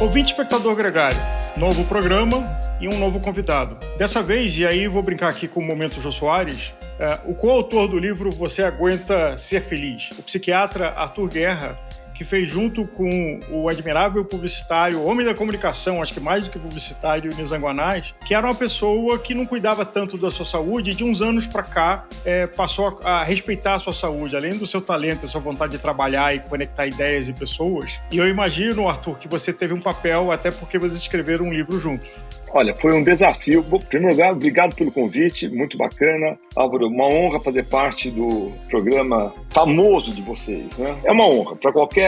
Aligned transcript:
Ouvinte 0.00 0.32
espectador 0.32 0.74
gregário, 0.74 1.16
novo 1.56 1.84
programa 1.84 2.44
e 2.80 2.88
um 2.88 2.98
novo 2.98 3.20
convidado. 3.20 3.78
Dessa 3.96 4.20
vez, 4.20 4.58
e 4.58 4.66
aí 4.66 4.88
vou 4.88 5.00
brincar 5.00 5.28
aqui 5.28 5.46
com 5.46 5.60
o 5.60 5.64
momento 5.64 6.00
Jô 6.00 6.10
Soares, 6.10 6.74
é, 6.98 7.20
o 7.24 7.36
coautor 7.36 7.86
do 7.86 8.00
livro 8.00 8.32
Você 8.32 8.64
Aguenta 8.64 9.36
Ser 9.36 9.62
Feliz, 9.62 10.10
o 10.18 10.24
psiquiatra 10.24 10.88
Arthur 10.88 11.28
Guerra, 11.28 11.78
que 12.14 12.24
fez 12.24 12.48
junto 12.48 12.86
com 12.86 13.40
o 13.50 13.68
admirável 13.68 14.24
publicitário, 14.24 15.04
homem 15.04 15.24
da 15.24 15.34
comunicação, 15.34 16.02
acho 16.02 16.14
que 16.14 16.20
mais 16.20 16.44
do 16.44 16.50
que 16.50 16.58
publicitário, 16.58 17.30
Nizanguanais, 17.36 18.14
que 18.24 18.34
era 18.34 18.46
uma 18.46 18.54
pessoa 18.54 19.18
que 19.18 19.34
não 19.34 19.46
cuidava 19.46 19.84
tanto 19.84 20.16
da 20.16 20.30
sua 20.30 20.44
saúde 20.44 20.90
e 20.90 20.94
de 20.94 21.04
uns 21.04 21.22
anos 21.22 21.46
para 21.46 21.62
cá 21.62 22.04
é, 22.24 22.46
passou 22.46 23.00
a, 23.02 23.20
a, 23.20 23.22
respeitar 23.22 23.74
a 23.74 23.78
sua 23.78 23.92
saúde, 23.92 24.36
além 24.36 24.56
do 24.56 24.66
seu 24.66 24.80
talento, 24.80 25.26
a 25.26 25.28
sua 25.28 25.40
vontade 25.40 25.72
de 25.72 25.78
trabalhar 25.78 26.34
e 26.34 26.40
conectar 26.40 26.86
ideias 26.86 27.28
e 27.28 27.32
pessoas. 27.32 28.00
E 28.10 28.18
eu 28.18 28.28
imagino, 28.28 28.88
Arthur, 28.88 29.18
que 29.18 29.28
você 29.28 29.52
teve 29.52 29.74
um 29.74 29.80
papel 29.80 30.30
até 30.30 30.50
porque 30.50 30.78
vocês 30.78 31.00
escreveram 31.00 31.46
um 31.46 31.52
livro 31.52 31.78
juntos. 31.78 32.08
Olha, 32.54 32.76
foi 32.76 32.94
um 32.94 33.02
desafio. 33.02 33.64
Em 33.72 33.78
primeiro 33.78 34.14
lugar, 34.14 34.32
obrigado 34.32 34.74
pelo 34.76 34.92
convite, 34.92 35.48
muito 35.48 35.76
bacana. 35.78 36.38
Álvaro, 36.54 36.86
uma 36.88 37.06
honra 37.06 37.40
fazer 37.40 37.64
parte 37.64 38.10
do 38.10 38.52
programa 38.68 39.32
famoso 39.50 40.10
de 40.10 40.20
vocês. 40.20 40.78
Né? 40.78 40.98
É 41.04 41.12
uma 41.12 41.26
honra 41.26 41.56
para 41.56 41.72
qualquer, 41.72 42.01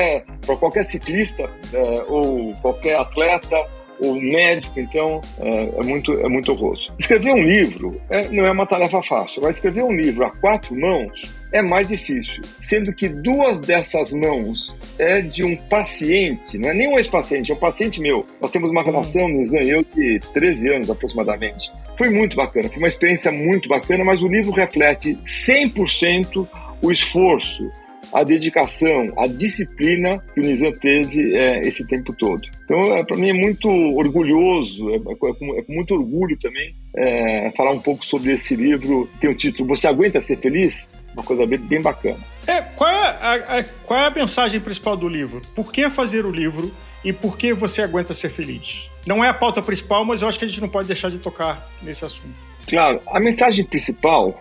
qualquer 0.59 0.85
ciclista 0.85 1.51
é, 1.73 2.05
ou 2.09 2.53
qualquer 2.63 2.97
atleta 2.97 3.57
ou 4.01 4.21
médico, 4.21 4.81
então 4.81 5.21
é, 5.41 5.65
é, 5.65 5.83
muito, 5.85 6.13
é 6.13 6.29
muito 6.29 6.53
honroso. 6.53 6.93
Escrever 6.99 7.33
um 7.33 7.43
livro 7.43 8.01
é, 8.11 8.29
não 8.29 8.45
é 8.45 8.51
uma 8.51 8.67
tarefa 8.67 9.03
fácil, 9.03 9.43
mas 9.43 9.57
escrever 9.57 9.83
um 9.83 9.93
livro 9.93 10.25
a 10.25 10.31
quatro 10.31 10.79
mãos 10.79 11.35
é 11.53 11.63
mais 11.63 11.89
difícil, 11.89 12.43
sendo 12.61 12.93
que 12.93 13.09
duas 13.09 13.61
dessas 13.61 14.13
mãos 14.13 14.75
é 14.99 15.21
de 15.21 15.45
um 15.45 15.57
paciente, 15.57 16.59
não 16.59 16.71
é 16.71 16.75
nem 16.75 16.89
um 16.89 16.99
ex-paciente, 16.99 17.53
é 17.53 17.55
um 17.55 17.59
paciente 17.59 18.01
meu. 18.01 18.27
Nós 18.41 18.51
temos 18.51 18.71
uma 18.71 18.83
relação, 18.83 19.29
Nizam 19.29 19.61
e 19.61 19.71
eu, 19.71 19.85
de 19.95 20.19
13 20.33 20.75
anos 20.75 20.91
aproximadamente. 20.91 21.71
Foi 21.97 22.11
muito 22.11 22.35
bacana, 22.37 22.69
foi 22.69 22.79
uma 22.79 22.89
experiência 22.89 23.31
muito 23.31 23.69
bacana, 23.69 24.05
mas 24.05 24.21
o 24.21 24.27
livro 24.27 24.51
reflete 24.51 25.17
100% 25.25 26.47
o 26.83 26.91
esforço, 26.91 27.71
a 28.15 28.23
dedicação, 28.23 29.09
a 29.19 29.27
disciplina 29.27 30.23
que 30.33 30.41
o 30.41 30.45
Nizam 30.45 30.73
teve 30.73 31.37
é, 31.37 31.61
esse 31.67 31.85
tempo 31.85 32.15
todo. 32.15 32.43
Então, 32.65 32.97
é, 32.97 33.03
para 33.03 33.17
mim 33.17 33.31
é 33.31 33.33
muito 33.33 33.69
orgulhoso, 33.69 34.89
é, 34.91 34.97
é, 34.97 35.15
com, 35.17 35.29
é 35.59 35.63
com, 35.63 35.73
muito 35.73 35.95
orgulho 35.95 36.39
também 36.39 36.75
é, 36.97 37.51
falar 37.57 37.73
um 37.73 37.81
pouco 37.81 38.07
sobre 38.07 38.33
esse 38.33 38.55
livro. 38.55 39.11
Tem 39.21 39.29
o 39.29 39.35
título 39.35 39.69
Você 39.69 39.89
Aguenta 39.89 40.21
Ser 40.21 40.37
Feliz? 40.37 40.89
Uma 41.13 41.25
coisa 41.25 41.45
bem, 41.45 41.59
bem 41.59 41.83
bacana. 41.83 42.19
É, 42.47 42.63
qual, 42.63 42.91
é 42.91 43.07
a, 43.21 43.35
a, 43.59 43.65
qual 43.85 44.01
é 44.01 44.07
a 44.07 44.11
mensagem 44.11 44.61
principal 44.61 44.97
do 44.97 45.09
livro? 45.09 45.43
Por 45.55 45.73
que 45.73 45.91
fazer 45.91 46.25
o 46.25 46.31
livro 46.31 46.73
e 47.05 47.13
por 47.13 47.37
que 47.37 47.53
você 47.53 47.83
aguenta 47.83 48.15
ser 48.15 48.31
feliz? 48.31 48.91
Não 49.07 49.23
é 49.23 49.29
a 49.29 49.35
pauta 49.35 49.61
principal, 49.61 50.05
mas 50.05 50.23
eu 50.23 50.29
acho 50.29 50.39
que 50.39 50.45
a 50.45 50.49
gente 50.49 50.61
não 50.61 50.69
pode 50.69 50.89
deixar 50.89 51.11
de 51.11 51.19
tocar 51.19 51.69
nesse 51.83 52.05
assunto. 52.05 52.35
Claro, 52.67 53.01
a 53.07 53.21
mensagem 53.21 53.65
principal 53.65 54.41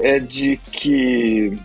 é 0.00 0.18
de 0.18 0.56
que 0.72 1.56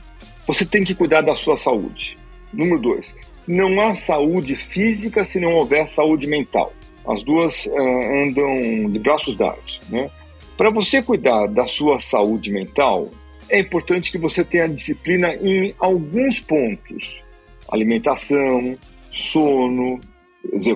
você 0.47 0.65
tem 0.65 0.83
que 0.83 0.95
cuidar 0.95 1.21
da 1.21 1.35
sua 1.35 1.57
saúde. 1.57 2.17
Número 2.51 2.79
dois, 2.79 3.15
não 3.47 3.81
há 3.81 3.93
saúde 3.93 4.55
física 4.55 5.25
se 5.25 5.39
não 5.39 5.53
houver 5.53 5.87
saúde 5.87 6.27
mental. 6.27 6.71
As 7.05 7.23
duas 7.23 7.65
uh, 7.65 7.79
andam 7.79 8.91
de 8.91 8.99
braços 8.99 9.35
dados. 9.35 9.81
Né? 9.89 10.09
Para 10.57 10.69
você 10.69 11.01
cuidar 11.01 11.47
da 11.47 11.63
sua 11.65 11.99
saúde 11.99 12.51
mental, 12.51 13.09
é 13.49 13.59
importante 13.59 14.11
que 14.11 14.17
você 14.17 14.43
tenha 14.43 14.69
disciplina 14.69 15.33
em 15.35 15.73
alguns 15.79 16.39
pontos: 16.39 17.21
alimentação, 17.69 18.77
sono. 19.11 19.99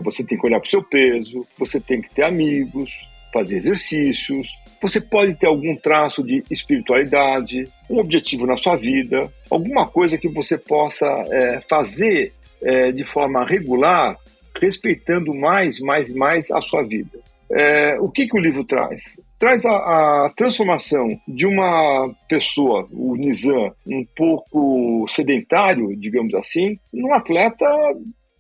Você 0.04 0.24
tem 0.24 0.38
que 0.38 0.48
olhar 0.48 0.60
para 0.60 0.68
o 0.68 0.70
seu 0.70 0.82
peso, 0.82 1.46
você 1.60 1.80
tem 1.80 2.02
que 2.02 2.10
ter 2.10 2.24
amigos, 2.24 2.90
fazer 3.34 3.58
exercícios, 3.58 4.48
você 4.82 5.02
pode 5.02 5.36
ter 5.36 5.48
algum 5.48 5.76
traço 5.76 6.24
de 6.24 6.44
espiritualidade, 6.52 7.66
um 7.90 8.00
objetivo 8.00 8.46
na 8.46 8.58
sua 8.58 8.76
vida, 8.76 9.32
alguma 9.50 9.88
coisa 9.88 10.18
que 10.18 10.28
você 10.28 10.58
possa 10.58 11.06
é, 11.06 11.62
fazer 11.70 12.34
é, 12.62 12.92
de 12.92 13.04
forma 13.04 13.46
regular, 13.46 14.18
respeitando 14.60 15.34
mais, 15.34 15.80
mais, 15.80 16.14
mais 16.14 16.52
a 16.52 16.62
sua 16.62 16.84
vida. 16.84 17.20
É, 17.50 17.98
o 18.00 18.10
que, 18.10 18.28
que 18.28 18.38
o 18.38 18.42
livro 18.42 18.64
traz? 18.64 19.18
Traz 19.40 19.66
a, 19.66 19.72
a, 19.72 20.30
transformação 20.36 21.18
de 21.28 21.46
uma 21.46 22.10
pessoa, 22.28 22.88
o 22.92 23.16
Nizam, 23.16 23.72
um 23.88 24.06
pouco 24.16 25.06
sedentário, 25.08 25.96
digamos 25.96 26.34
assim, 26.34 26.78
num 26.92 27.14
atleta 27.14 27.66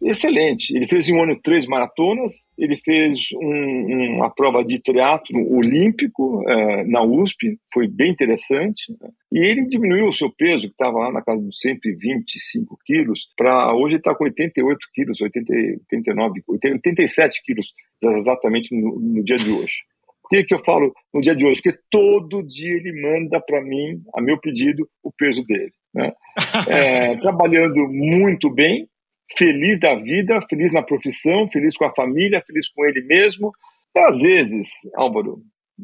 excelente. 0.01 0.75
Ele 0.75 0.87
fez 0.87 1.07
em 1.07 1.13
um 1.13 1.23
ano 1.23 1.39
três 1.41 1.67
maratonas, 1.67 2.45
ele 2.57 2.77
fez 2.77 3.29
um, 3.33 4.15
uma 4.15 4.29
prova 4.29 4.63
de 4.63 4.79
teatro 4.79 5.37
olímpico 5.51 6.43
é, 6.49 6.83
na 6.85 7.03
USP, 7.03 7.57
foi 7.73 7.87
bem 7.87 8.11
interessante. 8.11 8.91
Né? 9.01 9.09
E 9.31 9.45
ele 9.45 9.67
diminuiu 9.67 10.07
o 10.07 10.13
seu 10.13 10.31
peso, 10.31 10.67
que 10.67 10.73
estava 10.73 10.99
lá 10.99 11.11
na 11.11 11.21
casa 11.21 11.41
dos 11.41 11.59
125 11.59 12.77
quilos, 12.85 13.27
para 13.35 13.73
hoje 13.73 13.93
ele 13.93 13.97
está 13.97 14.15
com 14.15 14.23
88 14.23 14.79
quilos, 14.93 15.21
80, 15.21 15.53
89, 15.91 16.43
87 16.47 17.43
quilos, 17.43 17.73
exatamente 18.03 18.75
no, 18.75 18.99
no 18.99 19.23
dia 19.23 19.37
de 19.37 19.51
hoje. 19.51 19.83
Por 20.21 20.29
que, 20.29 20.43
que 20.43 20.53
eu 20.53 20.63
falo 20.63 20.93
no 21.13 21.21
dia 21.21 21.33
de 21.33 21.45
hoje? 21.45 21.61
Porque 21.61 21.79
todo 21.89 22.45
dia 22.45 22.73
ele 22.73 23.01
manda 23.01 23.39
para 23.39 23.61
mim, 23.63 24.01
a 24.13 24.21
meu 24.21 24.37
pedido, 24.37 24.87
o 25.01 25.09
peso 25.09 25.41
dele. 25.45 25.71
Né? 25.93 26.11
É, 26.67 27.15
trabalhando 27.21 27.87
muito 27.87 28.49
bem, 28.49 28.89
feliz 29.35 29.79
da 29.79 29.95
vida, 29.95 30.39
feliz 30.49 30.71
na 30.71 30.81
profissão, 30.81 31.49
feliz 31.51 31.75
com 31.75 31.85
a 31.85 31.93
família, 31.95 32.43
feliz 32.45 32.69
com 32.69 32.85
ele 32.85 33.01
mesmo. 33.01 33.51
E 33.95 33.99
às 33.99 34.19
vezes, 34.19 34.69
Álvaro, 34.95 35.41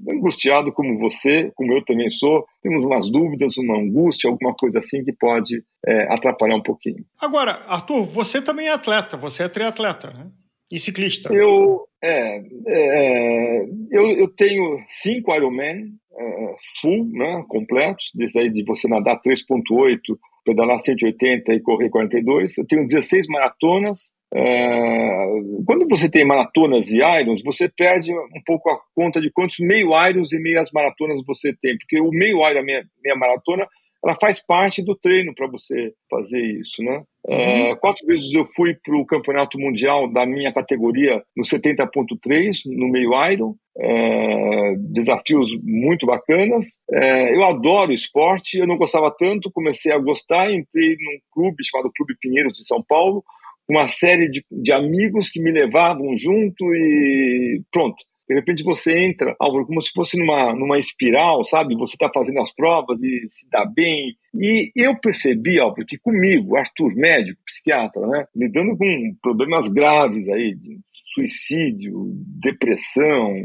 angustiado 0.10 0.72
como 0.72 0.98
você, 0.98 1.52
como 1.56 1.74
eu 1.74 1.84
também 1.84 2.10
sou, 2.10 2.46
temos 2.62 2.84
umas 2.84 3.10
dúvidas, 3.12 3.58
uma 3.58 3.78
angústia, 3.78 4.30
alguma 4.30 4.54
coisa 4.56 4.80
assim 4.80 5.04
que 5.04 5.14
pode 5.14 5.64
é, 5.86 6.14
atrapalhar 6.14 6.56
um 6.56 6.64
pouquinho. 6.64 7.06
Agora, 7.20 7.64
Arthur, 7.68 8.04
você 8.06 8.42
também 8.42 8.68
é 8.68 8.72
atleta, 8.72 9.18
você 9.18 9.44
é 9.44 9.50
triatleta, 9.50 10.12
né? 10.12 10.32
E 10.72 10.80
ciclista. 10.80 11.32
Eu, 11.32 11.88
é, 12.02 12.42
é, 12.68 13.66
eu, 13.92 14.08
eu 14.08 14.28
tenho 14.30 14.78
cinco 14.88 15.34
Ironman 15.36 15.94
é, 16.18 16.56
full, 16.82 17.06
né, 17.12 17.44
completos, 17.48 18.10
desde 18.16 18.40
aí 18.40 18.50
de 18.50 18.64
você 18.64 18.88
nadar 18.88 19.22
3.8 19.22 20.18
pedalar 20.44 20.80
180 20.80 21.54
e 21.54 21.62
correr 21.62 21.90
42. 21.90 22.58
Eu 22.58 22.68
tenho 22.68 22.88
16 22.88 23.28
maratonas. 23.28 24.12
É... 24.34 25.26
Quando 25.66 25.88
você 25.88 26.10
tem 26.10 26.26
maratonas 26.26 26.90
e 26.92 27.02
irons, 27.02 27.44
você 27.44 27.70
perde 27.70 28.12
um 28.14 28.42
pouco 28.46 28.70
a 28.70 28.80
conta 28.96 29.22
de 29.22 29.32
quantos 29.32 29.60
meio 29.60 29.90
irons 30.08 30.32
e 30.32 30.40
meias 30.40 30.72
maratonas 30.72 31.22
você 31.26 31.56
tem, 31.62 31.78
porque 31.78 32.00
o 32.00 32.10
meio 32.10 32.48
iron, 32.50 32.64
meia, 32.64 32.86
meia 33.04 33.16
maratona, 33.16 33.68
ela 34.04 34.16
faz 34.20 34.46
parte 34.46 34.82
do 34.82 34.96
treino 34.96 35.34
para 35.34 35.48
você 35.48 35.94
fazer 36.10 36.42
isso, 36.42 36.84
né? 36.84 37.04
É, 37.28 37.70
uhum. 37.70 37.76
Quatro 37.78 38.06
vezes 38.06 38.34
eu 38.34 38.46
fui 38.56 38.76
para 38.84 38.98
o 38.98 39.06
campeonato 39.06 39.58
mundial 39.58 40.12
da 40.12 40.26
minha 40.26 40.54
categoria 40.54 41.24
no 41.36 41.44
70.3, 41.44 42.62
no 42.66 42.90
meio 42.90 43.12
Iron. 43.32 43.56
É, 43.76 44.76
desafios 44.78 45.50
muito 45.64 46.06
bacanas. 46.06 46.78
É, 46.92 47.36
eu 47.36 47.44
adoro 47.44 47.92
esporte, 47.92 48.60
eu 48.60 48.68
não 48.68 48.78
gostava 48.78 49.10
tanto, 49.10 49.52
comecei 49.52 49.92
a 49.92 49.98
gostar, 49.98 50.52
entrei 50.52 50.90
num 50.90 51.20
clube 51.32 51.66
chamado 51.66 51.92
Clube 51.96 52.16
Pinheiros 52.22 52.54
de 52.54 52.66
São 52.66 52.84
Paulo, 52.88 53.24
uma 53.68 53.88
série 53.88 54.30
de, 54.30 54.46
de 54.52 54.72
amigos 54.72 55.30
que 55.30 55.42
me 55.42 55.52
levavam 55.52 56.16
junto 56.16 56.64
e 56.76 57.62
pronto. 57.72 57.96
De 58.28 58.36
repente 58.36 58.64
você 58.64 58.98
entra, 58.98 59.36
Álvaro, 59.40 59.66
como 59.66 59.82
se 59.82 59.92
fosse 59.92 60.18
numa, 60.18 60.54
numa 60.56 60.78
espiral, 60.78 61.44
sabe? 61.44 61.76
Você 61.76 61.96
está 61.96 62.10
fazendo 62.14 62.40
as 62.40 62.54
provas 62.54 63.02
e 63.02 63.26
se 63.28 63.50
dá 63.50 63.66
bem. 63.66 64.16
E 64.34 64.72
eu 64.76 64.98
percebi, 65.00 65.60
Álvaro, 65.60 65.86
que 65.86 65.98
comigo, 65.98 66.56
Arthur, 66.56 66.96
médico, 66.96 67.42
psiquiatra, 67.46 68.06
né? 68.08 68.26
Lidando 68.36 68.78
com 68.78 69.16
problemas 69.22 69.68
graves 69.68 70.28
aí, 70.30 70.56
de 70.56 70.80
suicídio, 71.14 72.12
depressão, 72.42 73.36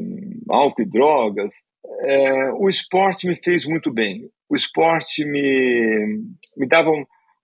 álcool 0.48 0.82
e 0.82 0.88
drogas, 0.88 1.54
é, 2.00 2.52
o 2.52 2.68
esporte 2.68 3.26
me 3.26 3.36
fez 3.36 3.66
muito 3.66 3.92
bem. 3.92 4.30
O 4.48 4.56
esporte 4.56 5.24
me, 5.24 6.22
me 6.56 6.66
dava 6.66 6.90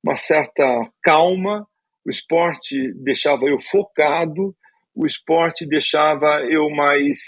uma 0.03 0.17
certa 0.17 0.65
calma, 1.03 1.67
o 2.07 2.11
esporte 2.11 2.93
deixava 3.03 3.47
eu 3.47 3.61
focado, 3.61 4.55
o 4.95 5.07
esporte 5.07 5.67
deixava 5.67 6.43
eu 6.49 6.71
mais 6.71 7.19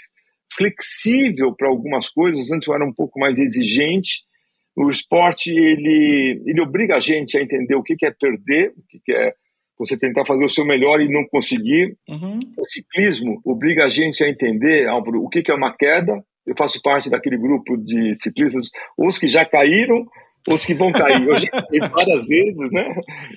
flexível 0.55 1.53
para 1.55 1.67
algumas 1.67 2.09
coisas, 2.09 2.49
antes 2.51 2.67
eu 2.67 2.73
era 2.73 2.85
um 2.85 2.93
pouco 2.93 3.19
mais 3.19 3.37
exigente. 3.37 4.23
O 4.75 4.89
esporte, 4.89 5.51
ele, 5.51 6.41
ele 6.45 6.61
obriga 6.61 6.95
a 6.95 6.99
gente 6.99 7.37
a 7.37 7.41
entender 7.41 7.75
o 7.75 7.83
que, 7.83 7.93
é 8.05 8.11
perder, 8.11 8.73
o 8.77 9.01
que, 9.03 9.11
é 9.11 9.33
você 9.77 9.97
tentar 9.97 10.25
fazer 10.25 10.45
o 10.45 10.49
seu 10.49 10.65
melhor 10.65 11.01
e 11.01 11.09
não 11.09 11.25
conseguir. 11.27 11.95
Uhum. 12.07 12.39
O 12.57 12.69
ciclismo 12.69 13.41
obriga 13.43 13.85
a 13.85 13.89
gente 13.89 14.23
a 14.23 14.29
entender 14.29 14.87
Álvaro, 14.87 15.23
o 15.23 15.29
que, 15.29 15.43
é 15.49 15.53
uma 15.53 15.75
queda. 15.75 16.23
Eu 16.45 16.55
faço 16.57 16.81
parte 16.81 17.09
daquele 17.09 17.37
grupo 17.37 17.75
de 17.75 18.15
ciclistas, 18.21 18.69
os 18.97 19.17
que 19.17 19.27
já 19.27 19.43
caíram, 19.45 20.05
os 20.47 20.65
que 20.65 20.73
vão 20.73 20.91
cair. 20.91 21.27
Eu 21.27 21.37
já 21.37 21.89
várias 21.89 22.27
vezes, 22.27 22.71
né? 22.71 22.95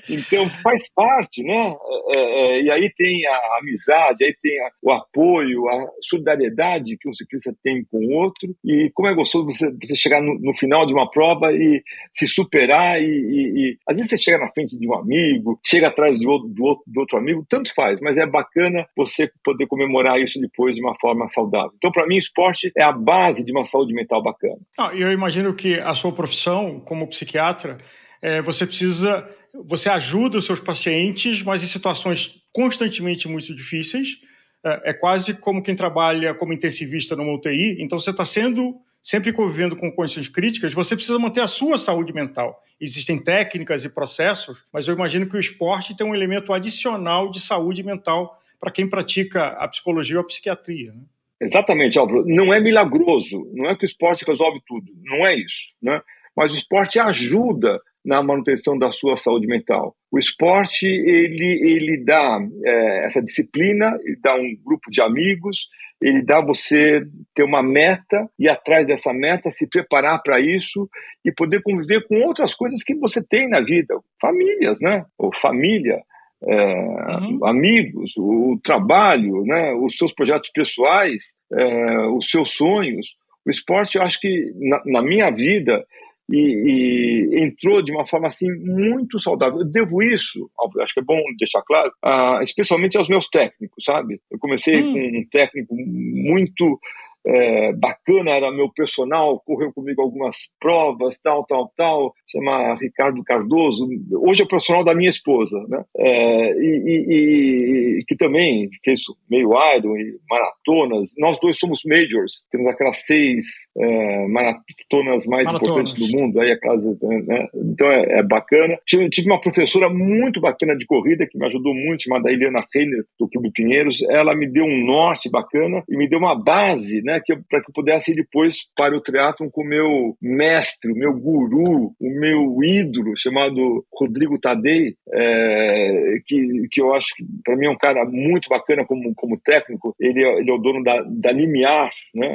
Então 0.09 0.49
faz 0.63 0.89
parte, 0.95 1.43
né? 1.43 1.75
É, 2.15 2.21
é, 2.21 2.63
e 2.63 2.71
aí 2.71 2.91
tem 2.97 3.27
a 3.27 3.59
amizade, 3.61 4.25
aí 4.25 4.35
tem 4.43 4.61
a, 4.61 4.71
o 4.83 4.93
apoio, 4.93 5.69
a 5.69 5.87
solidariedade 6.03 6.97
que 6.99 7.09
um 7.09 7.15
ciclista 7.15 7.55
tem 7.63 7.85
com 7.91 7.99
o 7.99 8.13
outro. 8.13 8.55
E 8.65 8.91
como 8.95 9.09
é 9.09 9.15
gostoso 9.15 9.45
você, 9.45 9.71
você 9.71 9.97
chegar 9.97 10.21
no, 10.21 10.39
no, 10.39 10.57
final 10.57 10.87
de 10.87 10.93
uma 10.93 11.11
prova 11.11 11.53
e 11.53 11.83
se 12.13 12.27
superar. 12.27 13.01
E, 13.01 13.07
e, 13.07 13.71
e, 13.71 13.79
às 13.89 13.97
vezes 13.97 14.11
você 14.11 14.19
chega 14.19 14.39
na 14.39 14.51
frente 14.53 14.79
de 14.79 14.89
um 14.89 14.95
amigo, 14.95 15.59
chega 15.65 15.89
atrás 15.89 16.19
do 16.19 16.29
outro, 16.29 16.49
do 16.49 16.65
outro, 16.65 16.85
do 16.87 17.01
outro 17.01 17.19
amigo, 17.19 17.45
tanto 17.49 17.75
faz, 17.75 18.01
mas 18.01 18.17
é 18.17 18.27
bacana 18.27 18.87
você 18.97 19.31
poder 19.45 19.67
comemorar 19.67 20.21
isso 20.21 20.41
depois 20.41 20.75
de 20.75 20.83
uma 20.83 20.95
forma 21.01 21.27
saudável. 21.27 21.73
Então, 21.77 21.91
para 21.91 22.07
mim, 22.07 22.17
esporte 22.17 22.71
é 22.77 22.83
a 22.83 22.93
base 22.93 23.45
de 23.45 23.53
uma 23.53 23.65
saúde 23.65 23.95
mental 23.95 24.23
bacana. 24.23 24.59
Ah, 24.79 24.91
eu 24.95 25.11
imagino 25.13 25.55
que 25.55 25.79
a 25.81 25.95
sua 25.95 26.13
profissão 26.13 26.81
como 26.81 27.00
psiquiatra, 27.07 27.79
é, 28.23 28.43
você 28.43 28.67
precisa, 28.67 29.29
você 29.65 29.89
ajuda 29.89 30.39
os 30.39 30.45
seus 30.45 30.61
pacientes, 30.61 31.43
mas 31.43 31.63
em 31.63 31.67
situações 31.67 32.43
constantemente 32.53 33.29
muito 33.29 33.55
difíceis. 33.55 34.19
É, 34.65 34.91
é 34.91 34.93
quase 34.93 35.35
como 35.35 35.63
quem 35.63 35.75
trabalha 35.75 36.35
como 36.35 36.53
intensivista 36.53 37.17
numa 37.17 37.33
UTI. 37.33 37.77
Então, 37.81 37.99
você 37.99 38.11
está 38.11 38.25
sendo 38.25 38.81
sempre 39.03 39.33
convivendo 39.33 39.77
com 39.77 39.91
condições 39.91 40.29
críticas, 40.29 40.75
você 40.75 40.95
precisa 40.95 41.19
manter 41.19 41.41
a 41.41 41.49
sua 41.49 41.79
saúde 41.79 42.13
mental. 42.13 42.63
Existem 42.81 43.19
técnicas 43.19 43.85
e 43.85 43.89
processos, 43.89 44.65
mas 44.73 44.87
eu 44.87 44.95
imagino 44.95 45.27
que 45.27 45.37
o 45.37 45.41
esporte 45.41 45.97
tem 45.97 46.07
um 46.07 46.15
elemento 46.15 46.53
adicional 46.53 47.31
de 47.31 47.41
saúde 47.41 47.83
mental 47.83 48.35
para 48.59 48.71
quem 48.71 48.89
pratica 48.89 49.49
a 49.49 49.67
psicologia 49.69 50.17
ou 50.17 50.23
a 50.23 50.27
psiquiatria. 50.27 50.93
Né? 50.93 51.03
Exatamente, 51.41 51.99
Álvaro. 51.99 52.25
Não 52.27 52.53
é 52.53 52.61
milagroso, 52.61 53.51
não 53.55 53.71
é 53.71 53.77
que 53.77 53.85
o 53.85 53.87
esporte 53.87 54.25
resolve 54.27 54.61
tudo, 54.67 54.93
não 55.03 55.27
é 55.27 55.35
isso. 55.35 55.69
Né? 55.83 56.01
Mas 56.41 56.55
o 56.55 56.57
esporte 56.57 56.99
ajuda 56.99 57.79
na 58.03 58.23
manutenção 58.23 58.79
da 58.79 58.91
sua 58.91 59.19
saúde 59.19 59.47
mental. 59.47 59.95
O 60.11 60.19
esporte 60.19 60.87
ele, 60.87 61.61
ele 61.63 62.03
dá 62.03 62.41
é, 62.65 63.05
essa 63.05 63.23
disciplina, 63.23 63.95
ele 64.03 64.17
dá 64.23 64.35
um 64.35 64.57
grupo 64.65 64.91
de 64.91 65.03
amigos, 65.03 65.69
ele 66.01 66.23
dá 66.23 66.41
você 66.41 67.03
ter 67.35 67.43
uma 67.43 67.63
meta 67.63 68.27
e 68.39 68.49
atrás 68.49 68.87
dessa 68.87 69.13
meta 69.13 69.51
se 69.51 69.69
preparar 69.69 70.23
para 70.23 70.41
isso 70.41 70.89
e 71.23 71.31
poder 71.31 71.61
conviver 71.63 72.07
com 72.09 72.23
outras 72.23 72.55
coisas 72.55 72.83
que 72.83 72.95
você 72.95 73.23
tem 73.23 73.47
na 73.47 73.61
vida, 73.61 73.95
famílias, 74.19 74.81
né? 74.81 75.05
Ou 75.19 75.31
família, 75.37 76.01
é, 76.43 76.55
uhum. 76.57 77.47
amigos, 77.47 78.15
o, 78.17 78.59
trabalho, 78.65 79.45
né, 79.45 79.75
os 79.75 79.99
seus 79.99 80.11
projetos 80.11 80.49
pessoais, 80.55 81.35
é, 81.53 81.99
os 82.07 82.31
seus 82.31 82.53
sonhos. 82.53 83.15
O 83.45 83.51
esporte, 83.51 83.99
eu 83.99 84.03
acho 84.03 84.19
que 84.19 84.51
na, 84.57 84.83
na 84.87 85.03
minha 85.03 85.31
vida 85.31 85.85
e, 86.31 87.37
e, 87.37 87.45
entrou 87.45 87.83
de 87.83 87.93
uma 87.93 88.07
forma 88.07 88.29
assim 88.29 88.49
muito 88.61 89.19
saudável. 89.19 89.61
Eu 89.61 89.65
devo 89.65 90.03
isso, 90.03 90.51
acho 90.81 90.95
que 90.95 91.01
é 91.01 91.05
bom 91.05 91.21
deixar 91.39 91.63
claro, 91.63 91.91
uh, 92.05 92.43
especialmente 92.43 92.97
aos 92.97 93.09
meus 93.09 93.29
técnicos, 93.29 93.85
sabe? 93.85 94.21
Eu 94.31 94.39
comecei 94.39 94.83
hum. 94.83 94.93
com 94.93 95.19
um 95.19 95.25
técnico 95.31 95.75
muito 95.75 96.79
é, 97.27 97.73
bacana, 97.73 98.31
era 98.31 98.51
meu 98.51 98.71
personal, 98.73 99.41
correu 99.41 99.73
comigo 99.73 100.01
algumas 100.01 100.37
provas, 100.59 101.19
tal, 101.21 101.45
tal, 101.45 101.73
tal, 101.77 102.15
chama 102.27 102.75
Ricardo 102.75 103.23
Cardoso, 103.23 103.87
hoje 104.13 104.43
é 104.43 104.45
o 104.45 104.49
profissional 104.49 104.85
da 104.85 104.95
minha 104.95 105.11
esposa, 105.11 105.59
né? 105.69 105.85
É, 105.97 106.51
e, 106.53 106.83
e, 106.87 107.99
e, 107.99 108.05
que 108.07 108.17
também 108.17 108.69
fez 108.85 109.01
meio 109.29 109.51
Iron 109.77 109.97
e 109.97 110.19
maratonas, 110.29 111.15
nós 111.19 111.39
dois 111.39 111.59
somos 111.59 111.83
majors, 111.85 112.47
temos 112.51 112.69
aquelas 112.69 112.99
seis 112.99 113.45
é, 113.77 114.27
maratonas 114.29 115.27
mais 115.27 115.47
maratonas. 115.47 115.63
importantes 115.63 115.95
do 115.95 116.19
mundo, 116.19 116.41
aí 116.41 116.53
aquelas, 116.53 116.85
né? 116.85 117.49
então 117.55 117.87
é, 117.89 118.19
é 118.19 118.23
bacana. 118.23 118.79
Tive, 118.87 119.09
tive, 119.11 119.29
uma 119.29 119.41
professora 119.41 119.89
muito 119.89 120.41
bacana 120.41 120.77
de 120.77 120.87
corrida, 120.87 121.27
que 121.27 121.39
me 121.39 121.47
ajudou 121.47 121.75
muito, 121.75 122.05
chamada 122.05 122.31
Eliana 122.31 122.65
Reiner, 122.73 123.05
do 123.19 123.29
Clube 123.29 123.51
Pinheiros, 123.53 124.01
ela 124.09 124.35
me 124.35 124.47
deu 124.47 124.65
um 124.65 124.85
norte 124.85 125.29
bacana 125.29 125.83
e 125.89 125.97
me 125.97 126.09
deu 126.09 126.19
uma 126.19 126.35
base, 126.35 127.03
né? 127.03 127.10
Né, 127.11 127.21
que 127.25 127.35
para 127.49 127.61
que 127.61 127.71
eu 127.71 127.75
pudesse 127.75 128.13
ir 128.13 128.15
depois 128.15 128.57
para 128.77 128.97
o 128.97 129.01
triatlon 129.01 129.51
com 129.51 129.63
o 129.63 129.67
meu 129.67 130.17
mestre, 130.23 130.93
o 130.93 130.97
meu 130.97 131.13
guru, 131.13 131.95
o 132.01 132.21
meu 132.21 132.63
ídolo, 132.63 133.17
chamado 133.17 133.85
Rodrigo 133.93 134.39
Tadei, 134.39 134.95
é, 135.13 136.15
que, 136.25 136.69
que 136.71 136.81
eu 136.81 136.95
acho 136.95 137.09
que 137.17 137.25
para 137.45 137.57
mim 137.57 137.67
é 137.67 137.71
um 137.71 137.79
cara 137.79 138.05
muito 138.05 138.49
bacana 138.49 138.85
como, 138.85 139.13
como 139.15 139.41
técnico. 139.41 139.95
Ele, 139.99 140.25
é, 140.25 140.39
ele 140.39 140.51
é 140.51 140.55
o 140.55 140.59
dono 140.59 140.83
da, 140.83 141.03
da 141.03 141.33
Limiar, 141.33 141.91
né? 142.15 142.29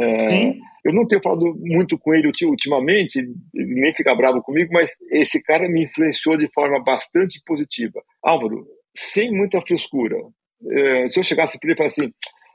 É, 0.00 0.54
eu 0.84 0.92
não 0.92 1.06
tenho 1.06 1.22
falado 1.22 1.54
muito 1.60 1.96
com 1.98 2.12
ele 2.12 2.30
ultimamente, 2.44 3.18
ele 3.18 3.74
nem 3.74 3.94
fica 3.94 4.14
bravo 4.14 4.42
comigo, 4.42 4.72
mas 4.72 4.96
esse 5.12 5.42
cara 5.42 5.68
me 5.68 5.84
influenciou 5.84 6.36
de 6.36 6.48
forma 6.52 6.82
bastante 6.82 7.40
positiva. 7.46 8.02
Álvaro, 8.22 8.66
sem 8.96 9.30
muita 9.30 9.60
frescura. 9.60 10.16
É, 10.70 11.08
se 11.08 11.20
eu 11.20 11.24
chegasse 11.24 11.58
para 11.58 11.68
ele 11.68 11.74
e 11.74 11.76
falasse 11.76 12.00
assim, 12.00 12.12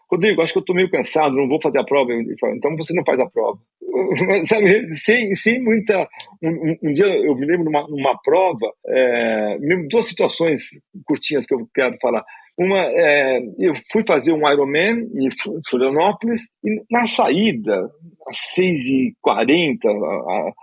Rodrigo, 0.10 0.42
acho 0.42 0.54
que 0.54 0.60
eu 0.60 0.62
estou 0.62 0.76
meio 0.76 0.90
cansado, 0.90 1.36
não 1.36 1.48
vou 1.48 1.62
fazer 1.62 1.80
a 1.80 1.84
prova. 1.84 2.12
então 2.14 2.76
você 2.78 2.94
não 2.94 3.04
faz 3.06 3.20
a 3.20 3.30
prova. 3.30 3.60
Sabe, 4.46 4.94
sem, 4.96 5.34
sem 5.36 5.62
muita. 5.62 6.08
Um, 6.42 6.78
um, 6.84 6.94
dia 6.94 7.06
eu 7.06 7.36
me 7.36 7.46
lembro 7.46 7.66
numa, 7.66 7.88
numa 7.88 8.18
prova, 8.22 8.72
é, 8.88 9.58
duas 9.90 10.08
situações 10.08 10.62
curtinhas 11.06 11.46
que 11.46 11.54
eu 11.54 11.68
quero 11.74 11.98
falar. 12.02 12.24
Uma, 12.58 12.80
é, 12.86 13.40
eu 13.60 13.74
fui 13.92 14.04
fazer 14.08 14.32
um 14.32 14.50
Ironman 14.50 15.08
em 15.16 15.30
Florianópolis 15.70 16.48
e 16.64 16.82
na 16.90 17.06
saída, 17.06 17.90
às 18.28 18.38
6h40, 18.58 20.54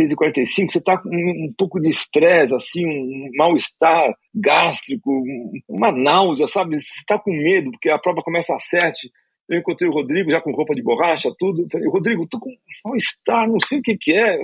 6h45, 0.00 0.70
você 0.70 0.78
está 0.78 0.98
com 0.98 1.08
um, 1.08 1.52
pouco 1.56 1.80
de 1.80 1.88
estresse, 1.88 2.54
assim, 2.54 2.86
um 2.86 3.30
mal-estar 3.36 4.14
gástrico, 4.34 5.22
uma 5.68 5.92
náusea, 5.92 6.48
sabe? 6.48 6.80
Você 6.80 6.98
está 6.98 7.18
com 7.18 7.30
medo, 7.30 7.70
porque 7.70 7.90
a 7.90 7.98
prova 7.98 8.22
começa 8.22 8.54
às 8.54 8.64
7 8.64 9.10
eu 9.48 9.58
encontrei 9.58 9.88
o 9.88 9.92
Rodrigo 9.92 10.30
já 10.30 10.40
com 10.40 10.52
roupa 10.52 10.72
de 10.72 10.82
borracha, 10.82 11.30
tudo. 11.38 11.66
falei, 11.70 11.88
Rodrigo, 11.88 12.26
tô 12.26 12.38
com 12.38 12.50
mal-estar, 12.84 13.46
não 13.48 13.58
sei 13.60 13.78
o 13.78 13.82
que, 13.82 13.96
que 13.96 14.12
é, 14.12 14.38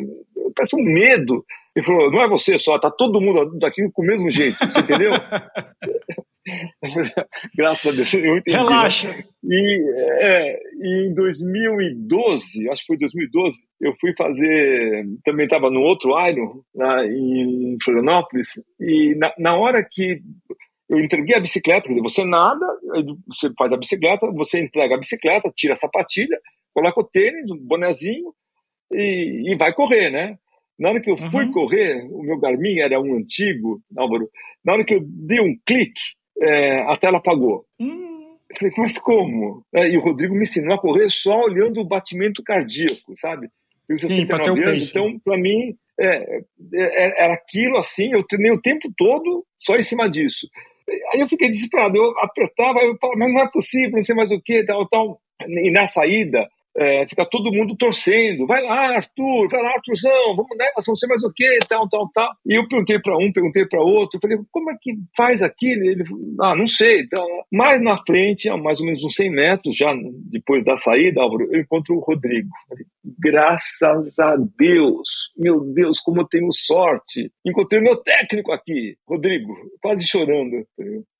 parece 0.54 0.76
um 0.76 0.82
medo. 0.82 1.44
Ele 1.74 1.86
falou, 1.86 2.10
não 2.10 2.20
é 2.20 2.28
você 2.28 2.58
só, 2.58 2.78
tá 2.78 2.90
todo 2.90 3.20
mundo 3.20 3.58
daqui 3.58 3.80
com 3.92 4.02
o 4.02 4.06
mesmo 4.06 4.28
jeito, 4.28 4.58
você 4.58 4.80
entendeu? 4.80 5.12
Graças 7.56 7.92
a 7.92 7.94
Deus, 7.94 8.14
eu 8.14 8.36
entendi. 8.36 8.56
Né? 8.56 8.62
Relaxa. 8.62 9.08
Né? 9.08 9.24
E, 9.44 9.82
é, 10.18 10.60
e 10.80 11.08
em 11.08 11.14
2012, 11.14 12.68
acho 12.70 12.82
que 12.82 12.86
foi 12.86 12.98
2012, 12.98 13.58
eu 13.80 13.94
fui 14.00 14.12
fazer. 14.16 15.06
Também 15.24 15.44
estava 15.44 15.70
no 15.70 15.80
outro 15.80 16.10
Iron, 16.28 16.62
lá 16.74 17.04
em 17.06 17.76
Florianópolis, 17.82 18.48
e 18.80 19.14
na, 19.16 19.32
na 19.38 19.56
hora 19.56 19.86
que 19.88 20.20
eu 20.88 20.98
entreguei 20.98 21.36
a 21.36 21.40
bicicleta, 21.40 21.82
quer 21.82 21.94
dizer, 21.94 22.02
você 22.02 22.24
nada, 22.24 22.66
você 23.28 23.48
faz 23.56 23.72
a 23.72 23.76
bicicleta, 23.76 24.26
você 24.32 24.60
entrega 24.60 24.96
a 24.96 24.98
bicicleta, 24.98 25.52
tira 25.54 25.74
a 25.74 25.76
sapatilha, 25.76 26.36
coloca 26.74 27.00
o 27.00 27.04
tênis, 27.04 27.48
o 27.48 27.54
um 27.54 27.58
bonezinho 27.58 28.34
e, 28.92 29.52
e 29.52 29.56
vai 29.56 29.72
correr, 29.72 30.10
né? 30.10 30.36
Na 30.80 30.88
hora 30.88 31.00
que 31.00 31.10
eu 31.10 31.16
fui 31.16 31.44
uhum. 31.44 31.52
correr, 31.52 32.02
o 32.10 32.22
meu 32.22 32.38
Garmin 32.40 32.80
era 32.80 32.98
um 32.98 33.14
antigo, 33.14 33.80
Álvaro, 33.96 34.28
na 34.64 34.72
hora 34.72 34.84
que 34.84 34.94
eu 34.94 35.00
dei 35.04 35.38
um 35.38 35.54
clique, 35.64 36.00
é, 36.40 36.82
a 36.82 36.96
tela 36.96 37.18
apagou. 37.18 37.64
Hum. 37.78 38.36
Eu 38.50 38.56
falei, 38.56 38.74
mas 38.78 38.98
como? 38.98 39.64
É, 39.72 39.88
e 39.88 39.96
o 39.96 40.00
Rodrigo 40.00 40.34
me 40.34 40.42
ensinou 40.42 40.74
a 40.74 40.80
correr 40.80 41.08
só 41.08 41.38
olhando 41.40 41.80
o 41.80 41.86
batimento 41.86 42.42
cardíaco, 42.42 43.16
sabe? 43.16 43.48
Eu 43.88 43.98
Sim, 43.98 44.24
o 44.24 44.68
anos, 44.68 44.90
então, 44.90 45.18
para 45.20 45.36
mim, 45.36 45.76
é, 45.98 46.06
é, 46.06 46.42
é, 46.74 47.24
era 47.24 47.34
aquilo 47.34 47.76
assim, 47.78 48.12
eu 48.12 48.22
treinei 48.24 48.52
o 48.52 48.60
tempo 48.60 48.88
todo 48.96 49.44
só 49.58 49.76
em 49.76 49.82
cima 49.82 50.08
disso. 50.08 50.48
Aí 51.12 51.20
eu 51.20 51.28
fiquei 51.28 51.50
desesperado, 51.50 51.96
eu 51.96 52.18
apertava, 52.18 52.80
eu 52.80 52.96
falava, 52.98 53.18
mas 53.18 53.32
não 53.32 53.42
é 53.42 53.50
possível, 53.50 53.96
não 53.96 54.02
sei 54.02 54.14
mais 54.14 54.32
o 54.32 54.40
que, 54.40 54.64
tal, 54.64 54.88
tal. 54.88 55.20
E 55.46 55.70
na 55.70 55.86
saída, 55.86 56.48
é, 56.76 57.06
fica 57.08 57.26
todo 57.28 57.52
mundo 57.52 57.76
torcendo. 57.76 58.46
Vai 58.46 58.62
lá, 58.62 58.96
Arthur, 58.96 59.48
vai 59.50 59.62
lá, 59.62 59.70
Arthurzão, 59.70 60.36
vamos 60.36 60.56
nessa, 60.56 60.88
não 60.90 60.96
sei 60.96 61.08
mais 61.08 61.24
o 61.24 61.32
que, 61.34 61.58
tal, 61.68 61.88
tal, 61.88 62.08
tal. 62.12 62.32
E 62.46 62.58
eu 62.58 62.66
perguntei 62.68 62.98
para 62.98 63.16
um, 63.16 63.32
perguntei 63.32 63.66
para 63.66 63.82
outro, 63.82 64.20
falei, 64.20 64.38
como 64.50 64.70
é 64.70 64.76
que 64.80 64.94
faz 65.16 65.42
aquilo? 65.42 65.84
Ele 65.84 66.04
ah, 66.40 66.54
não 66.54 66.66
sei. 66.66 67.00
Então, 67.00 67.26
mais 67.52 67.80
na 67.80 67.96
frente, 68.06 68.48
a 68.48 68.56
mais 68.56 68.80
ou 68.80 68.86
menos 68.86 69.04
uns 69.04 69.14
100 69.14 69.30
metros, 69.30 69.76
já 69.76 69.92
depois 70.30 70.64
da 70.64 70.76
saída, 70.76 71.22
Álvaro, 71.22 71.48
eu 71.52 71.60
encontro 71.60 71.96
o 71.96 72.00
Rodrigo. 72.00 72.48
Falei, 72.68 72.84
Graças 73.18 74.18
a 74.18 74.36
Deus, 74.58 75.32
meu 75.36 75.60
Deus, 75.60 76.00
como 76.00 76.20
eu 76.20 76.28
tenho 76.28 76.52
sorte. 76.52 77.30
Encontrei 77.46 77.80
o 77.80 77.84
meu 77.84 77.96
técnico 77.96 78.52
aqui, 78.52 78.96
Rodrigo, 79.08 79.54
quase 79.80 80.06
chorando. 80.06 80.66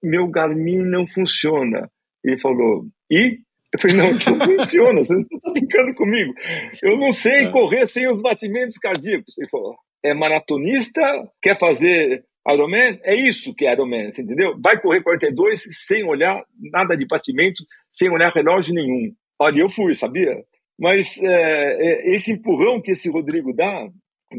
Meu 0.03 0.29
Garmin 0.29 0.79
não 0.79 1.07
funciona. 1.07 1.91
Ele 2.23 2.39
falou, 2.39 2.87
e 3.11 3.39
eu 3.73 3.81
falei, 3.81 3.97
não, 3.97 4.13
não 4.13 4.59
funciona, 4.59 5.05
você 5.05 5.21
está 5.21 5.51
brincando 5.53 5.95
comigo. 5.95 6.35
Eu 6.83 6.97
não 6.97 7.13
sei 7.13 7.45
é. 7.45 7.51
correr 7.51 7.87
sem 7.87 8.09
os 8.09 8.21
batimentos 8.21 8.79
cardíacos. 8.79 9.37
Ele 9.39 9.49
falou, 9.49 9.77
é 10.05 10.13
maratonista, 10.13 11.01
quer 11.41 11.59
fazer 11.59 12.25
Ironman? 12.49 12.99
É 13.05 13.15
isso 13.15 13.55
que 13.55 13.67
é 13.67 13.73
Ironman, 13.73 14.11
você 14.11 14.23
entendeu? 14.23 14.59
Vai 14.61 14.81
correr 14.81 15.03
42 15.03 15.63
sem 15.87 16.05
olhar 16.05 16.43
nada 16.73 16.97
de 16.97 17.07
batimento, 17.07 17.63
sem 17.93 18.11
olhar 18.11 18.33
relógio 18.33 18.75
nenhum. 18.75 19.13
Olha, 19.39 19.61
eu 19.61 19.71
fui, 19.71 19.95
sabia? 19.95 20.43
Mas 20.79 21.23
é, 21.23 21.29
é, 21.29 22.11
esse 22.15 22.33
empurrão 22.33 22.81
que 22.81 22.93
esse 22.93 23.09
Rodrigo 23.09 23.55
dá, 23.55 23.89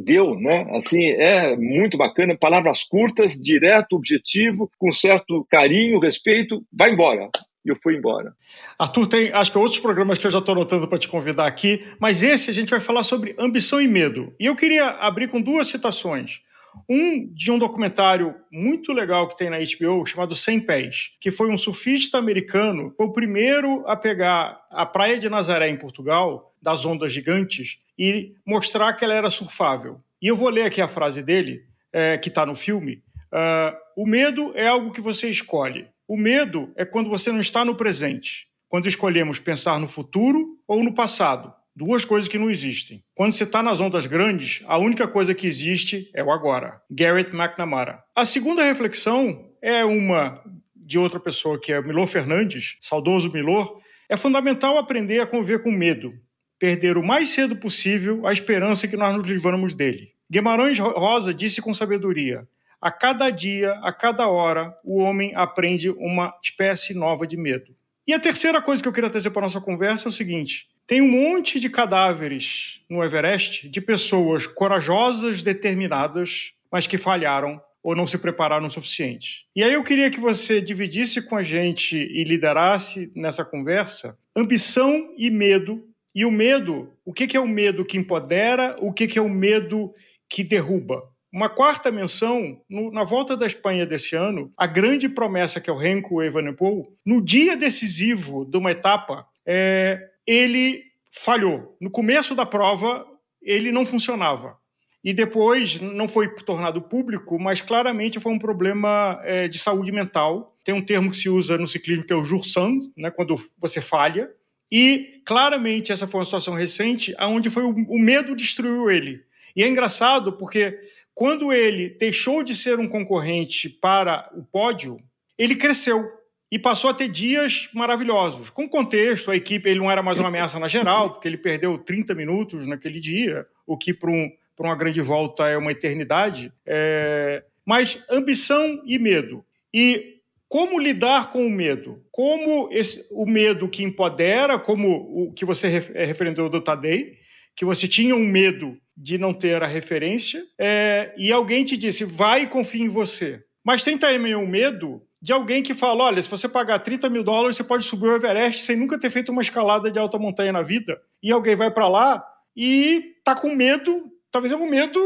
deu, 0.03 0.35
né? 0.35 0.67
Assim, 0.75 1.09
é 1.11 1.55
muito 1.55 1.97
bacana, 1.97 2.38
palavras 2.38 2.83
curtas, 2.83 3.33
direto, 3.33 3.95
objetivo, 3.95 4.69
com 4.77 4.91
certo 4.91 5.45
carinho, 5.50 6.00
respeito, 6.00 6.65
vai 6.71 6.91
embora. 6.91 7.29
E 7.65 7.70
eu 7.70 7.77
fui 7.82 7.96
embora. 7.96 8.36
Arthur, 8.77 9.08
tem 9.08 9.32
acho 9.32 9.51
que 9.51 9.58
outros 9.58 9.80
programas 9.80 10.18
que 10.18 10.25
eu 10.25 10.32
já 10.32 10.39
estou 10.39 10.53
anotando 10.53 10.88
para 10.88 10.98
te 10.98 11.08
convidar 11.08 11.46
aqui, 11.46 11.86
mas 12.00 12.24
esse 12.24 12.50
a 12.50 12.53
gente 12.53 12.70
vai 12.70 12.80
falar 12.80 13.03
sobre 13.03 13.36
ambição 13.38 13.80
e 13.80 13.88
medo. 13.88 14.34
E 14.39 14.46
eu 14.46 14.56
queria 14.56 14.89
abrir 14.89 15.27
com 15.27 15.41
duas 15.41 15.68
citações. 15.68 16.41
Um 16.89 17.30
de 17.32 17.51
um 17.51 17.60
documentário 17.60 18.36
muito 18.51 18.94
legal 18.94 19.27
que 19.27 19.38
tem 19.38 19.50
na 19.50 19.58
HBO 19.58 20.06
chamado 20.06 20.34
Sem 20.36 20.60
Pés, 20.60 21.12
que 21.20 21.30
foi 21.30 21.51
um 21.51 21.58
surfista 21.58 22.18
americano, 22.18 22.94
foi 22.96 23.06
o 23.06 23.12
primeiro 23.12 23.84
a 23.86 23.96
pegar 23.96 24.62
a 24.72 24.86
praia 24.86 25.20
de 25.20 25.30
Nazaré 25.30 25.70
em 25.70 25.77
Portugal, 25.77 26.56
das 26.62 26.86
ondas 26.86 27.12
gigantes, 27.12 27.80
e 28.00 28.34
mostrar 28.46 28.94
que 28.94 29.03
ela 29.03 29.13
era 29.13 29.30
surfável. 29.30 30.00
E 30.22 30.27
eu 30.27 30.36
vou 30.36 30.50
ler 30.50 30.63
aqui 30.63 30.82
a 30.82 30.88
frase 30.88 31.22
dele, 31.22 31.65
é, 31.91 32.18
que 32.18 32.30
está 32.30 32.46
no 32.46 32.56
filme. 32.56 33.03
Uh, 33.32 33.75
o 33.96 34.06
medo 34.06 34.51
é 34.56 34.68
algo 34.68 34.91
que 34.91 35.01
você 35.01 35.30
escolhe. 35.30 35.88
O 36.12 36.18
medo 36.18 36.74
é 36.75 36.84
quando 36.84 37.10
você 37.10 37.32
não 37.32 37.39
está 37.39 37.63
no 37.63 37.74
presente, 37.74 38.46
quando 38.68 38.86
escolhemos 38.86 39.39
pensar 39.39 39.80
no 39.80 39.88
futuro 39.88 40.58
ou 40.68 40.84
no 40.84 40.94
passado. 40.94 41.53
Duas 41.74 42.03
coisas 42.03 42.27
que 42.27 42.38
não 42.38 42.51
existem. 42.51 43.01
Quando 43.15 43.32
você 43.32 43.46
está 43.46 43.63
nas 43.63 43.80
ondas 43.80 44.08
grandes, 44.08 44.62
a 44.65 44.77
única 44.77 45.08
coisa 45.08 45.34
que 45.34 45.48
existe 45.48 46.12
é 46.13 46.22
o 46.22 46.30
agora. 46.30 46.82
Garrett 46.91 47.34
McNamara. 47.34 48.03
A 48.13 48.25
segunda 48.25 48.62
reflexão 48.62 49.53
é 49.62 49.86
uma 49.86 50.44
de 50.75 51.00
outra 51.00 51.18
pessoa, 51.18 51.58
que 51.58 51.72
é 51.72 51.82
Milor 51.82 52.08
Fernandes, 52.08 52.75
saudoso 52.82 53.32
Milor. 53.32 53.80
É 54.10 54.18
fundamental 54.18 54.77
aprender 54.77 55.22
a 55.22 55.25
conviver 55.25 55.63
com 55.63 55.72
medo, 55.72 56.13
perder 56.60 56.98
o 56.98 57.08
mais 57.08 57.30
cedo 57.30 57.56
possível 57.56 58.27
a 58.27 58.34
esperança 58.34 58.86
que 58.86 58.98
nós 58.98 59.15
nos 59.15 59.25
livramos 59.25 59.74
dele. 59.74 60.10
Guimarães 60.30 60.77
Rosa 60.77 61.34
disse 61.34 61.62
com 61.62 61.74
sabedoria: 61.74 62.46
a 62.81 62.91
cada 62.91 63.29
dia, 63.29 63.73
a 63.83 63.93
cada 63.93 64.27
hora, 64.27 64.75
o 64.83 64.97
homem 64.97 65.33
aprende 65.35 65.89
uma 65.91 66.33
espécie 66.41 66.95
nova 66.95 67.27
de 67.27 67.38
medo. 67.38 67.75
E 68.07 68.13
a 68.13 68.19
terceira 68.19 68.59
coisa 68.59 68.81
que 68.81 68.89
eu 68.89 68.93
queria 68.93 69.09
trazer 69.09 69.29
para 69.29 69.43
a 69.43 69.45
nossa 69.45 69.61
conversa 69.61 70.07
é 70.07 70.09
o 70.09 70.11
seguinte: 70.11 70.67
tem 70.88 71.01
um 71.01 71.09
monte 71.09 71.59
de 71.59 71.69
cadáveres 71.69 72.81
no 72.89 73.03
Everest 73.03 73.69
de 73.69 73.79
pessoas 73.79 74.47
corajosas, 74.47 75.43
determinadas, 75.43 76.53
mas 76.71 76.88
que 76.88 76.97
falharam 76.97 77.61
ou 77.83 77.95
não 77.95 78.05
se 78.05 78.17
prepararam 78.17 78.67
o 78.67 78.69
suficiente. 78.69 79.45
E 79.55 79.63
aí 79.63 79.73
eu 79.73 79.83
queria 79.83 80.09
que 80.09 80.19
você 80.19 80.61
dividisse 80.61 81.21
com 81.21 81.35
a 81.35 81.43
gente 81.43 81.95
e 81.95 82.23
liderasse 82.23 83.11
nessa 83.15 83.45
conversa 83.45 84.17
ambição 84.35 85.13
e 85.17 85.29
medo. 85.29 85.88
E 86.13 86.25
o 86.25 86.31
medo, 86.31 86.91
o 87.05 87.13
que 87.13 87.38
é 87.38 87.39
o 87.39 87.47
medo 87.47 87.85
que 87.85 87.97
empodera, 87.97 88.75
o 88.81 88.91
que 88.91 89.17
é 89.17 89.21
o 89.21 89.29
medo 89.29 89.93
que 90.27 90.43
derruba? 90.43 91.11
Uma 91.31 91.47
quarta 91.47 91.89
menção, 91.91 92.61
no, 92.69 92.91
na 92.91 93.03
volta 93.03 93.38
da 93.38 93.45
Espanha 93.45 93.85
desse 93.85 94.15
ano, 94.15 94.51
a 94.57 94.67
grande 94.67 95.07
promessa 95.07 95.61
que 95.61 95.69
é 95.69 95.73
o 95.73 95.77
Renko 95.77 96.21
Evenepoel, 96.21 96.91
no 97.05 97.21
dia 97.23 97.55
decisivo 97.55 98.43
de 98.43 98.57
uma 98.57 98.71
etapa, 98.71 99.25
é, 99.45 100.09
ele 100.27 100.83
falhou. 101.09 101.77
No 101.79 101.89
começo 101.89 102.35
da 102.35 102.45
prova, 102.45 103.05
ele 103.41 103.71
não 103.71 103.85
funcionava. 103.85 104.57
E 105.03 105.13
depois 105.13 105.79
não 105.79 106.07
foi 106.07 106.27
tornado 106.35 106.81
público, 106.81 107.39
mas 107.39 107.61
claramente 107.61 108.19
foi 108.19 108.31
um 108.33 108.39
problema 108.39 109.19
é, 109.23 109.47
de 109.47 109.57
saúde 109.57 109.91
mental. 109.91 110.55
Tem 110.63 110.75
um 110.75 110.85
termo 110.85 111.09
que 111.09 111.17
se 111.17 111.29
usa 111.29 111.57
no 111.57 111.67
ciclismo 111.67 112.03
que 112.03 112.13
é 112.13 112.15
o 112.15 112.23
Jursan, 112.23 112.77
né, 112.95 113.09
quando 113.09 113.35
você 113.57 113.79
falha. 113.79 114.29
E 114.71 115.21
claramente 115.25 115.91
essa 115.91 116.05
foi 116.05 116.19
uma 116.19 116.25
situação 116.25 116.53
recente 116.53 117.15
onde 117.19 117.50
foi 117.50 117.63
o, 117.63 117.69
o 117.69 118.00
medo 118.00 118.35
destruiu 118.35 118.91
ele. 118.91 119.23
E 119.55 119.63
é 119.63 119.67
engraçado 119.67 120.33
porque 120.33 120.79
quando 121.13 121.51
ele 121.51 121.89
deixou 121.89 122.44
de 122.44 122.56
ser 122.56 122.80
um 122.80 122.88
concorrente 122.88 123.70
para 123.70 124.30
o 124.36 124.44
pódio, 124.44 124.98
ele 125.38 125.56
cresceu 125.56 126.08
e 126.51 126.60
passou 126.60 126.89
a 126.89 126.94
ter 126.94 127.08
dias 127.08 127.70
maravilhosos. 127.74 128.50
Com 128.50 128.68
contexto, 128.68 129.32
a 129.32 129.36
equipe 129.36 129.70
ele 129.70 129.80
não 129.80 129.89
era 129.89 130.03
mais 130.03 130.20
uma 130.20 130.27
ameaça 130.27 130.60
na 130.60 130.68
geral, 130.68 131.12
porque 131.12 131.27
ele 131.27 131.38
perdeu 131.38 131.77
30 131.77 132.13
minutos 132.13 132.68
naquele 132.68 133.00
dia, 133.00 133.48
o 133.65 133.77
que 133.77 133.94
para 133.94 134.12
um, 134.12 134.30
uma 134.60 134.75
grande 134.75 135.01
volta 135.01 135.48
é 135.48 135.58
uma 135.58 135.72
eternidade. 135.72 136.51
É... 136.65 137.44
Mas 137.65 138.03
ambição 138.10 138.82
e 138.86 139.00
medo. 139.00 139.46
E 139.74 140.20
como 140.48 140.80
lidar 140.80 141.32
com 141.32 141.46
o 141.46 141.50
medo? 141.50 142.03
Como 142.12 142.68
esse, 142.72 143.08
o 143.12 143.25
medo 143.25 143.70
que 143.70 143.84
empodera, 143.84 144.60
como 144.60 145.27
o 145.27 145.32
que 145.32 145.46
você 145.46 145.70
referendou 145.70 146.50
do 146.50 146.60
Tadei, 146.60 147.18
que 147.56 147.63
você 147.63 147.88
tinha 147.88 148.15
um 148.15 148.25
medo 148.25 148.77
de 148.95 149.17
não 149.17 149.33
ter 149.33 149.62
a 149.63 149.67
referência, 149.67 150.43
é, 150.60 151.13
e 151.17 151.31
alguém 151.31 151.63
te 151.63 151.77
disse, 151.77 152.03
vai 152.03 152.43
e 152.43 152.48
confia 152.48 152.83
em 152.83 152.88
você. 152.88 153.43
Mas 153.63 153.83
tem 153.83 153.98
também 153.98 154.36
o 154.36 154.48
medo 154.48 155.01
de 155.21 155.31
alguém 155.31 155.62
que 155.62 155.74
fala: 155.74 156.05
olha, 156.05 156.21
se 156.21 156.29
você 156.29 156.50
pagar 156.50 156.79
30 156.79 157.10
mil 157.10 157.24
dólares, 157.24 157.55
você 157.55 157.63
pode 157.63 157.83
subir 157.83 158.07
o 158.07 158.15
Everest 158.15 158.63
sem 158.63 158.75
nunca 158.75 159.00
ter 159.00 159.10
feito 159.10 159.31
uma 159.31 159.41
escalada 159.41 159.91
de 159.91 160.00
alta 160.00 160.17
montanha 160.17 160.51
na 160.51 160.63
vida. 160.63 161.00
E 161.21 161.31
alguém 161.31 161.55
vai 161.55 161.69
para 161.69 161.88
lá 161.88 162.25
e 162.55 163.15
tá 163.24 163.36
com 163.36 163.53
medo, 163.55 164.12
talvez 164.31 164.51
é 164.51 164.57
um 164.57 164.69
medo 164.69 165.00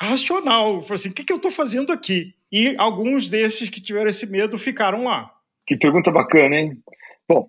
racional. 0.00 0.82
Fala 0.82 0.94
assim: 0.94 1.08
o 1.08 1.14
que, 1.14 1.24
que 1.24 1.32
eu 1.32 1.38
estou 1.38 1.50
fazendo 1.50 1.92
aqui? 1.92 2.34
E 2.52 2.74
alguns 2.78 3.28
desses 3.28 3.68
que 3.68 3.80
tiveram 3.80 4.10
esse 4.10 4.30
medo 4.30 4.58
ficaram 4.58 5.04
lá. 5.04 5.30
Que 5.66 5.76
pergunta 5.76 6.10
bacana, 6.10 6.56
hein? 6.56 6.78
Bom, 7.26 7.48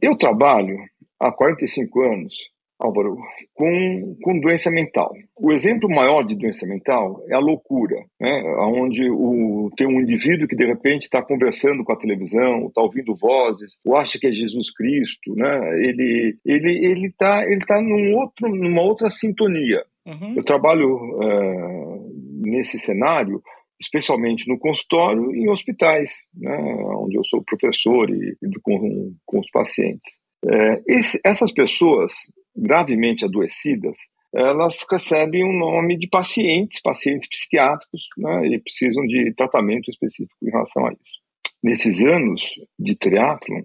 eu 0.00 0.16
trabalho 0.16 0.76
há 1.18 1.32
45 1.32 2.00
anos 2.02 2.34
Álvaro, 2.78 3.16
com, 3.54 4.16
com 4.22 4.40
doença 4.40 4.70
mental. 4.70 5.12
O 5.38 5.52
exemplo 5.52 5.88
maior 5.88 6.22
de 6.22 6.34
doença 6.34 6.66
mental 6.66 7.22
é 7.28 7.34
a 7.34 7.38
loucura, 7.38 7.96
né? 8.20 8.42
onde 8.58 9.08
o, 9.10 9.70
tem 9.76 9.86
um 9.86 10.00
indivíduo 10.00 10.48
que 10.48 10.56
de 10.56 10.66
repente 10.66 11.02
está 11.02 11.22
conversando 11.22 11.84
com 11.84 11.92
a 11.92 11.98
televisão, 11.98 12.66
está 12.66 12.82
ouvindo 12.82 13.14
vozes, 13.14 13.78
ou 13.84 13.96
acha 13.96 14.18
que 14.18 14.26
é 14.26 14.32
Jesus 14.32 14.70
Cristo, 14.72 15.34
né? 15.34 15.78
ele 15.80 16.36
ele 16.44 16.84
ele 16.84 17.06
está 17.06 17.44
ele 17.44 17.60
tá 17.60 17.80
num 17.80 18.16
outro 18.16 18.48
numa 18.48 18.82
outra 18.82 19.08
sintonia. 19.08 19.84
Uhum. 20.06 20.34
Eu 20.36 20.44
trabalho 20.44 20.96
uh, 20.96 22.12
nesse 22.42 22.78
cenário 22.78 23.40
especialmente 23.80 24.48
no 24.48 24.58
consultório 24.58 25.34
e 25.34 25.40
em 25.40 25.50
hospitais, 25.50 26.26
né, 26.34 26.56
onde 26.96 27.16
eu 27.16 27.24
sou 27.24 27.42
professor 27.42 28.08
e, 28.10 28.36
e 28.42 28.60
com, 28.62 29.14
com 29.26 29.40
os 29.40 29.50
pacientes. 29.50 30.18
É, 30.46 30.82
esse, 30.86 31.20
essas 31.24 31.52
pessoas 31.52 32.12
gravemente 32.56 33.24
adoecidas, 33.24 33.96
elas 34.34 34.76
recebem 34.90 35.44
um 35.44 35.56
nome 35.56 35.96
de 35.96 36.08
pacientes, 36.08 36.80
pacientes 36.82 37.28
psiquiátricos, 37.28 38.08
né, 38.18 38.48
e 38.48 38.58
precisam 38.58 39.06
de 39.06 39.32
tratamento 39.34 39.90
específico 39.90 40.36
em 40.42 40.50
relação 40.50 40.86
a 40.86 40.92
isso. 40.92 41.22
Nesses 41.62 42.02
anos 42.02 42.42
de 42.78 42.96
triatlo, 42.96 43.56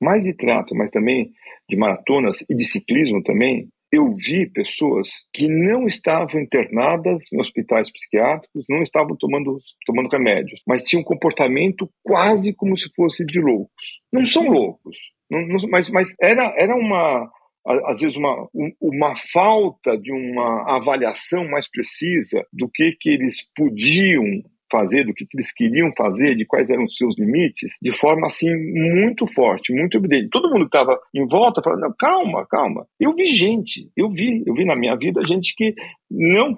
mais 0.00 0.24
de 0.24 0.34
triatlo, 0.34 0.76
mas 0.76 0.90
também 0.90 1.30
de 1.68 1.76
maratonas 1.76 2.44
e 2.50 2.54
de 2.54 2.64
ciclismo 2.64 3.22
também, 3.22 3.68
eu 3.90 4.14
vi 4.14 4.50
pessoas 4.50 5.08
que 5.32 5.48
não 5.48 5.86
estavam 5.86 6.40
internadas 6.40 7.32
em 7.32 7.40
hospitais 7.40 7.90
psiquiátricos, 7.90 8.64
não 8.68 8.82
estavam 8.82 9.16
tomando, 9.16 9.58
tomando 9.86 10.08
remédios, 10.08 10.60
mas 10.66 10.82
tinham 10.82 11.02
um 11.02 11.04
comportamento 11.04 11.88
quase 12.02 12.52
como 12.52 12.76
se 12.76 12.90
fosse 12.94 13.24
de 13.24 13.40
loucos. 13.40 14.00
Não 14.12 14.26
são 14.26 14.48
loucos, 14.48 14.98
não, 15.30 15.40
não, 15.46 15.68
mas, 15.70 15.88
mas 15.88 16.14
era, 16.20 16.52
era 16.58 16.74
uma, 16.74 17.30
às 17.66 18.00
vezes 18.00 18.16
uma, 18.16 18.48
uma 18.80 19.14
falta 19.32 19.96
de 19.98 20.12
uma 20.12 20.76
avaliação 20.76 21.48
mais 21.48 21.68
precisa 21.68 22.44
do 22.52 22.68
que, 22.68 22.92
que 22.92 23.10
eles 23.10 23.44
podiam 23.54 24.24
fazer, 24.70 25.04
do 25.04 25.14
que, 25.14 25.24
que 25.26 25.36
eles 25.36 25.52
queriam 25.52 25.92
fazer, 25.96 26.34
de 26.34 26.44
quais 26.44 26.70
eram 26.70 26.84
os 26.84 26.96
seus 26.96 27.16
limites, 27.18 27.76
de 27.80 27.92
forma 27.92 28.26
assim 28.26 28.50
muito 28.92 29.26
forte, 29.26 29.72
muito 29.72 29.96
evidente. 29.96 30.28
Todo 30.30 30.50
mundo 30.50 30.68
que 30.68 30.76
estava 30.76 30.98
em 31.14 31.26
volta 31.26 31.62
falando, 31.62 31.94
calma, 31.98 32.46
calma. 32.46 32.86
Eu 32.98 33.14
vi 33.14 33.26
gente, 33.28 33.90
eu 33.96 34.10
vi, 34.10 34.42
eu 34.46 34.54
vi 34.54 34.64
na 34.64 34.76
minha 34.76 34.96
vida 34.96 35.24
gente 35.24 35.54
que 35.56 35.74
não 36.10 36.56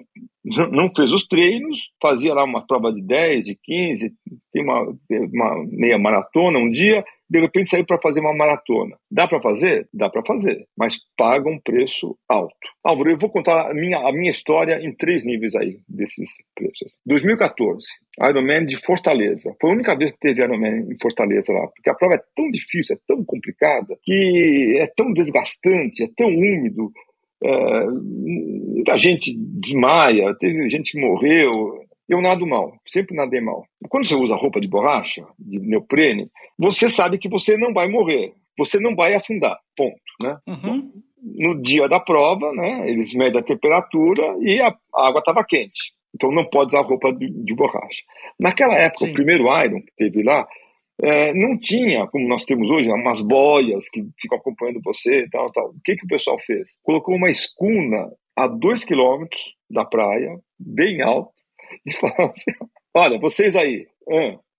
não 0.71 0.89
fez 0.95 1.11
os 1.11 1.27
treinos, 1.27 1.91
fazia 2.01 2.33
lá 2.33 2.43
uma 2.43 2.65
prova 2.65 2.91
de 2.91 3.01
10, 3.01 3.45
de 3.45 3.59
15, 3.61 4.11
tem 4.53 4.63
uma, 4.63 4.81
uma 5.09 5.65
meia 5.69 5.99
maratona 5.99 6.57
um 6.57 6.71
dia, 6.71 7.03
de 7.29 7.39
repente 7.39 7.69
saiu 7.69 7.85
para 7.85 7.99
fazer 7.99 8.19
uma 8.19 8.35
maratona. 8.35 8.97
Dá 9.11 9.27
para 9.27 9.41
fazer? 9.41 9.87
Dá 9.93 10.09
para 10.09 10.25
fazer, 10.25 10.65
mas 10.77 10.97
paga 11.15 11.47
um 11.47 11.59
preço 11.59 12.17
alto. 12.27 12.53
Álvaro, 12.83 13.11
eu 13.11 13.17
vou 13.17 13.29
contar 13.29 13.69
a 13.69 13.73
minha, 13.73 13.99
a 13.99 14.11
minha 14.11 14.31
história 14.31 14.79
em 14.81 14.93
três 14.95 15.23
níveis 15.23 15.55
aí 15.55 15.79
desses 15.87 16.29
preços. 16.55 16.97
2014, 17.05 17.85
Ironman 18.29 18.65
de 18.65 18.77
Fortaleza. 18.77 19.55
Foi 19.61 19.69
a 19.69 19.73
única 19.73 19.95
vez 19.95 20.11
que 20.11 20.19
teve 20.19 20.43
Ironman 20.43 20.87
em 20.91 20.97
Fortaleza 21.01 21.53
lá, 21.53 21.67
porque 21.67 21.89
a 21.89 21.93
prova 21.93 22.15
é 22.15 22.21
tão 22.35 22.49
difícil, 22.49 22.95
é 22.95 22.99
tão 23.07 23.23
complicada, 23.23 23.97
que 24.03 24.77
é 24.79 24.87
tão 24.87 25.13
desgastante, 25.13 26.03
é 26.03 26.07
tão 26.15 26.27
úmido, 26.27 26.91
é, 27.43 27.85
muita 27.85 28.97
gente 28.97 29.33
desmaia, 29.37 30.35
teve 30.39 30.69
gente 30.69 30.91
que 30.91 30.99
morreu, 30.99 31.85
eu 32.09 32.21
nado 32.21 32.45
mal, 32.47 32.73
sempre 32.87 33.15
nadei 33.15 33.39
mal. 33.39 33.63
Quando 33.87 34.07
você 34.07 34.15
usa 34.15 34.35
roupa 34.35 34.59
de 34.59 34.67
borracha, 34.67 35.23
de 35.37 35.59
neoprene, 35.59 36.27
você 36.57 36.89
sabe 36.89 37.19
que 37.19 37.29
você 37.29 37.55
não 37.55 37.71
vai 37.71 37.87
morrer, 37.87 38.33
você 38.57 38.79
não 38.79 38.95
vai 38.95 39.13
afundar, 39.13 39.57
ponto. 39.77 40.01
Né? 40.21 40.37
Uhum. 40.47 40.91
no 41.23 41.61
dia 41.61 41.87
da 41.87 41.97
prova, 41.97 42.51
né, 42.51 42.89
eles 42.89 43.13
medem 43.13 43.39
a 43.39 43.43
temperatura 43.43 44.35
e 44.41 44.59
a 44.59 44.75
água 44.93 45.19
estava 45.19 45.45
quente. 45.45 45.93
Então 46.13 46.31
não 46.31 46.43
pode 46.43 46.75
usar 46.75 46.85
roupa 46.85 47.13
de, 47.13 47.29
de 47.29 47.55
borracha. 47.55 48.01
Naquela 48.37 48.75
época, 48.75 49.05
Sim. 49.05 49.11
o 49.11 49.13
primeiro 49.13 49.43
Iron 49.63 49.81
que 49.81 49.93
teve 49.95 50.23
lá, 50.23 50.47
é, 51.01 51.33
não 51.33 51.57
tinha, 51.57 52.07
como 52.07 52.27
nós 52.27 52.43
temos 52.43 52.69
hoje, 52.69 52.91
umas 52.91 53.21
boias 53.21 53.87
que 53.89 54.05
ficam 54.19 54.37
acompanhando 54.37 54.81
você 54.83 55.21
e 55.21 55.29
tal, 55.29 55.49
tal. 55.51 55.67
O 55.69 55.81
que, 55.83 55.95
que 55.95 56.05
o 56.05 56.09
pessoal 56.09 56.37
fez? 56.39 56.75
Colocou 56.83 57.15
uma 57.15 57.29
escuna 57.29 58.11
a 58.35 58.47
dois 58.47 58.83
quilômetros 58.83 59.55
da 59.69 59.85
praia, 59.85 60.37
bem 60.59 61.01
alto, 61.01 61.31
e 61.85 61.91
assim: 62.23 62.51
olha, 62.95 63.19
vocês 63.19 63.55
aí, 63.55 63.87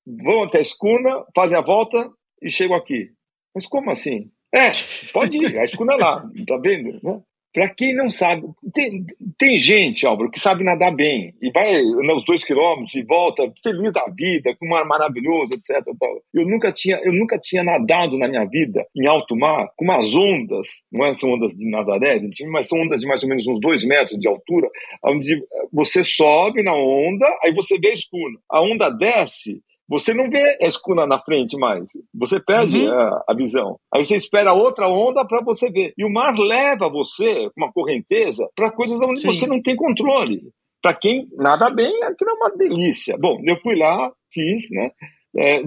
vão 0.07 0.43
até 0.43 0.59
a 0.59 0.63
escuna, 0.63 1.25
fazem 1.35 1.57
a 1.57 1.63
volta 1.63 2.11
e 2.43 2.51
chegam 2.51 2.77
aqui. 2.77 3.11
Mas 3.55 3.67
como 3.67 3.91
assim? 3.91 4.31
É, 4.53 4.71
pode 5.13 5.37
ir, 5.37 5.59
a 5.59 5.65
escuna 5.65 5.95
é 5.95 5.97
lá, 5.97 6.29
tá 6.47 6.57
vendo? 6.57 7.01
Né? 7.03 7.23
Para 7.53 7.69
quem 7.69 7.95
não 7.95 8.09
sabe, 8.09 8.47
tem, 8.73 9.05
tem 9.37 9.59
gente, 9.59 10.07
Álvaro, 10.07 10.31
que 10.31 10.39
sabe 10.39 10.63
nadar 10.63 10.95
bem 10.95 11.35
e 11.43 11.51
vai 11.51 11.83
nos 11.83 12.25
dois 12.25 12.45
quilômetros 12.45 12.95
e 12.95 13.03
volta 13.03 13.53
feliz 13.63 13.93
da 13.93 14.05
vida, 14.17 14.55
com 14.57 14.67
um 14.67 14.69
mar 14.69 14.85
maravilhoso, 14.85 15.51
etc. 15.55 15.85
Eu 16.33 16.47
nunca 16.47 16.71
tinha, 16.71 17.01
eu 17.03 17.13
nunca 17.13 17.39
tinha 17.39 17.65
nadado 17.65 18.17
na 18.17 18.29
minha 18.29 18.45
vida 18.45 18.87
em 18.97 19.07
alto 19.07 19.37
mar 19.37 19.69
com 19.77 19.85
umas 19.85 20.15
ondas, 20.15 20.69
não 20.93 21.05
é, 21.07 21.15
são 21.17 21.33
ondas 21.33 21.51
de 21.53 21.69
Nazaré, 21.69 22.21
mas 22.49 22.69
são 22.69 22.81
ondas 22.81 23.01
de 23.01 23.07
mais 23.07 23.23
ou 23.23 23.29
menos 23.29 23.47
uns 23.47 23.61
dois 23.61 23.85
metros 23.85 24.19
de 24.19 24.29
altura, 24.29 24.69
onde 25.05 25.45
você 25.73 26.05
sobe 26.05 26.63
na 26.63 26.75
onda, 26.75 27.27
aí 27.43 27.53
você 27.53 27.79
vê 27.79 27.89
a 27.89 27.95
escuna. 27.95 28.39
A 28.49 28.63
onda 28.63 28.91
desce 28.91 29.61
você 29.91 30.15
não 30.15 30.31
vê 30.31 30.57
a 30.63 30.69
escuna 30.69 31.05
na 31.05 31.19
frente 31.19 31.59
mais. 31.59 31.91
Você 32.15 32.39
perde 32.39 32.79
uhum. 32.79 32.93
a, 32.93 33.25
a, 33.29 33.35
visão. 33.35 33.77
Aí 33.93 34.05
você 34.05 34.15
espera 34.15 34.53
outra 34.53 34.89
onda 34.89 35.27
para 35.27 35.43
você 35.43 35.69
ver. 35.69 35.93
E 35.99 36.05
o 36.05 36.09
mar 36.09 36.33
leva 36.39 36.89
você, 36.89 37.51
com 37.51 37.55
uma 37.57 37.73
correnteza, 37.73 38.49
para 38.55 38.71
coisas 38.71 39.01
onde 39.03 39.19
Sim. 39.19 39.27
você 39.27 39.49
não 39.49 39.61
tem 39.61 39.75
controle. 39.75 40.43
Para 40.81 40.95
quem 40.95 41.27
nada 41.33 41.69
bem, 41.71 42.05
aquilo 42.05 42.31
é 42.31 42.35
uma 42.35 42.51
delícia. 42.57 43.19
Bom, 43.19 43.41
eu 43.45 43.57
fui 43.57 43.75
lá, 43.75 44.13
fiz, 44.33 44.71
né? 44.71 44.93
É, 45.37 45.61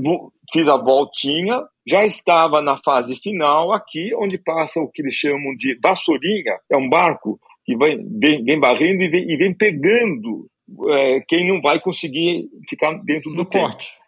fiz 0.53 0.67
a 0.69 0.77
voltinha, 0.77 1.61
já 1.85 2.05
estava 2.05 2.61
na 2.61 2.77
fase 2.77 3.15
final 3.17 3.73
aqui, 3.73 4.15
onde 4.15 4.37
passa 4.37 4.79
o 4.79 4.89
que 4.89 5.01
eles 5.01 5.15
chamam 5.15 5.53
de 5.57 5.77
vassourinha, 5.83 6.57
é 6.71 6.77
um 6.77 6.89
barco 6.89 7.37
que 7.65 7.75
vem, 7.77 7.97
vem, 8.19 8.43
vem 8.43 8.59
barrendo 8.59 9.03
e 9.03 9.09
vem, 9.09 9.29
e 9.29 9.37
vem 9.37 9.53
pegando 9.53 10.47
é, 10.89 11.19
quem 11.27 11.47
não 11.47 11.61
vai 11.61 11.79
conseguir 11.79 12.49
ficar 12.69 12.93
dentro 13.03 13.29
do 13.31 13.45
tempo. 13.45 13.65
corte 13.65 14.02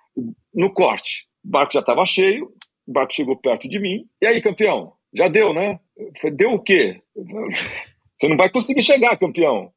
no 0.54 0.74
corte. 0.74 1.26
O 1.44 1.50
barco 1.50 1.74
já 1.74 1.80
estava 1.80 2.06
cheio, 2.06 2.52
o 2.88 2.92
barco 2.92 3.14
chegou 3.14 3.38
perto 3.38 3.68
de 3.68 3.80
mim. 3.80 4.06
E 4.22 4.28
aí, 4.28 4.42
campeão? 4.42 4.94
Já 5.14 5.28
deu, 5.28 5.54
né? 5.54 5.80
Falei, 6.22 6.36
deu 6.36 6.54
o 6.54 6.62
quê? 6.62 7.02
Você 8.20 8.28
não 8.28 8.38
vai 8.38 8.50
conseguir 8.50 8.82
chegar, 8.82 9.18
campeão. 9.18 9.72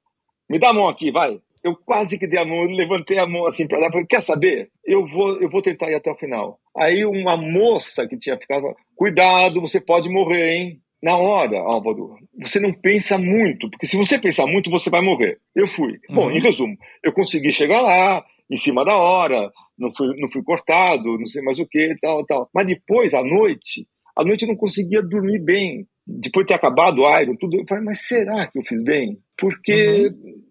Me 0.49 0.59
dá 0.59 0.71
a 0.71 0.73
mão 0.73 0.89
aqui, 0.89 1.11
vai. 1.11 1.41
Eu 1.63 1.77
quase 1.77 2.19
que 2.19 2.27
dei 2.27 2.39
a 2.39 2.45
mão, 2.45 2.63
levantei 2.65 3.19
a 3.19 3.27
mão 3.27 3.47
assim 3.47 3.67
para 3.67 3.79
lá, 3.79 3.91
falei, 3.91 4.07
quer 4.07 4.21
saber? 4.21 4.71
Eu 4.85 5.05
vou, 5.05 5.41
eu 5.41 5.51
vou 5.51 5.61
tentar 5.61 5.91
ir 5.91 5.95
até 5.95 6.11
o 6.11 6.17
final. 6.17 6.59
Aí 6.77 7.05
uma 7.05 7.37
moça 7.37 8.07
que 8.07 8.17
tinha 8.17 8.39
ficado, 8.39 8.75
cuidado, 8.95 9.61
você 9.61 9.81
pode 9.81 10.09
morrer, 10.09 10.53
hein? 10.53 10.81
Na 11.03 11.17
hora, 11.17 11.61
Álvaro, 11.61 12.17
você 12.41 12.59
não 12.59 12.73
pensa 12.73 13.17
muito, 13.19 13.71
porque 13.71 13.87
se 13.87 13.97
você 13.97 14.19
pensar 14.19 14.47
muito, 14.47 14.71
você 14.71 14.91
vai 14.91 15.01
morrer. 15.01 15.39
Eu 15.55 15.69
fui. 15.69 15.93
Uhum. 16.09 16.15
Bom, 16.15 16.31
em 16.31 16.41
resumo, 16.41 16.77
eu 17.05 17.13
consegui 17.13 17.53
chegar 17.53 17.83
lá, 17.83 18.25
em 18.51 18.57
cima 18.57 18.85
da 18.85 18.97
hora, 18.97 19.53
não 19.79 19.93
fui, 19.95 20.21
não 20.21 20.29
fui 20.29 20.43
cortado, 20.43 21.19
não 21.19 21.27
sei 21.27 21.43
mais 21.43 21.59
o 21.59 21.67
que, 21.67 21.95
tal, 22.01 22.25
tal. 22.27 22.51
Mas 22.53 22.67
depois, 22.67 23.15
à 23.15 23.23
noite, 23.23 23.87
à 24.17 24.25
noite 24.25 24.43
eu 24.43 24.49
não 24.49 24.57
conseguia 24.57 25.03
dormir 25.03 25.39
bem. 25.39 25.87
Depois 26.07 26.45
de 26.45 26.49
ter 26.49 26.55
acabado 26.55 27.03
o 27.03 27.21
Iron, 27.21 27.37
tudo, 27.37 27.59
eu 27.59 27.65
falei, 27.69 27.85
mas 27.85 28.07
será 28.07 28.47
que 28.47 28.59
eu 28.59 28.63
fiz 28.63 28.83
bem? 28.83 29.19
Porque, 29.39 30.09
uhum. 30.09 30.43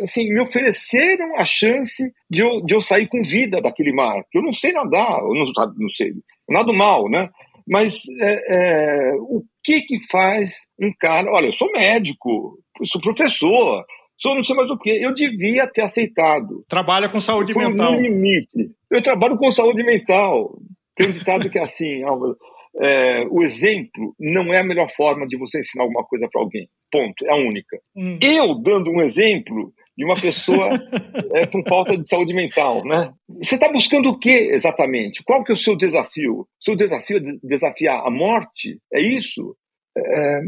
assim, 0.00 0.32
me 0.32 0.40
ofereceram 0.40 1.36
a 1.36 1.44
chance 1.44 2.12
de 2.30 2.42
eu, 2.42 2.60
de 2.60 2.74
eu 2.74 2.80
sair 2.80 3.08
com 3.08 3.22
vida 3.22 3.60
daquele 3.60 3.92
mar. 3.92 4.22
Eu 4.32 4.42
não 4.42 4.52
sei 4.52 4.72
nadar, 4.72 5.18
eu 5.20 5.34
não, 5.34 5.46
não 5.76 5.88
sei, 5.88 6.12
nada 6.48 6.72
mal, 6.72 7.08
né? 7.08 7.30
Mas 7.66 8.02
é, 8.20 8.54
é, 8.54 9.14
o 9.14 9.42
que 9.62 9.80
que 9.80 9.98
faz 10.10 10.66
um 10.78 10.92
cara... 11.00 11.32
Olha, 11.32 11.46
eu 11.46 11.52
sou 11.54 11.72
médico, 11.72 12.58
eu 12.78 12.86
sou 12.86 13.00
professor, 13.00 13.82
sou 14.18 14.34
não 14.34 14.42
sei 14.42 14.56
mais 14.56 14.70
o 14.70 14.78
que. 14.78 14.90
Eu 14.90 15.12
devia 15.12 15.66
ter 15.66 15.82
aceitado. 15.82 16.64
Trabalha 16.68 17.08
com 17.08 17.20
saúde 17.20 17.52
Foi 17.52 17.66
mental. 17.66 17.92
No 17.92 18.00
limite. 18.00 18.70
Eu 18.90 19.02
trabalho 19.02 19.36
com 19.36 19.50
saúde 19.50 19.82
mental. 19.82 20.58
Tem 20.96 21.08
um 21.08 21.12
ditado 21.12 21.50
que 21.50 21.58
é 21.58 21.62
assim, 21.62 22.02
Álvaro. 22.04 22.36
É, 22.76 23.24
o 23.30 23.42
exemplo 23.42 24.14
não 24.18 24.52
é 24.52 24.58
a 24.58 24.64
melhor 24.64 24.90
forma 24.90 25.26
de 25.26 25.36
você 25.36 25.60
ensinar 25.60 25.84
alguma 25.84 26.04
coisa 26.04 26.28
para 26.30 26.40
alguém. 26.40 26.68
Ponto. 26.90 27.24
É 27.24 27.30
a 27.30 27.36
única. 27.36 27.78
Hum. 27.96 28.18
Eu 28.20 28.54
dando 28.60 28.92
um 28.92 29.00
exemplo 29.00 29.72
de 29.96 30.04
uma 30.04 30.14
pessoa 30.14 30.70
é, 31.34 31.46
com 31.46 31.62
falta 31.68 31.96
de 31.96 32.06
saúde 32.06 32.34
mental, 32.34 32.84
né? 32.84 33.12
Você 33.42 33.54
está 33.54 33.70
buscando 33.70 34.08
o 34.08 34.18
que 34.18 34.30
exatamente? 34.30 35.22
Qual 35.22 35.44
que 35.44 35.52
é 35.52 35.54
o 35.54 35.58
seu 35.58 35.76
desafio? 35.76 36.48
Seu 36.60 36.74
desafio 36.74 37.18
é 37.18 37.20
desafiar 37.42 38.04
a 38.04 38.10
morte? 38.10 38.78
É 38.92 39.00
isso? 39.00 39.56
É, 39.96 40.40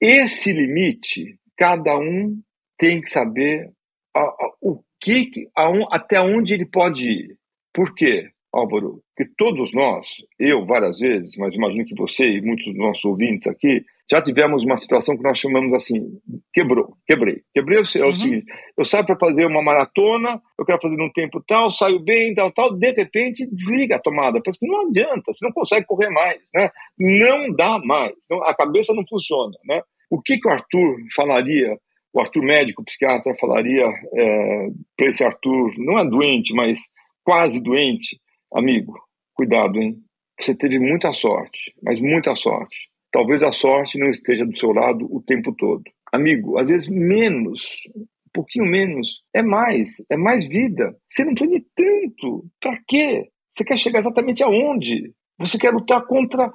esse 0.00 0.52
limite, 0.52 1.38
cada 1.56 1.96
um 1.98 2.38
tem 2.82 3.00
que 3.00 3.08
saber 3.08 3.70
a, 4.12 4.22
a, 4.22 4.52
o 4.60 4.82
que, 5.00 5.30
a, 5.56 5.70
até 5.92 6.20
onde 6.20 6.52
ele 6.52 6.66
pode 6.66 7.08
ir. 7.08 7.36
Por 7.72 7.94
quê, 7.94 8.30
Álvaro? 8.52 9.00
Porque 9.14 9.32
todos 9.38 9.72
nós, 9.72 10.08
eu 10.36 10.66
várias 10.66 10.98
vezes, 10.98 11.36
mas 11.38 11.54
imagino 11.54 11.84
que 11.84 11.94
você 11.94 12.24
e 12.24 12.42
muitos 12.42 12.66
dos 12.66 12.76
nossos 12.76 13.04
ouvintes 13.04 13.46
aqui, 13.46 13.84
já 14.10 14.20
tivemos 14.20 14.64
uma 14.64 14.76
situação 14.76 15.16
que 15.16 15.22
nós 15.22 15.38
chamamos 15.38 15.72
assim, 15.74 16.18
quebrou, 16.52 16.96
quebrei. 17.06 17.42
Quebrei 17.54 17.78
é 17.78 18.00
o 18.00 18.06
uhum. 18.06 18.12
seguinte, 18.12 18.46
eu 18.76 18.84
saio 18.84 19.06
para 19.06 19.16
fazer 19.16 19.46
uma 19.46 19.62
maratona, 19.62 20.42
eu 20.58 20.64
quero 20.64 20.82
fazer 20.82 20.96
num 20.96 21.12
tempo 21.12 21.40
tal, 21.46 21.70
saio 21.70 22.00
bem, 22.00 22.34
tal, 22.34 22.50
tal, 22.50 22.74
de 22.74 22.90
repente 22.90 23.48
desliga 23.48 23.94
a 23.94 24.00
tomada, 24.00 24.40
porque 24.42 24.66
não 24.66 24.88
adianta, 24.88 25.32
você 25.32 25.46
não 25.46 25.52
consegue 25.52 25.86
correr 25.86 26.10
mais, 26.10 26.42
né? 26.52 26.68
Não 26.98 27.54
dá 27.54 27.78
mais, 27.78 28.12
a 28.42 28.52
cabeça 28.56 28.92
não 28.92 29.04
funciona, 29.08 29.56
né? 29.66 29.82
O 30.10 30.20
que, 30.20 30.36
que 30.36 30.48
o 30.48 30.50
Arthur 30.50 30.96
falaria 31.14 31.78
o 32.12 32.20
Arthur 32.20 32.42
médico, 32.42 32.84
psiquiatra, 32.84 33.34
falaria 33.36 33.86
é, 34.14 34.68
para 34.96 35.08
esse 35.08 35.24
Arthur, 35.24 35.72
não 35.78 35.98
é 35.98 36.04
doente, 36.04 36.54
mas 36.54 36.80
quase 37.24 37.60
doente, 37.60 38.20
amigo, 38.52 38.94
cuidado, 39.34 39.80
hein? 39.80 39.96
Você 40.40 40.54
teve 40.56 40.78
muita 40.78 41.12
sorte, 41.12 41.72
mas 41.82 42.00
muita 42.00 42.34
sorte. 42.34 42.90
Talvez 43.10 43.42
a 43.42 43.52
sorte 43.52 43.98
não 43.98 44.08
esteja 44.08 44.44
do 44.44 44.56
seu 44.56 44.72
lado 44.72 45.06
o 45.10 45.22
tempo 45.22 45.54
todo. 45.54 45.82
Amigo, 46.12 46.58
às 46.58 46.68
vezes 46.68 46.88
menos, 46.88 47.68
um 47.96 48.06
pouquinho 48.32 48.64
menos, 48.64 49.22
é 49.34 49.42
mais, 49.42 49.96
é 50.10 50.16
mais 50.16 50.46
vida. 50.46 50.96
Você 51.08 51.24
não 51.24 51.34
precisa 51.34 51.58
de 51.58 51.66
tanto. 51.74 52.46
Para 52.60 52.78
quê? 52.88 53.28
Você 53.54 53.64
quer 53.64 53.76
chegar 53.76 53.98
exatamente 53.98 54.42
aonde? 54.42 55.12
Você 55.38 55.58
quer 55.58 55.72
lutar 55.72 56.04
contra 56.06 56.50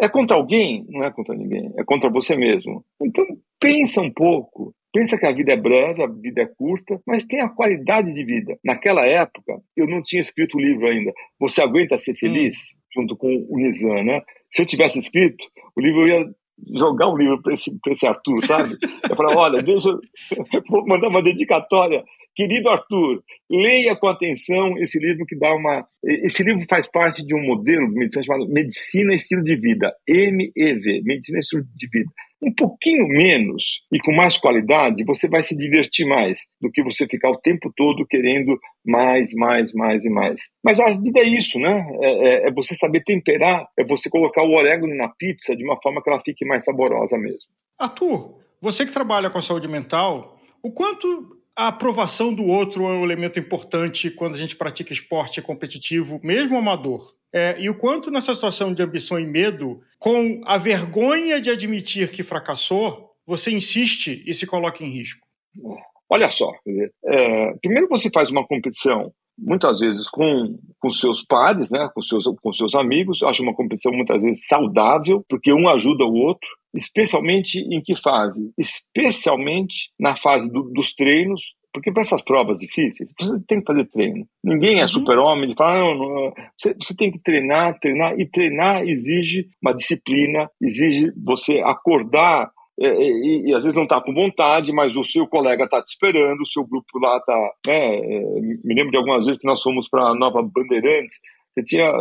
é 0.00 0.08
contra 0.08 0.36
alguém? 0.36 0.84
Não 0.88 1.04
é 1.04 1.12
contra 1.12 1.34
ninguém, 1.34 1.72
é 1.78 1.84
contra 1.84 2.10
você 2.10 2.36
mesmo. 2.36 2.84
Então 3.00 3.24
pensa 3.60 4.00
um 4.00 4.12
pouco, 4.12 4.74
Pensa 4.94 5.18
que 5.18 5.26
a 5.26 5.32
vida 5.32 5.52
é 5.52 5.56
breve, 5.56 6.04
a 6.04 6.06
vida 6.06 6.42
é 6.42 6.46
curta, 6.46 7.00
mas 7.04 7.24
tem 7.24 7.40
a 7.40 7.48
qualidade 7.48 8.14
de 8.14 8.24
vida. 8.24 8.56
Naquela 8.64 9.04
época, 9.04 9.60
eu 9.76 9.88
não 9.88 10.00
tinha 10.00 10.20
escrito 10.20 10.56
o 10.56 10.60
livro 10.60 10.86
ainda. 10.86 11.12
Você 11.40 11.60
aguenta 11.60 11.98
ser 11.98 12.14
feliz? 12.14 12.56
Hum. 12.56 13.00
Junto 13.00 13.16
com 13.16 13.44
o 13.50 13.56
Nizam, 13.56 14.04
né? 14.04 14.22
Se 14.52 14.62
eu 14.62 14.66
tivesse 14.66 15.00
escrito, 15.00 15.44
o 15.74 15.80
livro 15.80 16.02
eu 16.02 16.06
ia 16.06 16.34
jogar 16.78 17.08
o 17.08 17.16
livro 17.16 17.42
para 17.42 17.52
esse, 17.52 17.76
esse 17.88 18.06
Arthur, 18.06 18.44
sabe? 18.44 18.76
Eu 19.10 19.16
falei, 19.16 19.36
olha, 19.36 19.60
deixa 19.60 19.88
eu 19.88 20.62
vou 20.68 20.86
mandar 20.86 21.08
uma 21.08 21.22
dedicatória. 21.22 22.04
Querido 22.36 22.68
Arthur, 22.68 23.22
leia 23.50 23.96
com 23.96 24.06
atenção 24.06 24.78
esse 24.78 24.98
livro 25.00 25.26
que 25.26 25.36
dá 25.36 25.52
uma. 25.54 25.84
Esse 26.04 26.44
livro 26.44 26.64
faz 26.68 26.88
parte 26.88 27.24
de 27.24 27.34
um 27.34 27.42
modelo 27.42 27.88
de 27.88 27.94
medicina 27.94 28.24
chamado 28.24 28.48
Medicina 28.48 29.14
Estilo 29.14 29.42
de 29.42 29.56
Vida, 29.56 29.92
MEV, 30.08 31.02
Medicina 31.04 31.40
Estilo 31.40 31.64
de 31.76 31.88
Vida 31.88 32.10
um 32.44 32.52
pouquinho 32.52 33.08
menos 33.08 33.80
e 33.90 33.98
com 33.98 34.12
mais 34.12 34.36
qualidade, 34.36 35.04
você 35.04 35.26
vai 35.26 35.42
se 35.42 35.56
divertir 35.56 36.06
mais 36.06 36.40
do 36.60 36.70
que 36.70 36.82
você 36.82 37.06
ficar 37.06 37.30
o 37.30 37.40
tempo 37.40 37.72
todo 37.74 38.06
querendo 38.06 38.58
mais, 38.84 39.32
mais, 39.32 39.72
mais 39.72 40.04
e 40.04 40.10
mais. 40.10 40.42
Mas 40.62 40.78
a 40.78 40.92
vida 40.92 41.20
é 41.20 41.24
isso, 41.24 41.58
né? 41.58 41.86
É, 42.02 42.06
é, 42.06 42.48
é 42.48 42.52
você 42.52 42.74
saber 42.74 43.02
temperar, 43.02 43.66
é 43.78 43.84
você 43.84 44.10
colocar 44.10 44.42
o 44.42 44.52
orégano 44.52 44.94
na 44.94 45.08
pizza 45.08 45.56
de 45.56 45.64
uma 45.64 45.80
forma 45.80 46.02
que 46.02 46.10
ela 46.10 46.20
fique 46.20 46.44
mais 46.44 46.64
saborosa 46.64 47.16
mesmo. 47.16 47.48
Arthur, 47.78 48.38
você 48.60 48.84
que 48.84 48.92
trabalha 48.92 49.30
com 49.30 49.38
a 49.38 49.42
saúde 49.42 49.66
mental, 49.66 50.38
o 50.62 50.70
quanto 50.70 51.38
a 51.56 51.68
aprovação 51.68 52.34
do 52.34 52.44
outro 52.46 52.84
é 52.84 52.88
um 52.88 53.04
elemento 53.04 53.38
importante 53.38 54.10
quando 54.10 54.34
a 54.34 54.38
gente 54.38 54.56
pratica 54.56 54.92
esporte 54.92 55.40
competitivo, 55.40 56.20
mesmo 56.22 56.58
amador. 56.58 57.00
É, 57.34 57.60
e 57.60 57.68
o 57.68 57.76
quanto 57.76 58.12
nessa 58.12 58.32
situação 58.32 58.72
de 58.72 58.80
ambição 58.80 59.18
e 59.18 59.26
medo, 59.26 59.80
com 59.98 60.40
a 60.44 60.56
vergonha 60.56 61.40
de 61.40 61.50
admitir 61.50 62.12
que 62.12 62.22
fracassou, 62.22 63.10
você 63.26 63.50
insiste 63.50 64.22
e 64.24 64.32
se 64.32 64.46
coloca 64.46 64.84
em 64.84 64.90
risco? 64.90 65.26
Olha 66.08 66.30
só, 66.30 66.52
é, 67.04 67.54
primeiro 67.60 67.88
você 67.88 68.08
faz 68.08 68.30
uma 68.30 68.46
competição 68.46 69.12
muitas 69.36 69.80
vezes 69.80 70.08
com, 70.08 70.56
com 70.78 70.92
seus 70.92 71.24
pares, 71.24 71.70
né, 71.72 71.90
com 71.92 72.00
seus, 72.00 72.24
com 72.40 72.52
seus 72.52 72.72
amigos. 72.74 73.20
Acho 73.24 73.42
uma 73.42 73.54
competição 73.54 73.90
muitas 73.90 74.22
vezes 74.22 74.46
saudável, 74.46 75.24
porque 75.28 75.52
um 75.52 75.68
ajuda 75.68 76.04
o 76.04 76.14
outro, 76.14 76.48
especialmente 76.72 77.58
em 77.58 77.82
que 77.82 77.96
fase? 77.96 78.52
Especialmente 78.56 79.74
na 79.98 80.14
fase 80.14 80.48
do, 80.48 80.70
dos 80.72 80.94
treinos, 80.94 81.42
porque 81.74 81.90
para 81.90 82.02
essas 82.02 82.22
provas 82.22 82.58
difíceis, 82.58 83.10
você 83.20 83.40
tem 83.48 83.58
que 83.58 83.66
fazer 83.66 83.84
treino. 83.86 84.24
Ninguém 84.44 84.78
é 84.78 84.82
uhum. 84.82 84.88
super-homem, 84.88 85.46
ele 85.46 85.56
fala, 85.56 85.80
não, 85.80 85.94
não, 85.96 86.32
você, 86.56 86.72
você 86.72 86.94
tem 86.96 87.10
que 87.10 87.18
treinar, 87.18 87.76
treinar, 87.80 88.18
e 88.18 88.30
treinar 88.30 88.84
exige 88.84 89.48
uma 89.60 89.74
disciplina, 89.74 90.48
exige 90.62 91.12
você 91.16 91.58
acordar 91.64 92.48
é, 92.80 92.86
é, 92.86 93.08
e, 93.08 93.42
e, 93.46 93.54
às 93.54 93.62
vezes 93.62 93.74
não 93.74 93.84
está 93.84 94.00
com 94.00 94.12
vontade, 94.12 94.72
mas 94.72 94.96
o 94.96 95.04
seu 95.04 95.28
colega 95.28 95.64
está 95.64 95.80
te 95.82 95.90
esperando, 95.90 96.40
o 96.40 96.46
seu 96.46 96.66
grupo 96.66 96.98
lá 96.98 97.18
está. 97.18 97.52
Né, 97.66 97.96
é, 97.98 98.40
me 98.64 98.74
lembro 98.74 98.90
de 98.90 98.96
algumas 98.96 99.26
vezes 99.26 99.40
que 99.40 99.46
nós 99.46 99.62
fomos 99.62 99.88
para 99.88 100.08
a 100.08 100.14
Nova 100.14 100.42
Bandeirantes, 100.42 101.20
você, 101.54 101.62
tinha, 101.64 101.92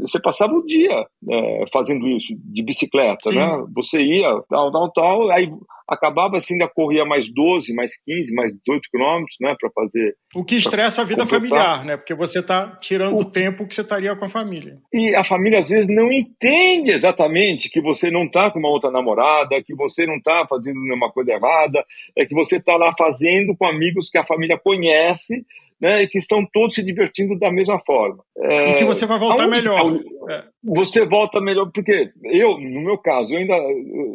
você, 0.00 0.20
passava 0.20 0.52
o 0.52 0.66
dia 0.66 1.06
é, 1.30 1.64
fazendo 1.72 2.08
isso, 2.08 2.34
de 2.36 2.62
bicicleta, 2.62 3.30
Sim. 3.30 3.36
né? 3.36 3.64
Você 3.74 4.00
ia, 4.00 4.28
tal, 4.48 4.72
tal, 4.72 4.92
tal, 4.92 5.30
aí 5.30 5.48
acabava 5.88 6.36
assim, 6.36 6.54
ainda 6.54 6.68
corria 6.68 7.04
mais 7.04 7.32
12, 7.32 7.72
mais 7.72 7.92
15, 8.04 8.34
mais 8.34 8.52
18 8.66 8.88
quilômetros, 8.90 9.36
né, 9.40 9.56
para 9.58 9.70
fazer. 9.70 10.14
O 10.34 10.44
que 10.44 10.56
estressa 10.56 11.00
a 11.00 11.04
vida 11.04 11.22
completar. 11.22 11.48
familiar, 11.48 11.84
né? 11.84 11.96
Porque 11.96 12.14
você 12.14 12.40
está 12.40 12.76
tirando 12.76 13.16
o 13.16 13.24
tempo 13.24 13.66
que 13.66 13.74
você 13.74 13.80
estaria 13.80 14.14
com 14.14 14.24
a 14.24 14.28
família. 14.28 14.78
E 14.92 15.14
a 15.14 15.24
família 15.24 15.60
às 15.60 15.70
vezes 15.70 15.88
não 15.88 16.12
entende 16.12 16.90
exatamente 16.90 17.70
que 17.70 17.80
você 17.80 18.10
não 18.10 18.24
está 18.24 18.50
com 18.50 18.58
uma 18.58 18.68
outra 18.68 18.90
namorada, 18.90 19.62
que 19.62 19.74
você 19.74 20.06
não 20.06 20.16
está 20.16 20.44
fazendo 20.48 20.78
nenhuma 20.80 21.10
coisa 21.10 21.32
errada, 21.32 21.82
é 22.16 22.26
que 22.26 22.34
você 22.34 22.56
está 22.56 22.76
lá 22.76 22.92
fazendo 22.98 23.56
com 23.56 23.66
amigos 23.66 24.10
que 24.10 24.18
a 24.18 24.24
família 24.24 24.58
conhece 24.58 25.46
né, 25.80 26.02
e 26.02 26.08
que 26.08 26.18
estão 26.18 26.46
todos 26.52 26.74
se 26.74 26.82
divertindo 26.82 27.38
da 27.38 27.50
mesma 27.50 27.78
forma. 27.86 28.22
É, 28.36 28.70
e 28.70 28.74
que 28.74 28.84
você 28.84 29.06
vai 29.06 29.18
voltar 29.18 29.46
melhor. 29.46 29.80
É. 30.28 30.44
Você 30.64 31.06
volta 31.06 31.40
melhor, 31.40 31.70
porque 31.72 32.10
eu, 32.24 32.58
no 32.58 32.80
meu 32.80 32.98
caso, 32.98 33.32
eu 33.32 33.38
ainda 33.38 33.56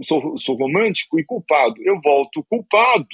sou, 0.04 0.38
sou 0.38 0.56
romântico 0.56 1.19
e 1.19 1.26
culpado. 1.26 1.76
Eu 1.84 1.99
volto 2.04 2.45
culpado. 2.49 3.08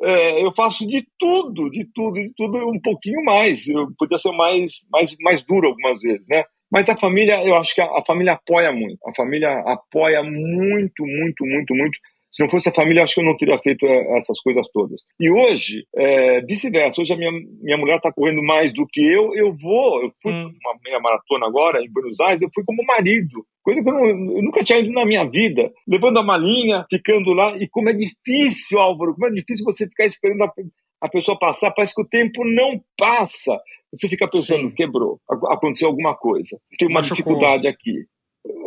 É, 0.00 0.44
eu 0.44 0.52
faço 0.54 0.86
de 0.86 1.04
tudo, 1.18 1.68
de 1.70 1.84
tudo, 1.92 2.14
de 2.14 2.32
tudo 2.36 2.58
um 2.68 2.80
pouquinho 2.80 3.22
mais. 3.24 3.66
Eu 3.66 3.88
podia 3.98 4.18
ser 4.18 4.30
mais, 4.32 4.86
mais, 4.92 5.16
mais 5.20 5.42
duro 5.42 5.68
algumas 5.68 5.98
vezes, 6.00 6.26
né? 6.28 6.44
Mas 6.70 6.88
a 6.88 6.96
família, 6.96 7.42
eu 7.44 7.54
acho 7.56 7.74
que 7.74 7.80
a, 7.80 7.86
a 7.86 8.04
família 8.06 8.34
apoia 8.34 8.70
muito. 8.72 8.98
A 9.06 9.14
família 9.14 9.50
apoia 9.66 10.22
muito, 10.22 11.04
muito, 11.04 11.44
muito, 11.44 11.74
muito 11.74 11.98
se 12.30 12.42
não 12.42 12.50
fosse 12.50 12.68
a 12.68 12.74
família, 12.74 13.02
acho 13.02 13.14
que 13.14 13.20
eu 13.20 13.24
não 13.24 13.36
teria 13.36 13.58
feito 13.58 13.86
é, 13.86 14.16
essas 14.18 14.40
coisas 14.40 14.66
todas. 14.72 15.00
E 15.18 15.30
hoje, 15.30 15.86
é, 15.96 16.40
vice-versa. 16.42 17.00
Hoje 17.00 17.12
a 17.12 17.16
minha, 17.16 17.32
minha 17.32 17.76
mulher 17.76 17.96
está 17.96 18.12
correndo 18.12 18.42
mais 18.42 18.72
do 18.72 18.86
que 18.86 19.00
eu. 19.00 19.34
Eu 19.34 19.52
vou, 19.52 20.02
eu 20.02 20.10
fui 20.22 20.32
hum. 20.32 20.52
uma 20.62 20.78
meia 20.84 21.00
maratona 21.00 21.46
agora 21.46 21.82
em 21.82 21.90
Buenos 21.90 22.20
Aires, 22.20 22.42
eu 22.42 22.50
fui 22.54 22.62
como 22.64 22.84
marido. 22.84 23.44
Coisa 23.62 23.82
que 23.82 23.88
eu, 23.88 23.94
não, 23.94 24.06
eu, 24.06 24.42
nunca 24.42 24.62
tinha 24.62 24.78
ido 24.78 24.92
na 24.92 25.06
minha 25.06 25.24
vida. 25.24 25.72
Levando 25.86 26.18
a 26.18 26.22
malinha, 26.22 26.84
ficando 26.90 27.32
lá. 27.32 27.56
E 27.56 27.66
como 27.68 27.88
é 27.88 27.94
difícil, 27.94 28.78
Álvaro, 28.78 29.14
como 29.14 29.26
é 29.26 29.30
difícil 29.30 29.64
você 29.64 29.86
ficar 29.86 30.04
esperando 30.04 30.42
a, 30.44 30.52
a 31.00 31.08
pessoa 31.08 31.38
passar. 31.38 31.70
Parece 31.70 31.94
que 31.94 32.02
o 32.02 32.08
tempo 32.08 32.44
não 32.44 32.80
passa. 32.96 33.58
Você 33.92 34.06
fica 34.06 34.28
pensando, 34.28 34.68
Sim. 34.68 34.74
quebrou, 34.74 35.18
aconteceu 35.50 35.88
alguma 35.88 36.14
coisa. 36.14 36.60
Tem 36.78 36.88
uma 36.88 37.00
Machucou. 37.00 37.16
dificuldade 37.16 37.66
aqui 37.66 38.06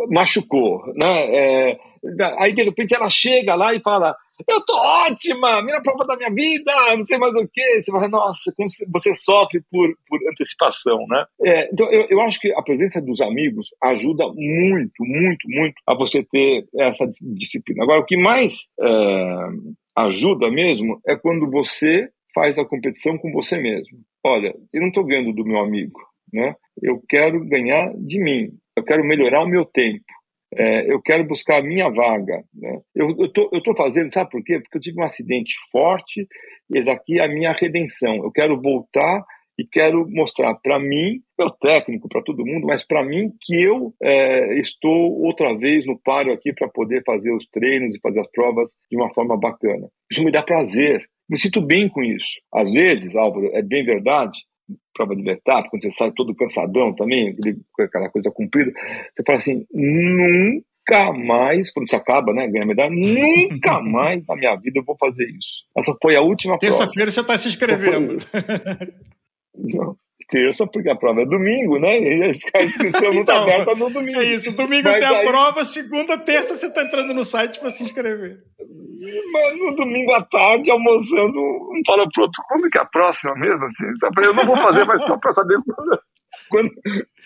machucou, 0.09 0.83
né? 1.01 1.35
É, 1.35 1.79
aí 2.39 2.53
de 2.53 2.63
repente 2.63 2.95
ela 2.95 3.09
chega 3.09 3.55
lá 3.55 3.73
e 3.73 3.81
fala: 3.81 4.15
Eu 4.47 4.61
tô 4.65 4.75
ótima, 4.75 5.61
minha 5.63 5.81
prova 5.81 6.05
da 6.05 6.17
minha 6.17 6.29
vida, 6.29 6.71
não 6.95 7.03
sei 7.03 7.17
mais 7.17 7.33
o 7.33 7.47
que. 7.47 7.81
Você 7.81 7.91
fala, 7.91 8.07
nossa, 8.07 8.51
você 8.91 9.13
sofre 9.13 9.61
por, 9.71 9.89
por 10.07 10.19
antecipação, 10.29 10.97
né? 11.07 11.25
É, 11.45 11.69
então 11.71 11.91
eu, 11.91 12.07
eu 12.09 12.21
acho 12.21 12.39
que 12.39 12.51
a 12.53 12.61
presença 12.61 13.01
dos 13.01 13.21
amigos 13.21 13.67
ajuda 13.83 14.25
muito, 14.27 15.03
muito, 15.03 15.47
muito 15.47 15.75
a 15.87 15.95
você 15.95 16.23
ter 16.23 16.65
essa 16.77 17.07
disciplina. 17.35 17.83
Agora, 17.83 18.01
o 18.01 18.05
que 18.05 18.17
mais 18.17 18.69
é, 18.79 19.47
ajuda 19.95 20.49
mesmo 20.49 20.99
é 21.07 21.15
quando 21.15 21.49
você 21.49 22.09
faz 22.33 22.57
a 22.57 22.65
competição 22.65 23.17
com 23.17 23.31
você 23.31 23.57
mesmo. 23.57 23.99
Olha, 24.23 24.55
eu 24.73 24.81
não 24.81 24.89
estou 24.89 25.03
ganhando 25.03 25.33
do 25.33 25.45
meu 25.45 25.59
amigo, 25.59 25.99
né? 26.31 26.55
Eu 26.81 27.01
quero 27.07 27.43
ganhar 27.45 27.91
de 27.97 28.23
mim 28.23 28.49
eu 28.75 28.83
quero 28.83 29.03
melhorar 29.03 29.43
o 29.43 29.47
meu 29.47 29.65
tempo, 29.65 30.03
é, 30.53 30.91
eu 30.91 31.01
quero 31.01 31.23
buscar 31.23 31.59
a 31.59 31.63
minha 31.63 31.89
vaga. 31.89 32.43
Né? 32.53 32.81
Eu 32.93 33.15
estou 33.25 33.75
fazendo, 33.75 34.13
sabe 34.13 34.29
por 34.29 34.43
quê? 34.43 34.59
Porque 34.59 34.77
eu 34.77 34.81
tive 34.81 34.99
um 34.99 35.05
acidente 35.05 35.53
forte 35.71 36.27
e 36.69 36.89
aqui 36.89 37.19
é 37.19 37.25
a 37.25 37.29
minha 37.29 37.53
redenção. 37.53 38.15
Eu 38.17 38.31
quero 38.31 38.59
voltar 38.61 39.23
e 39.57 39.65
quero 39.65 40.09
mostrar 40.09 40.55
para 40.55 40.79
mim, 40.79 41.21
para 41.37 41.47
o 41.47 41.51
técnico, 41.51 42.09
para 42.09 42.21
todo 42.21 42.45
mundo, 42.45 42.65
mas 42.65 42.85
para 42.85 43.03
mim 43.03 43.31
que 43.41 43.61
eu 43.61 43.93
é, 44.01 44.59
estou 44.59 45.21
outra 45.21 45.55
vez 45.55 45.85
no 45.85 45.99
páreo 45.99 46.33
aqui 46.33 46.53
para 46.53 46.67
poder 46.69 47.03
fazer 47.05 47.31
os 47.33 47.45
treinos 47.47 47.95
e 47.95 48.01
fazer 48.01 48.21
as 48.21 48.31
provas 48.31 48.69
de 48.89 48.97
uma 48.97 49.13
forma 49.13 49.37
bacana. 49.37 49.87
Isso 50.11 50.23
me 50.23 50.31
dá 50.31 50.41
prazer, 50.41 51.05
me 51.29 51.37
sinto 51.37 51.61
bem 51.61 51.87
com 51.87 52.01
isso. 52.03 52.39
Às 52.53 52.71
vezes, 52.71 53.15
Álvaro, 53.15 53.51
é 53.53 53.61
bem 53.61 53.85
verdade, 53.85 54.37
prova 55.01 55.15
de 55.15 55.29
etapa, 55.29 55.69
quando 55.69 55.81
você 55.81 55.91
sai 55.91 56.11
todo 56.11 56.35
cansadão 56.35 56.93
também, 56.93 57.35
aquela 57.79 58.09
coisa 58.09 58.31
cumprida, 58.31 58.71
você 59.15 59.23
fala 59.25 59.37
assim, 59.37 59.65
nunca 59.73 61.11
mais, 61.13 61.71
quando 61.71 61.89
você 61.89 61.95
acaba, 61.95 62.33
né, 62.33 62.47
ganha 62.47 62.65
medalha, 62.65 62.91
nunca 62.91 63.81
mais 63.81 64.25
na 64.27 64.35
minha 64.35 64.55
vida 64.55 64.79
eu 64.79 64.83
vou 64.83 64.95
fazer 64.97 65.25
isso. 65.29 65.65
Essa 65.75 65.95
foi 66.01 66.15
a 66.15 66.21
última 66.21 66.57
prova. 66.57 66.73
Terça-feira 66.73 67.09
você 67.09 67.21
está 67.21 67.37
se 67.37 67.47
inscrevendo. 67.47 68.17
Não, 69.57 69.95
terça, 70.31 70.65
porque 70.65 70.89
a 70.89 70.95
prova 70.95 71.21
é 71.21 71.25
domingo, 71.25 71.77
né? 71.77 71.99
E 71.99 72.23
a 72.23 72.27
inscrição 72.29 73.11
não 73.13 73.21
está 73.21 73.33
então, 73.33 73.43
aberta 73.43 73.75
no 73.75 73.89
domingo. 73.89 74.21
É 74.21 74.23
isso, 74.23 74.55
domingo 74.55 74.87
Mas 74.89 75.03
tem 75.03 75.17
a 75.17 75.23
prova, 75.29 75.65
segunda, 75.65 76.17
terça 76.17 76.55
você 76.55 76.67
está 76.67 76.83
entrando 76.83 77.13
no 77.13 77.23
site 77.23 77.59
para 77.59 77.69
se 77.69 77.83
inscrever. 77.83 78.37
Mas 79.33 79.59
no 79.59 79.75
domingo 79.75 80.13
à 80.13 80.21
tarde, 80.23 80.71
almoçando, 80.71 81.37
um 81.37 81.81
fala 81.85 82.07
pro 82.09 82.23
outro, 82.23 82.41
quando 82.47 82.69
que 82.69 82.77
é 82.77 82.81
a 82.81 82.85
próxima 82.85 83.35
mesmo? 83.35 83.65
Assim? 83.65 83.85
Eu 84.23 84.33
não 84.33 84.45
vou 84.45 84.55
fazer, 84.55 84.85
mas 84.85 85.03
só 85.03 85.17
para 85.17 85.33
saber 85.33 85.57
quando, 85.65 85.99
quando, 86.49 86.71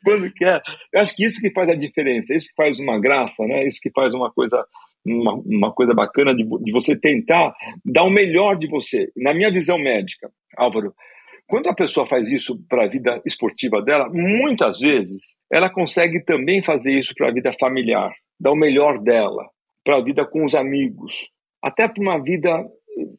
quando 0.04 0.34
que 0.34 0.44
é. 0.44 0.60
Eu 0.92 1.02
acho 1.02 1.16
que 1.16 1.26
isso 1.26 1.40
que 1.40 1.52
faz 1.52 1.70
a 1.70 1.76
diferença, 1.76 2.34
isso 2.34 2.48
que 2.48 2.56
faz 2.56 2.80
uma 2.80 3.00
graça, 3.00 3.46
né? 3.46 3.68
Isso 3.68 3.80
que 3.80 3.92
faz 3.92 4.14
uma 4.16 4.32
coisa 4.32 4.66
uma, 5.06 5.36
uma 5.36 5.72
coisa 5.72 5.94
bacana 5.94 6.34
de, 6.34 6.44
de 6.44 6.72
você 6.72 6.96
tentar 6.96 7.54
dar 7.86 8.04
o 8.04 8.10
melhor 8.10 8.58
de 8.58 8.68
você. 8.68 9.12
Na 9.16 9.36
minha 9.36 9.52
visão 9.52 9.78
médica, 9.78 10.32
Álvaro, 10.58 10.96
quando 11.48 11.70
a 11.70 11.76
pessoa 11.76 12.08
faz 12.08 12.32
isso 12.32 12.58
para 12.68 12.86
a 12.86 12.88
vida 12.88 13.22
esportiva 13.26 13.82
dela, 13.82 14.10
muitas 14.12 14.80
vezes 14.80 15.22
ela 15.52 15.70
consegue 15.70 16.24
também 16.24 16.64
fazer 16.64 16.98
isso 16.98 17.14
para 17.16 17.30
a 17.30 17.34
vida 17.34 17.52
familiar, 17.60 18.12
dar 18.40 18.52
o 18.52 18.56
melhor 18.56 19.00
dela, 19.00 19.48
para 19.84 19.98
a 19.98 20.04
vida 20.04 20.26
com 20.26 20.44
os 20.44 20.56
amigos, 20.56 21.30
até 21.62 21.88
para 21.88 22.02
uma 22.02 22.22
vida, 22.22 22.64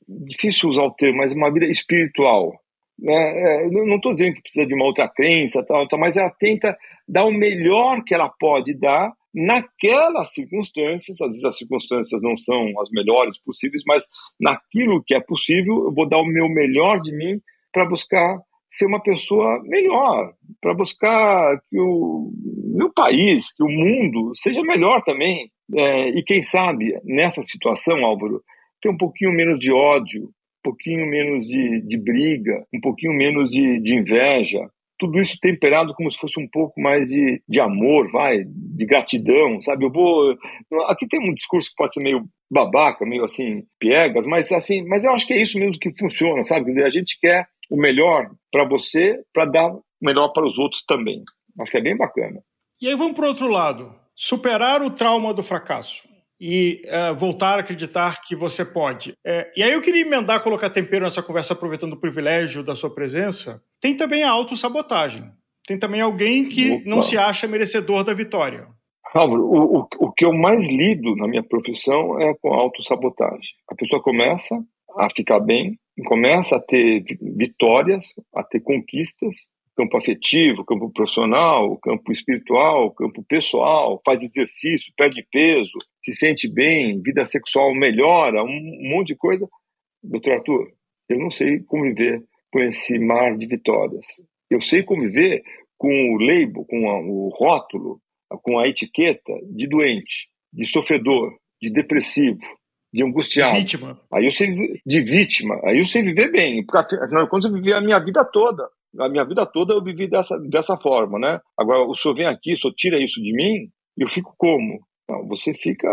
difícil 0.09 0.69
usar 0.69 0.83
o 0.83 0.95
termo, 0.95 1.19
mas 1.19 1.33
uma 1.33 1.53
vida 1.53 1.67
espiritual. 1.67 2.53
Né? 2.99 3.15
É, 3.15 3.71
não 3.71 3.97
estou 3.97 4.15
dizendo 4.15 4.35
que 4.35 4.43
precisa 4.43 4.67
de 4.67 4.75
uma 4.75 4.87
outra 4.87 5.09
crença, 5.09 5.65
tal, 5.65 5.87
tal, 5.87 5.99
mas 5.99 6.17
ela 6.17 6.31
tenta 6.31 6.77
dar 7.07 7.25
o 7.25 7.33
melhor 7.33 8.03
que 8.05 8.15
ela 8.15 8.29
pode 8.29 8.75
dar 8.75 9.13
naquelas 9.33 10.33
circunstâncias, 10.33 11.21
às 11.21 11.29
vezes 11.29 11.45
as 11.45 11.59
circunstâncias 11.59 12.23
não 12.23 12.35
são 12.37 12.81
as 12.81 12.89
melhores 12.91 13.39
possíveis, 13.39 13.83
mas 13.87 14.07
naquilo 14.41 15.05
que 15.07 15.15
é 15.15 15.21
possível, 15.21 15.85
eu 15.85 15.93
vou 15.93 16.09
dar 16.09 16.19
o 16.19 16.25
meu 16.25 16.49
melhor 16.49 17.01
de 17.01 17.15
mim 17.15 17.39
para 17.77 17.85
buscar 17.85 18.39
ser 18.73 18.87
uma 18.87 19.03
pessoa 19.03 19.61
melhor, 19.65 20.33
para 20.63 20.73
buscar 20.73 21.61
que 21.69 21.79
o 21.79 22.31
meu 22.75 22.91
país, 22.91 23.53
que 23.53 23.63
o 23.63 23.69
mundo 23.69 24.33
seja 24.35 24.63
melhor 24.63 25.03
também. 25.05 25.51
É, 25.75 26.09
e 26.09 26.23
quem 26.23 26.43
sabe, 26.43 26.99
nessa 27.05 27.43
situação, 27.43 28.03
Álvaro, 28.03 28.41
ter 28.81 28.89
um 28.89 28.97
pouquinho 28.97 29.31
menos 29.31 29.59
de 29.59 29.71
ódio, 29.71 30.25
um 30.25 30.63
pouquinho 30.63 31.07
menos 31.07 31.47
de, 31.47 31.83
de 31.83 31.99
briga, 31.99 32.65
um 32.73 32.81
pouquinho 32.81 33.13
menos 33.13 33.51
de, 33.51 33.79
de 33.81 33.95
inveja, 33.95 34.61
tudo 34.99 35.21
isso 35.21 35.37
temperado 35.41 35.93
como 35.95 36.11
se 36.11 36.19
fosse 36.19 36.41
um 36.41 36.49
pouco 36.49 36.81
mais 36.81 37.07
de, 37.09 37.43
de 37.47 37.61
amor, 37.61 38.09
vai, 38.11 38.43
de 38.47 38.87
gratidão, 38.87 39.61
sabe? 39.61 39.85
Eu 39.85 39.93
vou. 39.93 40.35
Aqui 40.89 41.07
tem 41.07 41.21
um 41.21 41.35
discurso 41.35 41.69
que 41.69 41.77
pode 41.77 41.93
ser 41.93 42.03
meio 42.03 42.25
babaca, 42.51 43.05
meio 43.05 43.25
assim, 43.25 43.65
piegas, 43.79 44.27
mas 44.27 44.51
assim, 44.53 44.83
mas 44.87 45.05
eu 45.05 45.13
acho 45.13 45.27
que 45.27 45.35
é 45.35 45.43
isso 45.43 45.59
mesmo 45.59 45.79
que 45.79 45.93
funciona, 45.99 46.43
sabe? 46.43 46.83
A 46.83 46.91
gente 46.91 47.19
quer 47.21 47.47
o 47.71 47.77
melhor 47.77 48.31
para 48.51 48.65
você, 48.65 49.21
para 49.33 49.45
dar 49.45 49.69
o 49.69 49.83
melhor 50.01 50.29
para 50.29 50.47
os 50.47 50.59
outros 50.59 50.85
também. 50.87 51.23
Acho 51.61 51.71
que 51.71 51.79
é 51.79 51.83
bem 51.83 51.97
bacana. 51.97 52.41
E 52.81 52.89
aí 52.89 52.95
vamos 52.95 53.15
para 53.15 53.25
o 53.25 53.29
outro 53.29 53.49
lado. 53.49 53.95
Superar 54.15 54.83
o 54.83 54.91
trauma 54.91 55.33
do 55.33 55.43
fracasso 55.43 56.07
e 56.41 56.83
uh, 56.87 57.15
voltar 57.15 57.57
a 57.57 57.61
acreditar 57.61 58.21
que 58.23 58.37
você 58.37 58.65
pode. 58.65 59.15
É, 59.27 59.51
e 59.57 59.63
aí 59.63 59.73
eu 59.73 59.81
queria 59.81 60.03
emendar, 60.03 60.43
colocar 60.43 60.69
tempero 60.69 61.05
nessa 61.05 61.23
conversa, 61.23 61.55
aproveitando 61.55 61.95
o 61.95 62.01
privilégio 62.01 62.63
da 62.63 62.77
sua 62.77 62.95
presença. 62.95 63.63
Tem 63.81 63.97
também 63.97 64.23
a 64.23 64.31
autossabotagem. 64.31 65.31
Tem 65.67 65.79
também 65.79 66.01
alguém 66.01 66.47
que 66.47 66.73
Opa. 66.73 66.83
não 66.87 67.03
se 67.03 67.19
acha 67.19 67.49
merecedor 67.49 68.05
da 68.05 68.15
vitória. 68.15 68.69
Álvaro, 69.15 69.47
o, 69.47 69.79
o, 69.79 69.87
o 70.01 70.13
que 70.13 70.25
eu 70.25 70.33
mais 70.33 70.67
lido 70.67 71.17
na 71.17 71.27
minha 71.27 71.43
profissão 71.43 72.21
é 72.21 72.35
com 72.35 72.53
a 72.53 72.59
autossabotagem. 72.59 73.51
A 73.71 73.75
pessoa 73.75 74.03
começa 74.03 74.55
a 74.97 75.09
ficar 75.11 75.41
bem, 75.41 75.79
começa 76.07 76.57
a 76.57 76.61
ter 76.61 77.05
vitórias, 77.21 78.05
a 78.35 78.43
ter 78.43 78.61
conquistas, 78.61 79.47
campo 79.77 79.97
afetivo, 79.97 80.65
campo 80.65 80.91
profissional, 80.91 81.77
campo 81.79 82.11
espiritual, 82.11 82.91
campo 82.93 83.23
pessoal, 83.29 84.01
faz 84.05 84.23
exercício, 84.23 84.93
perde 84.97 85.27
peso, 85.31 85.79
se 86.03 86.13
sente 86.15 86.49
bem, 86.49 87.01
vida 87.03 87.27
sexual 87.27 87.75
melhora, 87.75 88.43
um, 88.43 88.91
monte 88.91 89.09
de 89.09 89.17
coisa. 89.17 89.47
Doutor 90.03 90.35
Arthur, 90.35 90.73
eu 91.09 91.19
não 91.19 91.31
sei 91.31 91.61
conviver 91.61 92.23
com 92.51 92.61
esse 92.61 92.99
mar 92.99 93.37
de 93.37 93.47
vitórias. 93.47 94.07
Eu 94.51 94.61
sei 94.61 94.83
conviver 94.83 95.43
com 95.77 96.15
o 96.15 96.19
label, 96.19 96.65
com 96.65 96.89
a, 96.89 96.99
o 97.01 97.29
rótulo, 97.29 98.01
com 98.43 98.59
a 98.59 98.67
etiqueta 98.67 99.33
de 99.51 99.69
doente, 99.69 100.29
de 100.53 100.67
sofredor, 100.67 101.37
de 101.61 101.71
depressivo, 101.71 102.41
de 102.97 103.05
angustiado. 103.05 103.53
De 103.53 103.61
vítima. 103.61 104.01
Aí 104.11 104.25
eu 104.25 104.33
sei 104.33 104.81
de 104.85 105.01
vítima. 105.03 105.61
Aí 105.65 105.79
eu 105.79 105.85
sei 105.85 106.03
viver 106.03 106.33
bem, 106.33 106.65
porque 106.65 106.97
afinal 106.97 107.25
de 107.25 107.31
contas 107.31 107.51
eu 107.51 107.55
vivi 107.55 107.73
a 107.73 107.81
minha 107.81 107.99
vida 107.99 108.25
toda. 108.25 108.67
A 108.99 109.09
minha 109.09 109.25
vida 109.25 109.45
toda 109.45 109.75
eu 109.75 109.85
vivi 109.85 110.09
dessa, 110.09 110.39
dessa 110.39 110.77
forma, 110.79 111.19
né? 111.19 111.39
Agora 111.59 111.85
o 111.87 111.95
senhor 111.95 112.15
vem 112.15 112.27
aqui, 112.27 112.55
o 112.55 112.57
senhor 112.57 112.75
tira 112.75 112.99
isso 112.99 113.21
de 113.21 113.33
mim, 113.33 113.69
eu 113.99 114.09
fico 114.09 114.35
como? 114.39 114.81
Não, 115.09 115.29
você 115.29 115.53
fica, 115.53 115.89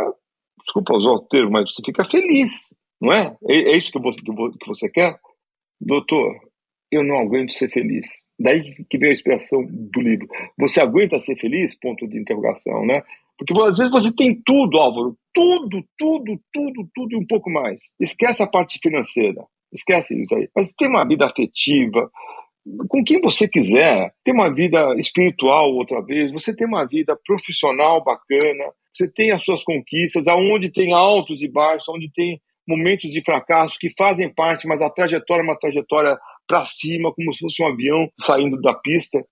desculpa 0.64 0.96
usar 0.96 1.12
o 1.12 1.28
termo, 1.28 1.52
mas 1.52 1.70
você 1.70 1.82
fica 1.86 2.06
feliz, 2.06 2.74
não 3.02 3.12
é? 3.12 3.36
É, 3.50 3.74
é 3.74 3.78
isso 3.78 3.92
que, 3.92 4.00
você, 4.00 4.22
que 4.22 4.68
você 4.68 4.90
quer? 4.90 5.20
Doutor, 5.82 6.34
eu 6.90 7.04
não 7.04 7.18
aguento 7.18 7.52
ser 7.52 7.70
feliz. 7.70 8.24
Daí 8.40 8.62
que 8.90 8.98
veio 8.98 9.12
a 9.12 9.14
expressão 9.14 9.66
do 9.68 10.02
livro. 10.02 10.28
Você 10.58 10.80
aguenta 10.80 11.20
ser 11.20 11.36
feliz? 11.38 11.78
Ponto 11.78 12.08
de 12.08 12.18
interrogação, 12.18 12.86
né? 12.86 13.04
Porque 13.46 13.62
às 13.64 13.78
vezes 13.78 13.92
você 13.92 14.14
tem 14.16 14.40
tudo, 14.46 14.78
Álvaro, 14.78 15.18
tudo, 15.34 15.84
tudo, 15.98 16.40
tudo, 16.52 16.90
tudo 16.94 17.14
e 17.14 17.18
um 17.18 17.26
pouco 17.26 17.50
mais. 17.50 17.80
Esquece 18.00 18.44
a 18.44 18.48
parte 18.48 18.80
financeira, 18.82 19.44
esquece 19.72 20.22
isso 20.22 20.36
aí. 20.36 20.50
Mas 20.56 20.72
tem 20.74 20.88
uma 20.88 21.06
vida 21.06 21.26
afetiva, 21.26 22.10
com 22.88 23.04
quem 23.04 23.20
você 23.20 23.48
quiser, 23.48 24.14
tem 24.24 24.34
uma 24.34 24.54
vida 24.54 24.96
espiritual 24.98 25.74
outra 25.74 26.02
vez, 26.02 26.32
você 26.32 26.56
tem 26.56 26.66
uma 26.68 26.86
vida 26.86 27.18
profissional 27.26 28.04
bacana, 28.04 28.66
você 28.94 29.08
tem 29.08 29.32
as 29.32 29.44
suas 29.44 29.64
conquistas, 29.64 30.28
aonde 30.28 30.72
tem 30.72 30.94
altos 30.94 31.42
e 31.42 31.48
baixos, 31.48 31.90
onde 31.90 32.10
tem 32.14 32.40
momentos 32.66 33.12
de 33.12 33.22
fracasso 33.22 33.78
que 33.78 33.90
fazem 33.98 34.34
parte, 34.34 34.68
mas 34.68 34.82
a 34.82 34.90
trajetória 34.90 35.42
é 35.42 35.44
uma 35.44 35.60
trajetória 35.60 36.18
para 36.48 36.66
cima, 36.66 37.14
como 37.14 37.34
se 37.34 37.40
fosse 37.40 37.64
um 37.64 37.68
avião 37.68 38.10
saindo 38.20 38.60
da 38.62 38.74
pista. 38.74 39.24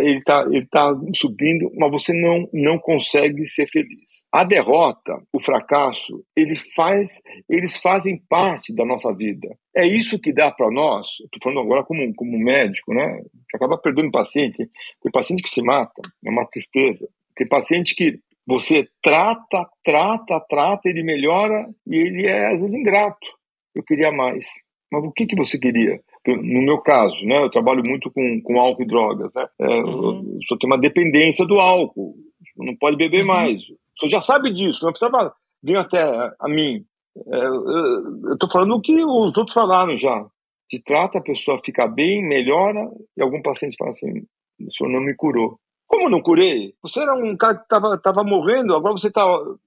Ele 0.00 0.18
está 0.18 0.44
ele 0.50 0.66
tá 0.66 0.92
subindo, 1.14 1.70
mas 1.76 1.90
você 1.90 2.12
não, 2.12 2.48
não 2.52 2.78
consegue 2.78 3.46
ser 3.48 3.68
feliz. 3.68 4.20
A 4.32 4.44
derrota, 4.44 5.20
o 5.32 5.40
fracasso, 5.40 6.24
ele 6.36 6.56
faz, 6.74 7.20
eles 7.48 7.76
fazem 7.78 8.22
parte 8.28 8.74
da 8.74 8.84
nossa 8.84 9.12
vida. 9.14 9.48
É 9.76 9.86
isso 9.86 10.20
que 10.20 10.32
dá 10.32 10.50
para 10.50 10.70
nós. 10.70 11.08
Estou 11.24 11.40
falando 11.42 11.60
agora 11.60 11.84
como, 11.84 12.14
como 12.14 12.38
médico, 12.38 12.94
né? 12.94 13.20
Que 13.48 13.56
acaba 13.56 13.78
perdendo 13.78 14.10
paciente. 14.10 14.56
Tem 15.02 15.12
paciente 15.12 15.42
que 15.42 15.50
se 15.50 15.62
mata, 15.62 16.00
é 16.24 16.30
uma 16.30 16.46
tristeza. 16.46 17.08
Tem 17.36 17.48
paciente 17.48 17.94
que 17.94 18.20
você 18.46 18.88
trata, 19.02 19.68
trata, 19.84 20.40
trata, 20.48 20.88
ele 20.88 21.02
melhora 21.02 21.68
e 21.86 21.96
ele 21.96 22.26
é 22.26 22.52
às 22.52 22.60
vezes 22.60 22.74
ingrato. 22.74 23.26
Eu 23.74 23.82
queria 23.84 24.10
mais. 24.10 24.46
Mas 24.90 25.04
o 25.04 25.12
que, 25.12 25.26
que 25.26 25.36
você 25.36 25.58
queria? 25.58 26.00
No 26.26 26.62
meu 26.62 26.78
caso, 26.78 27.24
né, 27.24 27.42
eu 27.42 27.50
trabalho 27.50 27.82
muito 27.84 28.10
com, 28.10 28.40
com 28.42 28.60
álcool 28.60 28.82
e 28.82 28.86
drogas. 28.86 29.32
Né? 29.34 29.46
É, 29.60 29.66
uhum. 29.66 30.34
Eu 30.34 30.38
só 30.46 30.56
tenho 30.56 30.72
uma 30.72 30.80
dependência 30.80 31.46
do 31.46 31.60
álcool. 31.60 32.14
Não 32.56 32.76
pode 32.76 32.96
beber 32.96 33.20
uhum. 33.22 33.28
mais. 33.28 33.62
Você 33.98 34.08
já 34.08 34.20
sabe 34.20 34.52
disso, 34.52 34.84
não 34.84 34.92
precisava 34.92 35.32
vir 35.62 35.76
até 35.76 36.02
a 36.02 36.48
mim. 36.48 36.84
É, 37.16 37.44
eu 37.46 38.34
estou 38.34 38.50
falando 38.50 38.74
o 38.74 38.80
que 38.80 39.04
os 39.04 39.36
outros 39.36 39.52
falaram 39.52 39.96
já. 39.96 40.26
Se 40.70 40.82
trata, 40.82 41.18
a 41.18 41.22
pessoa 41.22 41.60
fica 41.64 41.86
bem, 41.88 42.22
melhora, 42.22 42.88
e 43.16 43.22
algum 43.22 43.42
paciente 43.42 43.76
fala 43.76 43.90
assim: 43.90 44.24
o 44.60 44.72
senhor 44.72 44.90
não 44.90 45.00
me 45.00 45.14
curou. 45.14 45.58
Como 45.86 46.08
não 46.08 46.22
curei? 46.22 46.72
Você 46.82 47.00
era 47.00 47.14
um 47.14 47.36
cara 47.36 47.56
que 47.56 47.64
estava 47.64 48.22
morrendo, 48.22 48.74
agora 48.74 48.94
você 48.94 49.08
está 49.08 49.24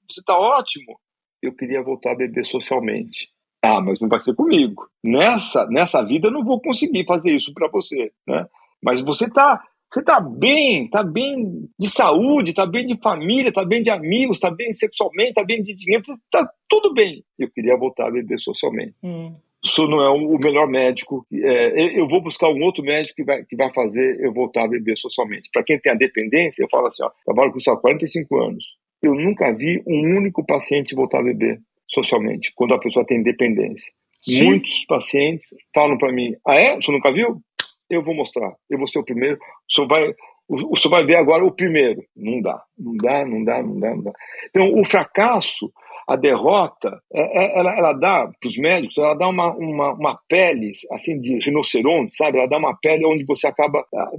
você 0.10 0.22
tá 0.26 0.38
ótimo. 0.38 0.98
Eu 1.42 1.54
queria 1.54 1.84
voltar 1.84 2.12
a 2.12 2.16
beber 2.16 2.46
socialmente. 2.46 3.33
Ah, 3.64 3.82
mas 3.82 4.02
não 4.02 4.10
vai 4.10 4.20
ser 4.20 4.36
comigo. 4.36 4.88
Nessa, 5.04 5.66
nessa 5.68 6.04
vida 6.04 6.28
eu 6.28 6.32
não 6.32 6.44
vou 6.44 6.60
conseguir 6.60 7.06
fazer 7.06 7.32
isso 7.32 7.54
para 7.54 7.70
você, 7.70 8.12
né? 8.28 8.46
Mas 8.84 9.02
você 9.02 9.26
está 9.26 9.64
você 9.92 10.04
tá 10.04 10.20
bem, 10.20 10.90
tá 10.90 11.04
bem 11.04 11.70
de 11.78 11.88
saúde, 11.88 12.54
tá 12.54 12.66
bem 12.66 12.86
de 12.86 12.98
família, 12.98 13.54
tá 13.54 13.64
bem 13.64 13.84
de 13.84 13.92
amigos, 13.92 14.40
tá 14.40 14.50
bem 14.50 14.74
sexualmente, 14.74 15.36
tá 15.36 15.44
bem 15.44 15.62
de 15.62 15.76
dinheiro, 15.76 16.04
tá 16.32 16.50
tudo 16.68 16.92
bem. 16.96 17.24
Eu 17.38 17.48
queria 17.52 17.78
voltar 17.78 18.08
a 18.08 18.12
beber 18.12 18.40
socialmente. 18.40 18.96
Hum 19.04 19.36
o 19.64 19.70
senhor 19.70 19.88
não 19.88 20.02
é 20.02 20.10
o 20.10 20.38
melhor 20.44 20.68
médico, 20.68 21.26
é, 21.32 21.98
eu 21.98 22.06
vou 22.06 22.22
buscar 22.22 22.50
um 22.50 22.62
outro 22.64 22.84
médico 22.84 23.16
que 23.16 23.24
vai, 23.24 23.46
que 23.46 23.56
vai 23.56 23.72
fazer 23.72 24.20
eu 24.20 24.34
voltar 24.34 24.66
a 24.66 24.68
beber 24.68 24.98
socialmente. 24.98 25.50
Para 25.52 25.64
quem 25.64 25.80
tem 25.80 25.94
a 25.94 25.96
dependência, 25.96 26.62
eu 26.62 26.68
falo 26.70 26.88
assim, 26.88 27.02
ó, 27.02 27.10
trabalho 27.26 27.52
com 27.52 27.60
isso 27.60 27.72
há 27.72 27.80
45 27.80 28.38
anos. 28.38 28.66
Eu 29.02 29.16
nunca 29.16 29.54
vi 29.56 29.82
um 29.88 30.18
único 30.18 30.46
paciente 30.46 30.94
voltar 30.94 31.20
a 31.20 31.24
beber 31.24 31.62
socialmente, 31.94 32.52
quando 32.56 32.74
a 32.74 32.80
pessoa 32.80 33.06
tem 33.06 33.22
dependência. 33.22 33.92
Sim. 34.22 34.46
Muitos 34.46 34.86
pacientes 34.86 35.48
falam 35.74 35.98
para 35.98 36.12
mim, 36.12 36.34
ah 36.48 36.56
é? 36.56 36.78
O 36.78 36.82
senhor 36.82 36.98
nunca 36.98 37.12
viu? 37.12 37.42
Eu 37.90 38.02
vou 38.02 38.16
mostrar, 38.16 38.54
eu 38.70 38.78
vou 38.78 38.88
ser 38.88 39.00
o 39.00 39.06
primeiro, 39.06 39.38
o 39.38 39.74
senhor 39.74 39.88
vai... 39.88 40.14
O, 40.46 40.74
o 40.74 40.78
senhor 40.78 40.92
vai 40.92 41.06
ver 41.06 41.16
agora 41.16 41.46
o 41.46 41.52
primeiro. 41.52 42.04
Não 42.16 42.42
dá, 42.42 42.62
não 42.78 42.98
dá, 42.98 43.26
não 43.26 43.44
dá, 43.46 43.64
não 43.64 43.80
dá, 43.80 43.96
não 43.96 44.04
dá. 44.04 44.12
Então, 44.50 44.78
o 44.78 44.86
fracasso 44.86 45.72
a 46.08 46.16
derrota, 46.16 47.02
é, 47.14 47.22
é, 47.22 47.60
ela, 47.60 47.78
ela 47.78 47.94
dá 47.94 48.30
para 48.40 48.48
os 48.48 48.58
médicos, 48.58 48.98
ela 48.98 49.14
dá 49.14 49.28
uma, 49.28 49.54
uma, 49.56 49.94
uma, 49.94 50.20
pele 50.28 50.74
assim 50.92 51.20
de 51.20 51.40
rinoceronte, 51.40 52.16
sabe? 52.16 52.38
Ela 52.38 52.48
dá 52.48 52.58
uma 52.58 52.78
pele 52.78 53.06
onde 53.06 53.24
você 53.26 53.48
acaba 53.48 53.86
ah, 53.96 54.12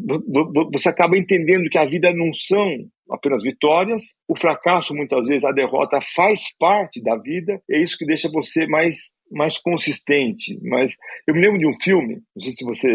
você 0.72 0.88
acaba 0.88 1.16
entendendo 1.16 1.68
que 1.68 1.78
a 1.78 1.84
vida 1.84 2.12
não 2.12 2.32
são 2.32 2.68
apenas 3.10 3.42
vitórias, 3.42 4.02
o 4.28 4.36
fracasso 4.36 4.94
muitas 4.94 5.26
vezes, 5.26 5.44
a 5.44 5.52
derrota 5.52 5.98
faz 6.14 6.54
parte 6.58 7.02
da 7.02 7.16
vida. 7.16 7.60
É 7.70 7.80
isso 7.80 7.96
que 7.98 8.06
deixa 8.06 8.30
você 8.30 8.66
mais 8.66 9.12
mais 9.32 9.58
consistente, 9.58 10.58
mas 10.62 10.94
eu 11.26 11.34
me 11.34 11.40
lembro 11.40 11.58
de 11.58 11.66
um 11.66 11.74
filme, 11.80 12.22
não 12.36 12.42
sei 12.42 12.52
se 12.52 12.64
você 12.64 12.88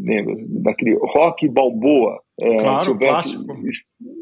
lembra, 0.00 0.34
daquele 0.62 0.94
Rock 0.94 1.46
Balboa, 1.48 2.22
é, 2.40 2.56
claro, 2.56 2.96
clássico. 2.96 3.44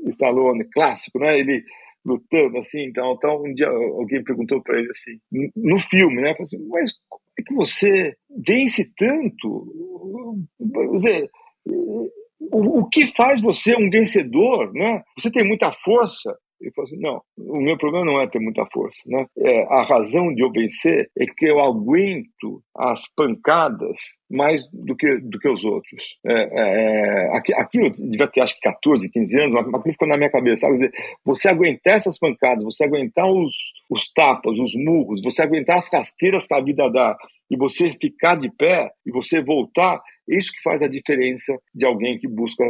Stallone, 0.08 0.64
clássico, 0.72 1.18
né? 1.18 1.38
Ele 1.38 1.62
lutando 2.04 2.58
assim, 2.58 2.82
então, 2.82 3.14
então 3.14 3.42
um 3.42 3.54
dia 3.54 3.68
alguém 3.68 4.22
perguntou 4.22 4.62
para 4.62 4.78
ele 4.78 4.90
assim, 4.90 5.18
no 5.56 5.78
filme, 5.78 6.20
né, 6.20 6.34
assim, 6.38 6.58
mas 6.68 6.92
como 7.08 7.22
é 7.38 7.42
que 7.42 7.54
você 7.54 8.14
vence 8.46 8.92
tanto? 8.96 10.36
Dizer, 10.92 11.30
o, 12.52 12.80
o 12.80 12.88
que 12.88 13.06
faz 13.14 13.40
você 13.40 13.74
um 13.76 13.90
vencedor, 13.90 14.72
né? 14.72 15.02
Você 15.18 15.30
tem 15.30 15.46
muita 15.46 15.72
força, 15.72 16.36
ele 16.64 16.72
falou 16.72 16.86
assim: 16.86 17.00
não, 17.00 17.22
o 17.36 17.60
meu 17.60 17.76
problema 17.76 18.04
não 18.04 18.20
é 18.20 18.26
ter 18.26 18.38
muita 18.38 18.64
força. 18.66 19.00
Né? 19.06 19.26
É, 19.38 19.62
a 19.64 19.82
razão 19.82 20.34
de 20.34 20.42
eu 20.42 20.50
vencer 20.50 21.10
é 21.18 21.26
que 21.26 21.46
eu 21.46 21.60
aguento 21.60 22.62
as 22.76 23.02
pancadas 23.14 24.00
mais 24.30 24.62
do 24.72 24.96
que, 24.96 25.18
do 25.18 25.38
que 25.38 25.48
os 25.48 25.64
outros. 25.64 26.16
É, 26.26 26.32
é, 26.32 27.36
aqui, 27.36 27.54
aqui 27.54 27.78
eu 27.78 27.90
devia 27.90 28.28
ter 28.28 28.40
acho 28.40 28.54
que 28.54 28.60
14, 28.60 29.10
15 29.10 29.40
anos, 29.40 29.54
mas 29.54 29.66
aquilo 29.66 29.92
ficou 29.92 30.08
na 30.08 30.16
minha 30.16 30.30
cabeça. 30.30 30.66
Sabe? 30.66 30.90
Você 31.24 31.48
aguentar 31.48 31.94
essas 31.94 32.18
pancadas, 32.18 32.64
você 32.64 32.84
aguentar 32.84 33.30
os, 33.30 33.52
os 33.90 34.10
tapas, 34.12 34.58
os 34.58 34.74
murros, 34.74 35.22
você 35.22 35.42
aguentar 35.42 35.76
as 35.76 35.92
rasteiras 35.92 36.46
que 36.46 36.54
a 36.54 36.60
vida 36.60 36.88
dá, 36.90 37.16
e 37.50 37.56
você 37.56 37.92
ficar 37.92 38.36
de 38.36 38.50
pé 38.50 38.90
e 39.06 39.12
você 39.12 39.42
voltar, 39.42 40.00
é 40.28 40.38
isso 40.38 40.50
que 40.52 40.62
faz 40.62 40.82
a 40.82 40.88
diferença 40.88 41.56
de 41.74 41.84
alguém 41.86 42.18
que 42.18 42.26
busca 42.26 42.64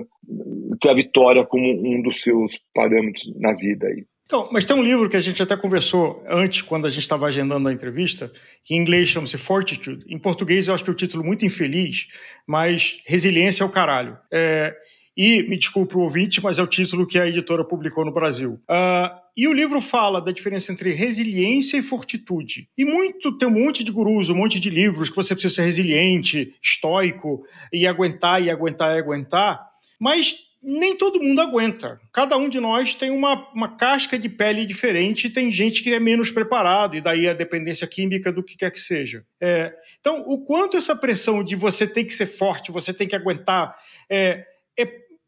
ter 0.81 0.91
a 0.91 0.95
vitória 0.95 1.45
como 1.45 1.65
um 1.65 2.03
dos 2.03 2.21
seus 2.23 2.59
parâmetros 2.75 3.33
na 3.37 3.53
vida 3.53 3.87
aí. 3.87 4.05
Então, 4.27 4.49
mas 4.51 4.65
tem 4.65 4.75
um 4.75 4.83
livro 4.83 5.09
que 5.09 5.17
a 5.17 5.21
gente 5.21 5.43
até 5.43 5.55
conversou 5.55 6.25
antes, 6.27 6.63
quando 6.63 6.87
a 6.87 6.89
gente 6.89 7.03
estava 7.03 7.27
agendando 7.27 7.69
a 7.69 7.73
entrevista, 7.73 8.33
que 8.65 8.75
em 8.75 8.79
inglês 8.79 9.09
chama-se 9.09 9.37
Fortitude. 9.37 10.05
Em 10.09 10.19
português 10.19 10.67
eu 10.67 10.75
acho 10.75 10.83
que 10.83 10.91
é 10.91 10.93
um 10.93 10.97
título 10.97 11.23
muito 11.23 11.45
infeliz, 11.45 12.07
mas 12.47 13.01
Resiliência 13.07 13.63
é 13.63 13.67
o 13.67 13.71
caralho. 13.71 14.17
É, 14.33 14.75
e, 15.17 15.43
me 15.45 15.57
desculpe 15.57 15.97
o 15.97 16.01
ouvinte, 16.01 16.43
mas 16.43 16.59
é 16.59 16.63
o 16.63 16.67
título 16.67 17.07
que 17.07 17.19
a 17.19 17.27
editora 17.27 17.65
publicou 17.65 18.05
no 18.05 18.13
Brasil. 18.13 18.55
Uh, 18.69 19.25
e 19.37 19.47
o 19.47 19.53
livro 19.53 19.81
fala 19.81 20.21
da 20.21 20.33
diferença 20.33 20.73
entre 20.73 20.93
resiliência 20.93 21.77
e 21.77 21.83
fortitude. 21.83 22.69
E 22.77 22.85
muito 22.85 23.37
tem 23.37 23.49
um 23.49 23.65
monte 23.65 23.85
de 23.85 23.93
gurus, 23.93 24.31
um 24.31 24.37
monte 24.37 24.59
de 24.59 24.71
livros 24.71 25.09
que 25.09 25.17
você 25.17 25.35
precisa 25.35 25.55
ser 25.55 25.63
resiliente, 25.63 26.55
estoico, 26.63 27.45
e 27.73 27.87
aguentar, 27.87 28.43
e 28.43 28.51
aguentar, 28.51 28.97
e 28.97 28.99
aguentar. 28.99 29.65
Mas 30.01 30.37
nem 30.64 30.96
todo 30.96 31.22
mundo 31.22 31.40
aguenta. 31.40 32.00
Cada 32.12 32.37
um 32.37 32.48
de 32.48 32.59
nós 32.59 32.94
tem 32.94 33.11
uma, 33.11 33.50
uma 33.53 33.77
casca 33.77 34.18
de 34.18 34.29
pele 34.29 34.64
diferente, 34.64 35.29
tem 35.31 35.50
gente 35.50 35.83
que 35.83 35.92
é 35.92 36.00
menos 36.00 36.31
preparado, 36.31 36.96
e 36.96 37.00
daí 37.00 37.29
a 37.29 37.35
dependência 37.35 37.87
química 37.87 38.33
do 38.33 38.42
que 38.42 38.57
quer 38.57 38.70
que 38.70 38.81
seja. 38.81 39.24
É, 39.40 39.74
então, 40.00 40.24
o 40.27 40.38
quanto 40.44 40.77
essa 40.77 40.96
pressão 40.96 41.44
de 41.44 41.55
você 41.55 41.87
tem 41.87 42.05
que 42.05 42.14
ser 42.14 42.27
forte, 42.27 42.72
você 42.72 42.92
tem 42.92 43.07
que 43.07 43.16
aguentar, 43.16 43.77
é, 44.09 44.44
é 44.79 44.87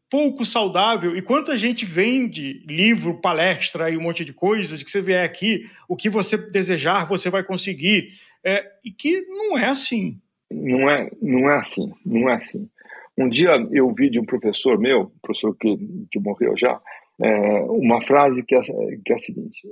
pouco 0.09 0.45
saudável. 0.45 1.15
E 1.15 1.21
quanta 1.21 1.57
gente 1.57 1.85
vende 1.85 2.63
livro, 2.67 3.21
palestra 3.21 3.89
e 3.89 3.97
um 3.97 4.01
monte 4.01 4.25
de 4.25 4.33
coisas, 4.33 4.79
de 4.79 4.85
que 4.85 4.91
você 4.91 5.01
vier 5.01 5.23
aqui, 5.23 5.69
o 5.87 5.95
que 5.95 6.09
você 6.09 6.37
desejar, 6.37 7.05
você 7.07 7.29
vai 7.29 7.43
conseguir. 7.43 8.09
É, 8.43 8.65
e 8.83 8.91
que 8.91 9.21
não 9.21 9.57
é 9.57 9.65
assim. 9.65 10.19
Não 10.49 10.89
é, 10.89 11.09
não 11.21 11.49
é 11.49 11.57
assim, 11.57 11.91
não 12.05 12.29
é 12.29 12.35
assim. 12.35 12.69
Um 13.17 13.29
dia 13.29 13.51
eu 13.71 13.91
vi 13.93 14.09
de 14.09 14.19
um 14.19 14.25
professor 14.25 14.77
meu, 14.77 15.11
professor 15.21 15.55
que, 15.57 15.77
que 16.11 16.19
morreu 16.19 16.55
já, 16.55 16.79
é, 17.19 17.61
uma 17.61 18.01
frase 18.01 18.43
que 18.43 18.55
é, 18.55 18.61
que 18.61 19.11
é 19.11 19.15
a 19.15 19.17
seguinte: 19.17 19.67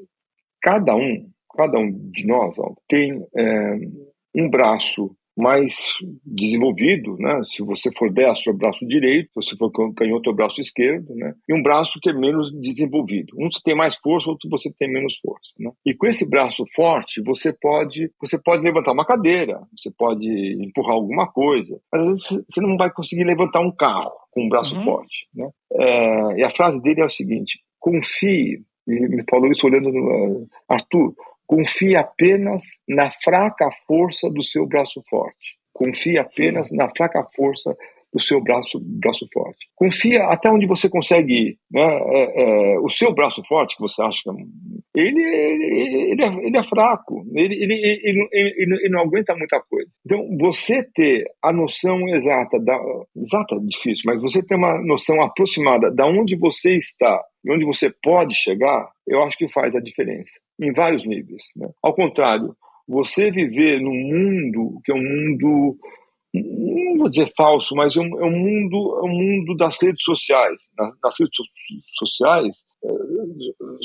cada 0.62 0.96
um, 0.96 1.30
cada 1.56 1.78
um 1.78 1.92
de 2.10 2.26
nós 2.26 2.58
ó, 2.58 2.74
tem 2.88 3.24
é, 3.36 3.78
um 4.36 4.50
braço 4.50 5.16
mais 5.36 5.94
desenvolvido, 6.26 7.18
né? 7.18 7.42
Se 7.46 7.62
você 7.62 7.92
for 7.92 8.12
destro, 8.12 8.52
é 8.52 8.56
o 8.56 8.58
braço 8.58 8.86
direito, 8.88 9.42
se 9.42 9.58
for 9.58 9.72
canhoto, 9.94 10.30
é 10.30 10.34
o 10.34 10.36
braço 10.36 10.62
esquerdo, 10.62 11.14
né? 11.16 11.34
E 11.48 11.54
um 11.54 11.62
braço 11.62 12.00
que 12.02 12.10
é 12.10 12.14
menos 12.14 12.52
desenvolvido. 12.60 13.36
Um 13.38 13.52
você 13.52 13.60
tem 13.64 13.76
mais 13.76 13.96
força, 13.98 14.30
outro 14.30 14.50
você 14.50 14.72
tem 14.80 14.92
menos 14.92 15.18
força, 15.18 15.52
né? 15.60 15.72
E 15.86 15.94
com 15.94 16.08
esse 16.08 16.28
braço 16.28 16.64
forte, 16.74 17.22
você 17.22 17.52
pode, 17.52 18.10
você 18.20 18.38
pode 18.38 18.64
levantar 18.64 18.94
uma 18.94 19.06
cadeira, 19.06 19.62
você 19.78 19.92
pode 19.92 20.28
empurrar 20.64 20.96
alguma 20.96 21.28
coisa, 21.28 21.80
mas 21.92 22.02
às 22.02 22.12
vezes 22.12 22.46
você 22.50 22.62
não 22.62 22.78
vai 22.78 22.92
conseguir 22.92 23.26
levantar 23.26 23.60
um 23.60 23.72
carro 23.72 24.14
com 24.32 24.46
um 24.46 24.50
braço 24.50 24.76
uhum. 24.76 24.84
forte, 24.84 25.28
né? 25.34 25.50
É, 25.74 26.40
e 26.40 26.44
a 26.44 26.50
frase 26.50 26.82
dele 26.82 27.02
é 27.02 27.06
o 27.06 27.10
seguinte: 27.10 27.60
confie. 27.80 28.64
Ele 28.88 29.08
me 29.08 29.24
falou 29.28 29.52
isso 29.52 29.66
olhando 29.66 29.92
no 29.92 30.48
Arthur. 30.70 31.16
Confie 31.48 31.96
apenas 31.96 32.64
na 32.88 33.12
fraca 33.12 33.70
força 33.88 34.30
do 34.30 34.42
seu 34.42 34.66
braço 34.66 35.02
forte. 35.08 35.58
Confie 35.74 36.18
apenas 36.18 36.72
na 36.72 36.90
fraca 36.90 37.24
força 37.36 37.76
do 38.16 38.22
seu 38.22 38.42
braço, 38.42 38.80
braço 38.82 39.28
forte. 39.34 39.68
Confia 39.76 40.24
até 40.28 40.50
onde 40.50 40.66
você 40.66 40.88
consegue 40.88 41.34
ir. 41.34 41.58
Né? 41.70 41.84
É, 41.84 42.44
é, 42.76 42.80
o 42.80 42.90
seu 42.90 43.14
braço 43.14 43.44
forte, 43.46 43.76
que 43.76 43.82
você 43.82 44.02
acha 44.02 44.22
que 44.24 44.30
é 44.30 44.34
ele, 44.96 45.22
ele, 45.22 46.12
ele, 46.12 46.24
é, 46.24 46.48
ele 46.48 46.58
é 46.58 46.64
fraco, 46.64 47.26
ele, 47.36 47.56
ele, 47.62 47.74
ele, 47.74 48.30
ele, 48.32 48.90
não 48.90 49.02
aguenta 49.02 49.36
muita 49.36 49.60
coisa. 49.70 49.90
Então, 50.06 50.26
você 50.40 50.82
ter 50.82 51.26
a 51.44 51.52
noção 51.52 52.08
exata, 52.08 52.58
da, 52.58 52.80
exata 53.18 53.56
é 53.56 53.60
difícil, 53.60 54.04
mas 54.06 54.22
você 54.22 54.42
ter 54.42 54.56
uma 54.56 54.82
noção 54.86 55.22
aproximada 55.22 55.92
da 55.92 56.06
onde 56.06 56.38
você 56.38 56.78
está 56.78 57.22
e 57.44 57.54
onde 57.54 57.66
você 57.66 57.94
pode 58.02 58.34
chegar, 58.34 58.90
eu 59.06 59.22
acho 59.24 59.38
que 59.38 59.52
faz 59.52 59.76
a 59.76 59.82
diferença, 59.82 60.40
em 60.62 60.72
vários 60.72 61.06
níveis. 61.06 61.44
Né? 61.58 61.68
Ao 61.84 61.94
contrário, 61.94 62.56
você 62.88 63.30
viver 63.30 63.82
num 63.82 63.92
mundo 63.92 64.80
que 64.86 64.94
é 64.94 64.96
um 64.96 65.04
mundo 65.04 65.78
não 66.44 66.98
vou 66.98 67.10
dizer 67.10 67.32
falso, 67.36 67.76
mas 67.76 67.96
é 67.96 68.02
um, 68.02 68.20
é 68.20 68.26
um 68.26 68.38
mundo, 68.38 69.00
é 69.00 69.06
um 69.06 69.14
mundo 69.14 69.56
das 69.56 69.78
redes 69.82 70.04
sociais. 70.04 70.62
Nas, 70.78 71.20
redes 71.20 71.36
sociais 71.98 72.58
é, 72.84 72.90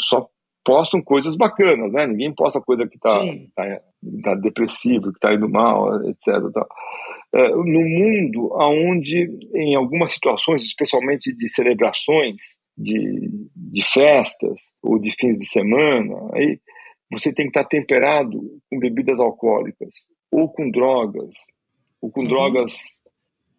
só 0.08 0.28
postam 0.64 1.02
coisas 1.02 1.36
bacanas, 1.36 1.92
né? 1.92 2.06
Ninguém 2.06 2.34
posta 2.34 2.60
coisa 2.60 2.86
que 2.86 2.96
está 2.96 3.18
tá, 3.54 3.80
tá 4.22 4.34
depressivo, 4.34 5.10
que 5.10 5.18
está 5.18 5.34
indo 5.34 5.48
mal, 5.48 6.04
etc. 6.04 6.28
É, 7.32 7.48
no 7.50 7.80
mundo 7.80 8.50
onde, 8.52 9.38
em 9.54 9.74
algumas 9.74 10.12
situações, 10.12 10.62
especialmente 10.64 11.34
de 11.34 11.48
celebrações, 11.48 12.36
de, 12.76 13.30
de 13.54 13.82
festas 13.92 14.60
ou 14.82 14.98
de 14.98 15.10
fins 15.10 15.38
de 15.38 15.46
semana, 15.46 16.14
aí 16.34 16.58
você 17.10 17.32
tem 17.32 17.46
que 17.46 17.50
estar 17.50 17.64
tá 17.64 17.68
temperado 17.68 18.40
com 18.68 18.78
bebidas 18.78 19.20
alcoólicas 19.20 19.90
ou 20.32 20.48
com 20.48 20.70
drogas 20.70 21.34
ou 22.00 22.10
com 22.10 22.22
uhum. 22.22 22.28
drogas 22.28 22.74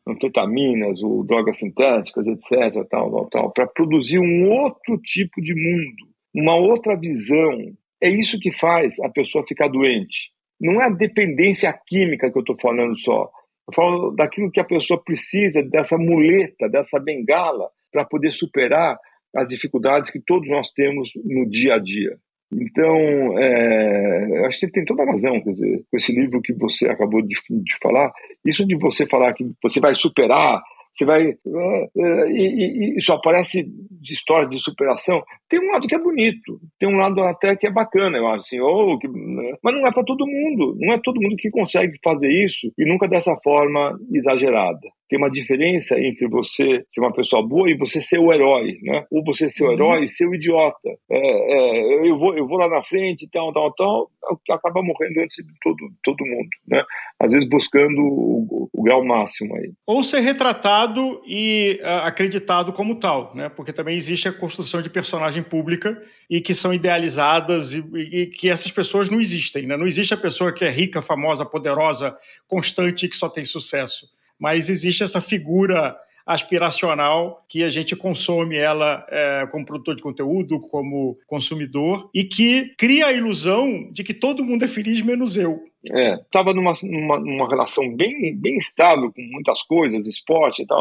anfetaminas 0.07 1.01
ou 1.03 1.23
drogas 1.23 1.57
sintéticas, 1.57 2.25
etc., 2.25 2.85
tal, 2.89 3.11
tal, 3.11 3.29
tal, 3.29 3.51
para 3.51 3.67
produzir 3.67 4.19
um 4.19 4.49
outro 4.49 4.97
tipo 4.97 5.41
de 5.41 5.53
mundo, 5.53 6.11
uma 6.33 6.55
outra 6.55 6.95
visão. 6.95 7.57
É 8.01 8.09
isso 8.09 8.39
que 8.39 8.51
faz 8.51 8.99
a 9.01 9.09
pessoa 9.09 9.45
ficar 9.47 9.67
doente. 9.67 10.31
Não 10.59 10.81
é 10.81 10.85
a 10.85 10.89
dependência 10.89 11.71
química 11.87 12.31
que 12.31 12.37
eu 12.37 12.41
estou 12.41 12.57
falando 12.59 12.97
só. 12.99 13.29
Eu 13.67 13.73
falo 13.75 14.11
daquilo 14.11 14.51
que 14.51 14.59
a 14.59 14.65
pessoa 14.65 15.01
precisa, 15.01 15.61
dessa 15.61 15.97
muleta, 15.97 16.67
dessa 16.67 16.99
bengala, 16.99 17.69
para 17.91 18.05
poder 18.05 18.31
superar 18.31 18.97
as 19.35 19.47
dificuldades 19.47 20.11
que 20.11 20.19
todos 20.19 20.49
nós 20.49 20.69
temos 20.71 21.11
no 21.23 21.49
dia 21.49 21.75
a 21.75 21.79
dia. 21.79 22.17
Então, 22.53 23.39
é, 23.39 24.47
acho 24.47 24.59
que 24.59 24.71
tem 24.71 24.83
toda 24.83 25.03
a 25.03 25.11
razão, 25.11 25.39
quer 25.41 25.51
dizer, 25.51 25.83
com 25.89 25.97
esse 25.97 26.11
livro 26.11 26.41
que 26.41 26.53
você 26.53 26.87
acabou 26.87 27.21
de, 27.21 27.35
de 27.49 27.77
falar, 27.81 28.11
isso 28.45 28.65
de 28.65 28.75
você 28.75 29.05
falar 29.05 29.33
que 29.33 29.45
você 29.63 29.79
vai 29.79 29.95
superar, 29.95 30.61
você 30.93 31.05
vai. 31.05 31.29
É, 31.29 31.89
é, 31.97 32.31
e, 32.31 32.97
e, 32.97 33.01
só 33.01 33.15
aparece 33.15 33.63
de 33.63 34.13
história 34.13 34.49
de 34.49 34.59
superação. 34.59 35.23
Tem 35.47 35.59
um 35.59 35.71
lado 35.71 35.87
que 35.87 35.95
é 35.95 35.99
bonito, 35.99 36.59
tem 36.77 36.89
um 36.89 36.97
lado 36.97 37.21
até 37.23 37.55
que 37.55 37.67
é 37.67 37.71
bacana, 37.71 38.17
eu 38.17 38.27
acho 38.27 38.39
assim, 38.39 38.59
oh, 38.59 38.97
que, 38.99 39.07
né? 39.07 39.53
mas 39.63 39.73
não 39.73 39.87
é 39.87 39.91
para 39.91 40.03
todo 40.03 40.27
mundo, 40.27 40.75
não 40.77 40.93
é 40.93 40.99
todo 41.01 41.21
mundo 41.21 41.37
que 41.37 41.49
consegue 41.49 41.97
fazer 42.03 42.29
isso 42.29 42.71
e 42.77 42.85
nunca 42.85 43.07
dessa 43.07 43.35
forma 43.43 43.97
exagerada 44.13 44.89
tem 45.11 45.19
uma 45.19 45.29
diferença 45.29 45.99
entre 45.99 46.25
você 46.25 46.85
ser 46.89 47.01
uma 47.01 47.11
pessoa 47.11 47.45
boa 47.45 47.69
e 47.69 47.75
você 47.75 47.99
ser 47.99 48.17
o 48.17 48.31
herói, 48.31 48.77
né? 48.81 49.05
Ou 49.11 49.21
você 49.25 49.49
ser 49.49 49.65
o 49.65 49.67
uhum. 49.67 49.73
herói 49.73 50.03
e 50.05 50.07
ser 50.07 50.25
o 50.25 50.33
idiota. 50.33 50.89
É, 51.11 51.17
é, 51.17 52.09
eu, 52.09 52.17
vou, 52.17 52.33
eu 52.37 52.47
vou 52.47 52.57
lá 52.57 52.69
na 52.69 52.81
frente, 52.81 53.27
tal, 53.29 53.51
tal, 53.51 53.73
tal, 53.73 54.09
que 54.45 54.53
acaba 54.53 54.81
morrendo 54.81 55.19
antes 55.19 55.45
de 55.45 55.51
todo, 55.61 55.77
todo 56.01 56.25
mundo, 56.25 56.47
né? 56.65 56.81
Às 57.19 57.33
vezes 57.33 57.49
buscando 57.49 57.99
o, 58.01 58.69
o 58.71 58.83
grau 58.83 59.03
máximo 59.03 59.53
aí. 59.57 59.73
Ou 59.85 60.01
ser 60.01 60.21
retratado 60.21 61.21
e 61.27 61.77
uh, 61.81 62.07
acreditado 62.07 62.71
como 62.71 62.95
tal, 62.95 63.35
né? 63.35 63.49
Porque 63.49 63.73
também 63.73 63.97
existe 63.97 64.29
a 64.29 64.33
construção 64.33 64.81
de 64.81 64.89
personagem 64.89 65.43
pública 65.43 66.01
e 66.29 66.39
que 66.39 66.53
são 66.53 66.73
idealizadas 66.73 67.73
e, 67.73 67.83
e 67.97 68.27
que 68.27 68.49
essas 68.49 68.71
pessoas 68.71 69.09
não 69.09 69.19
existem, 69.19 69.67
né? 69.67 69.75
Não 69.75 69.87
existe 69.87 70.13
a 70.13 70.17
pessoa 70.17 70.53
que 70.53 70.63
é 70.63 70.69
rica, 70.69 71.01
famosa, 71.01 71.45
poderosa, 71.45 72.15
constante 72.47 73.05
e 73.05 73.09
que 73.09 73.17
só 73.17 73.27
tem 73.27 73.43
sucesso 73.43 74.07
mas 74.41 74.69
existe 74.69 75.03
essa 75.03 75.21
figura 75.21 75.95
aspiracional 76.25 77.45
que 77.47 77.63
a 77.63 77.69
gente 77.69 77.95
consome 77.95 78.57
ela 78.57 79.05
é, 79.09 79.45
como 79.51 79.65
produtor 79.65 79.95
de 79.95 80.01
conteúdo, 80.01 80.59
como 80.59 81.17
consumidor, 81.27 82.09
e 82.13 82.23
que 82.23 82.73
cria 82.77 83.07
a 83.07 83.13
ilusão 83.13 83.91
de 83.91 84.03
que 84.03 84.13
todo 84.13 84.43
mundo 84.43 84.65
é 84.65 84.67
feliz 84.67 85.01
menos 85.01 85.37
eu. 85.37 85.59
É, 85.91 86.15
estava 86.15 86.53
numa, 86.53 86.73
numa, 86.83 87.19
numa, 87.19 87.49
relação 87.49 87.95
bem, 87.95 88.35
bem 88.35 88.57
estável 88.57 89.11
com 89.11 89.21
muitas 89.21 89.61
coisas, 89.63 90.05
esporte 90.07 90.63
e 90.63 90.65
tal. 90.65 90.79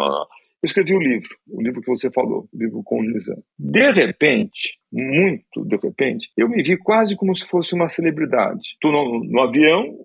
Eu 0.63 0.67
escrevi 0.67 0.95
um 0.95 1.01
livro, 1.01 1.31
o 1.49 1.63
livro 1.63 1.81
que 1.81 1.89
você 1.89 2.11
falou, 2.11 2.47
o 2.53 2.59
livro 2.59 2.83
com 2.85 3.03
Lisandro. 3.03 3.43
De 3.59 3.91
repente, 3.93 4.79
muito 4.93 5.65
de 5.65 5.77
repente, 5.77 6.31
eu 6.37 6.49
me 6.51 6.63
vi 6.63 6.77
quase 6.77 7.17
como 7.17 7.35
se 7.35 7.47
fosse 7.47 7.75
uma 7.75 7.89
celebridade. 7.89 8.61
Estou 8.75 8.93
no, 8.93 9.25
no 9.25 9.41
avião, 9.41 9.97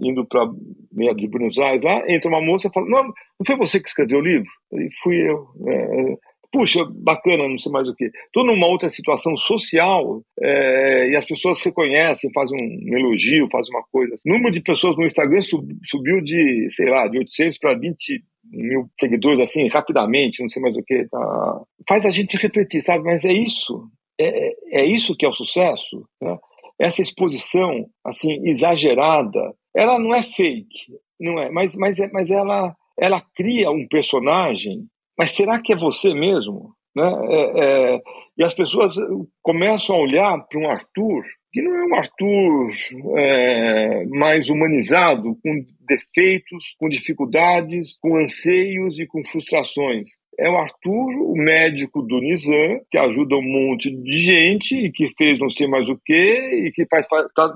indo 0.00 0.26
para 0.26 0.50
meia 0.92 1.14
de 1.14 1.28
Buenos 1.28 1.58
Aires 1.58 1.82
lá, 1.82 2.02
entra 2.08 2.28
uma 2.28 2.40
moça 2.40 2.68
e 2.68 2.72
fala: 2.72 2.88
não, 2.88 3.04
não 3.04 3.46
foi 3.46 3.56
você 3.56 3.80
que 3.80 3.88
escreveu 3.88 4.18
o 4.18 4.22
livro? 4.22 4.50
E 4.72 4.88
fui 5.02 5.16
eu. 5.16 5.46
É, 5.68 6.14
puxa, 6.52 6.84
bacana, 6.90 7.48
não 7.48 7.58
sei 7.58 7.70
mais 7.72 7.88
o 7.88 7.94
que. 7.94 8.06
Estou 8.06 8.44
numa 8.44 8.66
outra 8.66 8.88
situação 8.88 9.36
social 9.36 10.22
é, 10.40 11.10
e 11.10 11.16
as 11.16 11.24
pessoas 11.24 11.62
reconhecem, 11.62 12.32
fazem 12.32 12.58
um 12.58 12.96
elogio, 12.96 13.48
fazem 13.50 13.74
uma 13.74 13.84
coisa. 13.90 14.14
O 14.26 14.28
número 14.28 14.52
de 14.52 14.60
pessoas 14.60 14.96
no 14.96 15.06
Instagram 15.06 15.40
sub, 15.42 15.66
subiu 15.84 16.20
de, 16.20 16.68
sei 16.70 16.90
lá, 16.90 17.06
de 17.08 17.18
800 17.18 17.58
para 17.58 17.78
20 17.78 18.24
mil 18.52 18.90
seguidores, 18.98 19.40
assim, 19.40 19.68
rapidamente, 19.68 20.42
não 20.42 20.48
sei 20.48 20.62
mais 20.62 20.76
o 20.76 20.82
que. 20.82 21.06
Tá. 21.08 21.62
Faz 21.88 22.04
a 22.04 22.10
gente 22.10 22.36
refletir, 22.36 22.80
sabe? 22.80 23.04
Mas 23.04 23.24
é 23.24 23.32
isso. 23.32 23.88
É, 24.18 24.48
é, 24.48 24.54
é 24.82 24.84
isso 24.84 25.16
que 25.16 25.24
é 25.24 25.28
o 25.28 25.32
sucesso. 25.32 26.04
Né? 26.20 26.36
Essa 26.78 27.02
exposição, 27.02 27.86
assim, 28.04 28.40
exagerada, 28.48 29.54
ela 29.74 29.98
não 29.98 30.14
é 30.14 30.22
fake, 30.22 30.92
não 31.18 31.38
é, 31.38 31.50
mas, 31.50 31.76
mas, 31.76 31.98
é, 31.98 32.10
mas 32.12 32.30
ela, 32.30 32.74
ela 32.98 33.22
cria 33.34 33.70
um 33.70 33.86
personagem, 33.88 34.86
mas 35.18 35.32
será 35.32 35.60
que 35.60 35.72
é 35.72 35.76
você 35.76 36.12
mesmo? 36.14 36.74
Né? 36.94 37.08
É, 37.28 37.94
é, 37.94 38.00
e 38.38 38.44
as 38.44 38.54
pessoas 38.54 38.94
começam 39.42 39.96
a 39.96 40.00
olhar 40.00 40.38
para 40.48 40.58
um 40.58 40.68
Arthur 40.68 41.24
que 41.52 41.62
não 41.62 41.74
é 41.74 41.84
um 41.84 41.94
Arthur 41.96 42.70
é, 43.18 44.06
mais 44.06 44.48
humanizado, 44.48 45.36
com 45.42 45.64
defeitos, 45.80 46.76
com 46.78 46.88
dificuldades, 46.88 47.98
com 47.98 48.16
anseios 48.16 48.98
e 48.98 49.06
com 49.06 49.24
frustrações. 49.24 50.10
É 50.40 50.48
o 50.48 50.56
Arthur, 50.56 51.12
o 51.20 51.34
médico 51.34 52.00
do 52.00 52.18
Nizam, 52.18 52.80
que 52.90 52.96
ajuda 52.96 53.36
um 53.36 53.42
monte 53.42 53.90
de 53.90 54.22
gente 54.22 54.74
e 54.74 54.90
que 54.90 55.10
fez 55.10 55.38
não 55.38 55.50
sei 55.50 55.68
mais 55.68 55.90
o 55.90 56.00
quê, 56.02 56.64
e 56.66 56.72
que 56.72 56.82
está 56.82 56.98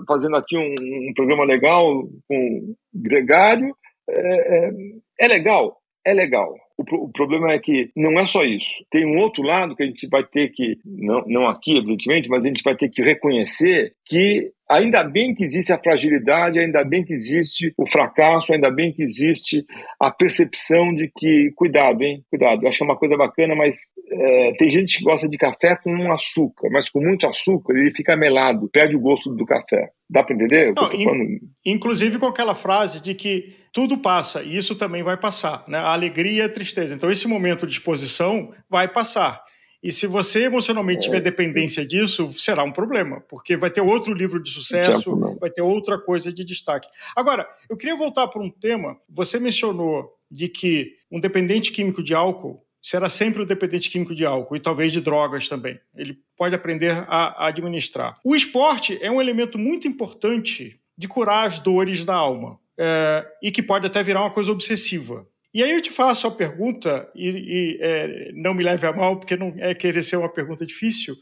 fazendo 0.06 0.36
aqui 0.36 0.54
um, 0.54 0.74
um, 1.09 1.12
programa 1.14 1.44
legal 1.44 2.06
com 2.28 2.74
Gregário. 2.94 3.74
É, 4.06 4.66
é, 4.66 4.72
é 5.20 5.28
legal, 5.28 5.78
é 6.04 6.12
legal. 6.12 6.54
O, 6.76 6.82
o, 7.04 7.09
problema 7.11 7.52
é 7.52 7.59
que 7.59 7.90
não 7.96 8.20
é 8.20 8.26
só 8.26 8.44
isso. 8.44 8.84
Tem 8.90 9.06
um 9.06 9.18
outro 9.18 9.42
lado 9.42 9.74
que 9.74 9.82
a 9.82 9.86
gente 9.86 10.06
vai 10.06 10.22
ter 10.22 10.50
que, 10.50 10.76
não, 10.84 11.24
não 11.26 11.48
aqui, 11.48 11.78
evidentemente, 11.78 12.28
mas 12.28 12.44
a 12.44 12.48
gente 12.48 12.62
vai 12.62 12.76
ter 12.76 12.90
que 12.90 13.00
reconhecer 13.00 13.94
que 14.07 14.52
ainda 14.68 15.05
bem 15.05 15.34
que 15.34 15.44
existe 15.44 15.72
a 15.72 15.78
fragilidade, 15.78 16.59
ainda 16.59 16.84
bem 16.84 17.05
que 17.05 17.12
existe 17.12 17.72
o 17.76 17.86
fracasso, 17.86 18.52
ainda 18.52 18.70
bem 18.70 18.92
que 18.92 19.02
existe 19.02 19.64
a 20.00 20.11
percepção 20.11 20.94
de 20.94 21.11
que, 21.14 21.52
cuidado, 21.55 22.02
hein, 22.02 22.24
cuidado. 22.30 22.62
Eu 22.62 22.68
acho 22.68 22.78
que 22.78 22.84
é 22.84 22.86
uma 22.86 22.98
coisa 22.98 23.16
bacana, 23.16 23.55
mas 23.55 23.76
é, 24.11 24.52
tem 24.59 24.70
gente 24.70 24.98
que 24.98 25.05
gosta 25.05 25.28
de 25.28 25.36
café 25.36 25.76
com 25.76 26.12
açúcar, 26.12 26.68
mas 26.70 26.88
com 26.88 27.00
muito 27.00 27.26
açúcar 27.26 27.76
ele 27.76 27.94
fica 27.94 28.16
melado, 28.16 28.68
perde 28.72 28.96
o 28.96 29.00
gosto 29.00 29.30
do 29.34 29.44
café. 29.44 29.90
Dá 30.09 30.22
para 30.22 30.34
entender? 30.34 30.72
Não, 30.74 30.92
in, 30.92 31.38
inclusive 31.64 32.18
com 32.18 32.26
aquela 32.26 32.55
frase 32.55 33.02
de 33.02 33.14
que 33.14 33.55
tudo 33.72 33.98
passa 33.98 34.42
e 34.42 34.57
isso 34.57 34.74
também 34.74 35.02
vai 35.02 35.16
passar, 35.16 35.64
né? 35.66 35.78
A 35.78 35.92
alegria 35.92 36.42
e 36.42 36.46
a 36.46 36.48
tristeza. 36.48 36.94
Então 36.94 37.11
esse 37.11 37.26
momento 37.26 37.66
de 37.66 37.72
exposição 37.72 38.50
vai 38.68 38.88
passar. 38.88 39.42
E 39.85 39.93
se 39.93 40.07
você 40.07 40.45
emocionalmente 40.45 41.03
tiver 41.03 41.18
é. 41.18 41.20
dependência 41.20 41.87
disso, 41.87 42.32
será 42.32 42.64
um 42.64 42.72
problema, 42.72 43.20
porque 43.28 43.55
vai 43.55 43.68
ter 43.70 43.82
outro 43.82 44.14
livro 44.14 44.43
de 44.43 44.49
sucesso, 44.49 45.37
vai 45.39 45.51
ter 45.51 45.61
outra 45.61 45.99
coisa 45.99 46.32
de 46.32 46.43
destaque. 46.43 46.89
Agora, 47.14 47.47
eu 47.68 47.76
queria 47.76 47.95
voltar 47.95 48.26
para 48.28 48.43
um 48.43 48.49
tema. 48.49 48.97
Você 49.11 49.39
mencionou 49.39 50.11
de 50.30 50.49
que 50.49 50.97
um 51.12 51.20
dependente 51.20 51.70
químico 51.70 52.03
de 52.03 52.14
álcool 52.14 52.64
será 52.80 53.11
sempre 53.11 53.43
o 53.43 53.45
um 53.45 53.47
dependente 53.47 53.91
químico 53.91 54.14
de 54.14 54.24
álcool 54.24 54.57
e 54.57 54.61
talvez 54.61 54.91
de 54.91 55.03
drogas 55.03 55.51
também. 55.51 55.78
Ele 55.95 56.18
pode 56.35 56.55
aprender 56.55 56.93
a, 57.07 57.45
a 57.45 57.49
administrar. 57.49 58.18
O 58.24 58.35
esporte 58.35 58.99
é 59.03 59.11
um 59.11 59.20
elemento 59.20 59.59
muito 59.59 59.87
importante 59.87 60.80
de 60.97 61.07
curar 61.07 61.47
as 61.47 61.61
dores 61.61 62.07
da 62.07 62.14
alma. 62.14 62.59
É, 62.76 63.24
e 63.41 63.53
que 63.53 63.62
pode 63.62 63.87
até 63.87 64.03
virar 64.03 64.22
uma 64.22 64.32
coisa 64.32 64.51
obsessiva. 64.51 65.24
E 65.55 65.62
aí 65.62 65.70
eu 65.70 65.80
te 65.80 65.90
faço 65.90 66.26
a 66.26 66.32
pergunta, 66.32 67.09
e, 67.14 67.28
e 67.28 67.78
é, 67.80 68.32
não 68.34 68.52
me 68.52 68.64
leve 68.64 68.84
a 68.88 68.92
mal, 68.92 69.16
porque 69.16 69.36
não 69.36 69.55
é 69.59 69.72
querer 69.72 70.02
ser 70.02 70.16
uma 70.16 70.28
pergunta 70.28 70.66
difícil. 70.66 71.14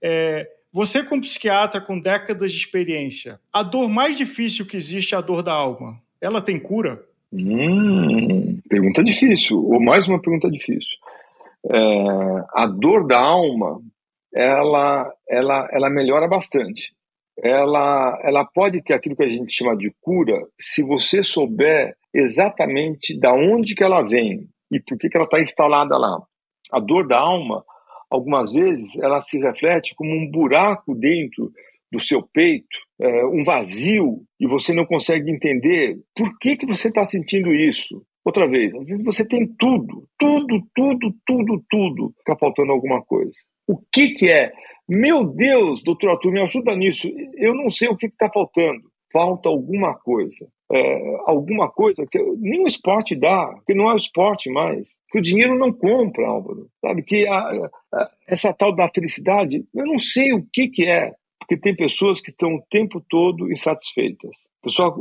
É, 0.00 0.48
você, 0.72 1.02
como 1.02 1.20
psiquiatra 1.20 1.80
com 1.80 1.98
décadas 1.98 2.52
de 2.52 2.58
experiência, 2.58 3.40
a 3.52 3.64
dor 3.64 3.88
mais 3.88 4.16
difícil 4.16 4.64
que 4.64 4.76
existe 4.76 5.16
é 5.16 5.18
a 5.18 5.20
dor 5.20 5.42
da 5.42 5.52
alma. 5.52 6.00
Ela 6.20 6.40
tem 6.40 6.60
cura? 6.60 7.04
Hum, 7.32 8.60
pergunta 8.68 9.02
difícil, 9.02 9.58
ou 9.58 9.80
mais 9.80 10.06
uma 10.06 10.20
pergunta 10.20 10.48
difícil. 10.48 10.96
É, 11.68 12.44
a 12.54 12.66
dor 12.66 13.04
da 13.04 13.18
alma, 13.18 13.82
ela, 14.32 15.12
ela, 15.28 15.68
ela 15.72 15.90
melhora 15.90 16.28
bastante. 16.28 16.94
Ela, 17.36 18.16
ela 18.22 18.44
pode 18.44 18.80
ter 18.82 18.94
aquilo 18.94 19.16
que 19.16 19.24
a 19.24 19.28
gente 19.28 19.52
chama 19.52 19.76
de 19.76 19.92
cura 20.00 20.40
se 20.60 20.82
você 20.82 21.24
souber 21.24 21.96
exatamente 22.14 23.18
da 23.18 23.32
onde 23.32 23.74
que 23.74 23.84
ela 23.84 24.02
vem 24.02 24.48
e 24.70 24.80
por 24.80 24.98
que, 24.98 25.08
que 25.08 25.16
ela 25.16 25.26
está 25.26 25.40
instalada 25.40 25.96
lá. 25.96 26.18
A 26.70 26.80
dor 26.80 27.06
da 27.06 27.18
alma, 27.18 27.64
algumas 28.10 28.52
vezes, 28.52 28.96
ela 28.98 29.20
se 29.20 29.38
reflete 29.38 29.94
como 29.94 30.10
um 30.10 30.30
buraco 30.30 30.94
dentro 30.94 31.50
do 31.90 32.00
seu 32.00 32.22
peito, 32.22 32.78
é, 32.98 33.26
um 33.26 33.44
vazio, 33.44 34.22
e 34.40 34.46
você 34.46 34.72
não 34.72 34.86
consegue 34.86 35.30
entender 35.30 35.98
por 36.16 36.38
que, 36.38 36.56
que 36.56 36.66
você 36.66 36.88
está 36.88 37.04
sentindo 37.04 37.52
isso. 37.52 38.02
Outra 38.24 38.48
vez, 38.48 38.72
às 38.74 38.86
vezes 38.86 39.04
você 39.04 39.26
tem 39.26 39.46
tudo, 39.58 40.08
tudo, 40.18 40.62
tudo, 40.74 41.14
tudo, 41.26 41.64
tudo, 41.68 42.14
está 42.18 42.36
faltando 42.36 42.72
alguma 42.72 43.02
coisa. 43.02 43.32
O 43.66 43.78
que, 43.92 44.10
que 44.10 44.30
é? 44.30 44.52
Meu 44.88 45.24
Deus, 45.24 45.82
doutor 45.82 46.10
Arthur, 46.10 46.32
me 46.32 46.40
ajuda 46.40 46.74
nisso. 46.76 47.08
Eu 47.34 47.54
não 47.54 47.68
sei 47.68 47.88
o 47.88 47.96
que 47.96 48.06
está 48.06 48.30
faltando. 48.32 48.91
Falta 49.12 49.48
alguma 49.48 49.94
coisa 49.94 50.46
é, 50.72 51.16
alguma 51.26 51.70
coisa 51.70 52.06
que 52.10 52.18
nem 52.38 52.64
o 52.64 52.68
esporte 52.68 53.14
dá, 53.14 53.54
que 53.66 53.74
não 53.74 53.90
é 53.90 53.92
o 53.92 53.96
esporte 53.96 54.50
mais, 54.50 54.88
que 55.10 55.18
o 55.18 55.22
dinheiro 55.22 55.58
não 55.58 55.70
compra, 55.70 56.26
Álvaro, 56.26 56.66
sabe? 56.80 57.02
Que 57.02 57.28
a, 57.28 57.38
a, 57.38 58.10
essa 58.26 58.54
tal 58.54 58.74
da 58.74 58.88
felicidade, 58.88 59.64
eu 59.74 59.86
não 59.86 59.98
sei 59.98 60.32
o 60.32 60.42
que, 60.50 60.68
que 60.68 60.86
é, 60.86 61.10
porque 61.38 61.58
tem 61.58 61.76
pessoas 61.76 62.22
que 62.22 62.30
estão 62.30 62.54
o 62.54 62.62
tempo 62.70 63.04
todo 63.06 63.52
insatisfeitas. 63.52 64.30
A 64.62 64.64
pessoa 64.64 64.94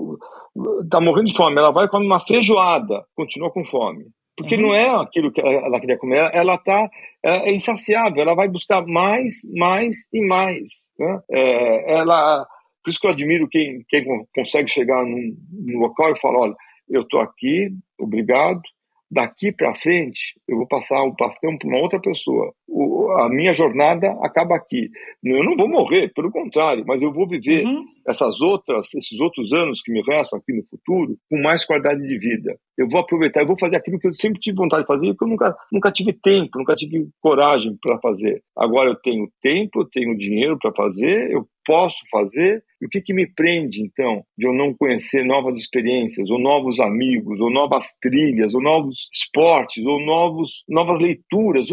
está 0.83 0.99
morrendo 0.99 1.27
de 1.27 1.37
fome, 1.37 1.57
ela 1.57 1.71
vai 1.71 1.87
comer 1.87 2.05
uma 2.05 2.19
feijoada, 2.19 3.05
continua 3.15 3.49
com 3.49 3.63
fome. 3.63 4.07
Porque 4.35 4.55
uhum. 4.55 4.63
não 4.63 4.73
é 4.73 4.89
aquilo 4.89 5.31
que 5.31 5.39
ela 5.39 5.79
queria 5.79 5.97
comer, 5.97 6.31
ela 6.33 6.55
está 6.55 6.89
é, 7.23 7.49
é 7.49 7.53
insaciável, 7.53 8.21
ela 8.21 8.35
vai 8.35 8.49
buscar 8.49 8.85
mais, 8.85 9.41
mais 9.55 10.07
e 10.11 10.25
mais. 10.25 10.63
Né? 10.99 11.21
É, 11.31 11.93
ela 11.93 12.45
por 12.83 12.89
isso 12.89 12.99
que 12.99 13.07
eu 13.07 13.11
admiro 13.11 13.47
quem, 13.47 13.83
quem 13.87 14.05
consegue 14.33 14.69
chegar 14.69 15.03
num, 15.05 15.35
num 15.51 15.79
local 15.79 16.11
e 16.11 16.19
falar: 16.19 16.39
olha, 16.39 16.55
eu 16.89 17.01
estou 17.01 17.19
aqui, 17.19 17.69
obrigado, 17.99 18.61
daqui 19.11 19.51
para 19.51 19.75
frente 19.75 20.33
eu 20.47 20.57
vou 20.57 20.67
passar 20.67 21.03
o 21.03 21.13
bastão 21.13 21.57
para 21.57 21.67
uma 21.67 21.79
outra 21.79 21.99
pessoa. 21.99 22.53
O, 22.67 23.11
a 23.11 23.29
minha 23.29 23.53
jornada 23.53 24.09
acaba 24.21 24.55
aqui. 24.55 24.89
Eu 25.21 25.43
não 25.43 25.57
vou 25.57 25.67
morrer, 25.67 26.13
pelo 26.13 26.31
contrário, 26.31 26.85
mas 26.87 27.01
eu 27.01 27.11
vou 27.11 27.27
viver 27.27 27.65
uhum. 27.65 27.83
essas 28.07 28.41
outras, 28.41 28.87
esses 28.95 29.19
outros 29.19 29.51
anos 29.51 29.81
que 29.81 29.91
me 29.91 30.01
restam 30.01 30.39
aqui 30.39 30.53
no 30.53 30.63
futuro 30.63 31.17
com 31.29 31.41
mais 31.41 31.65
qualidade 31.65 32.01
de 32.01 32.17
vida. 32.17 32.57
Eu 32.77 32.87
vou 32.89 33.01
aproveitar, 33.01 33.41
eu 33.41 33.47
vou 33.47 33.59
fazer 33.59 33.75
aquilo 33.75 33.99
que 33.99 34.07
eu 34.07 34.13
sempre 34.13 34.39
tive 34.39 34.55
vontade 34.55 34.83
de 34.83 34.87
fazer, 34.87 35.07
porque 35.07 35.25
eu 35.25 35.29
nunca, 35.29 35.55
nunca 35.71 35.91
tive 35.91 36.13
tempo, 36.13 36.57
nunca 36.57 36.73
tive 36.75 37.09
coragem 37.19 37.77
para 37.81 37.99
fazer. 37.99 38.41
Agora 38.55 38.89
eu 38.89 38.95
tenho 38.95 39.29
tempo, 39.41 39.81
eu 39.81 39.85
tenho 39.85 40.17
dinheiro 40.17 40.57
para 40.57 40.71
fazer, 40.71 41.31
eu 41.31 41.45
posso 41.71 42.03
fazer 42.11 42.61
e 42.81 42.85
o 42.85 42.89
que, 42.89 42.99
que 42.99 43.13
me 43.13 43.25
prende, 43.25 43.81
então, 43.81 44.25
de 44.37 44.45
eu 44.45 44.53
não 44.53 44.73
conhecer 44.73 45.23
novas 45.23 45.55
experiências, 45.55 46.29
ou 46.29 46.37
novos 46.37 46.81
amigos, 46.81 47.39
ou 47.39 47.49
novas 47.49 47.85
trilhas, 48.01 48.53
ou 48.53 48.61
novos 48.61 49.09
esportes, 49.13 49.85
ou 49.85 49.97
novos, 50.05 50.65
novas 50.67 50.99
leituras? 50.99 51.69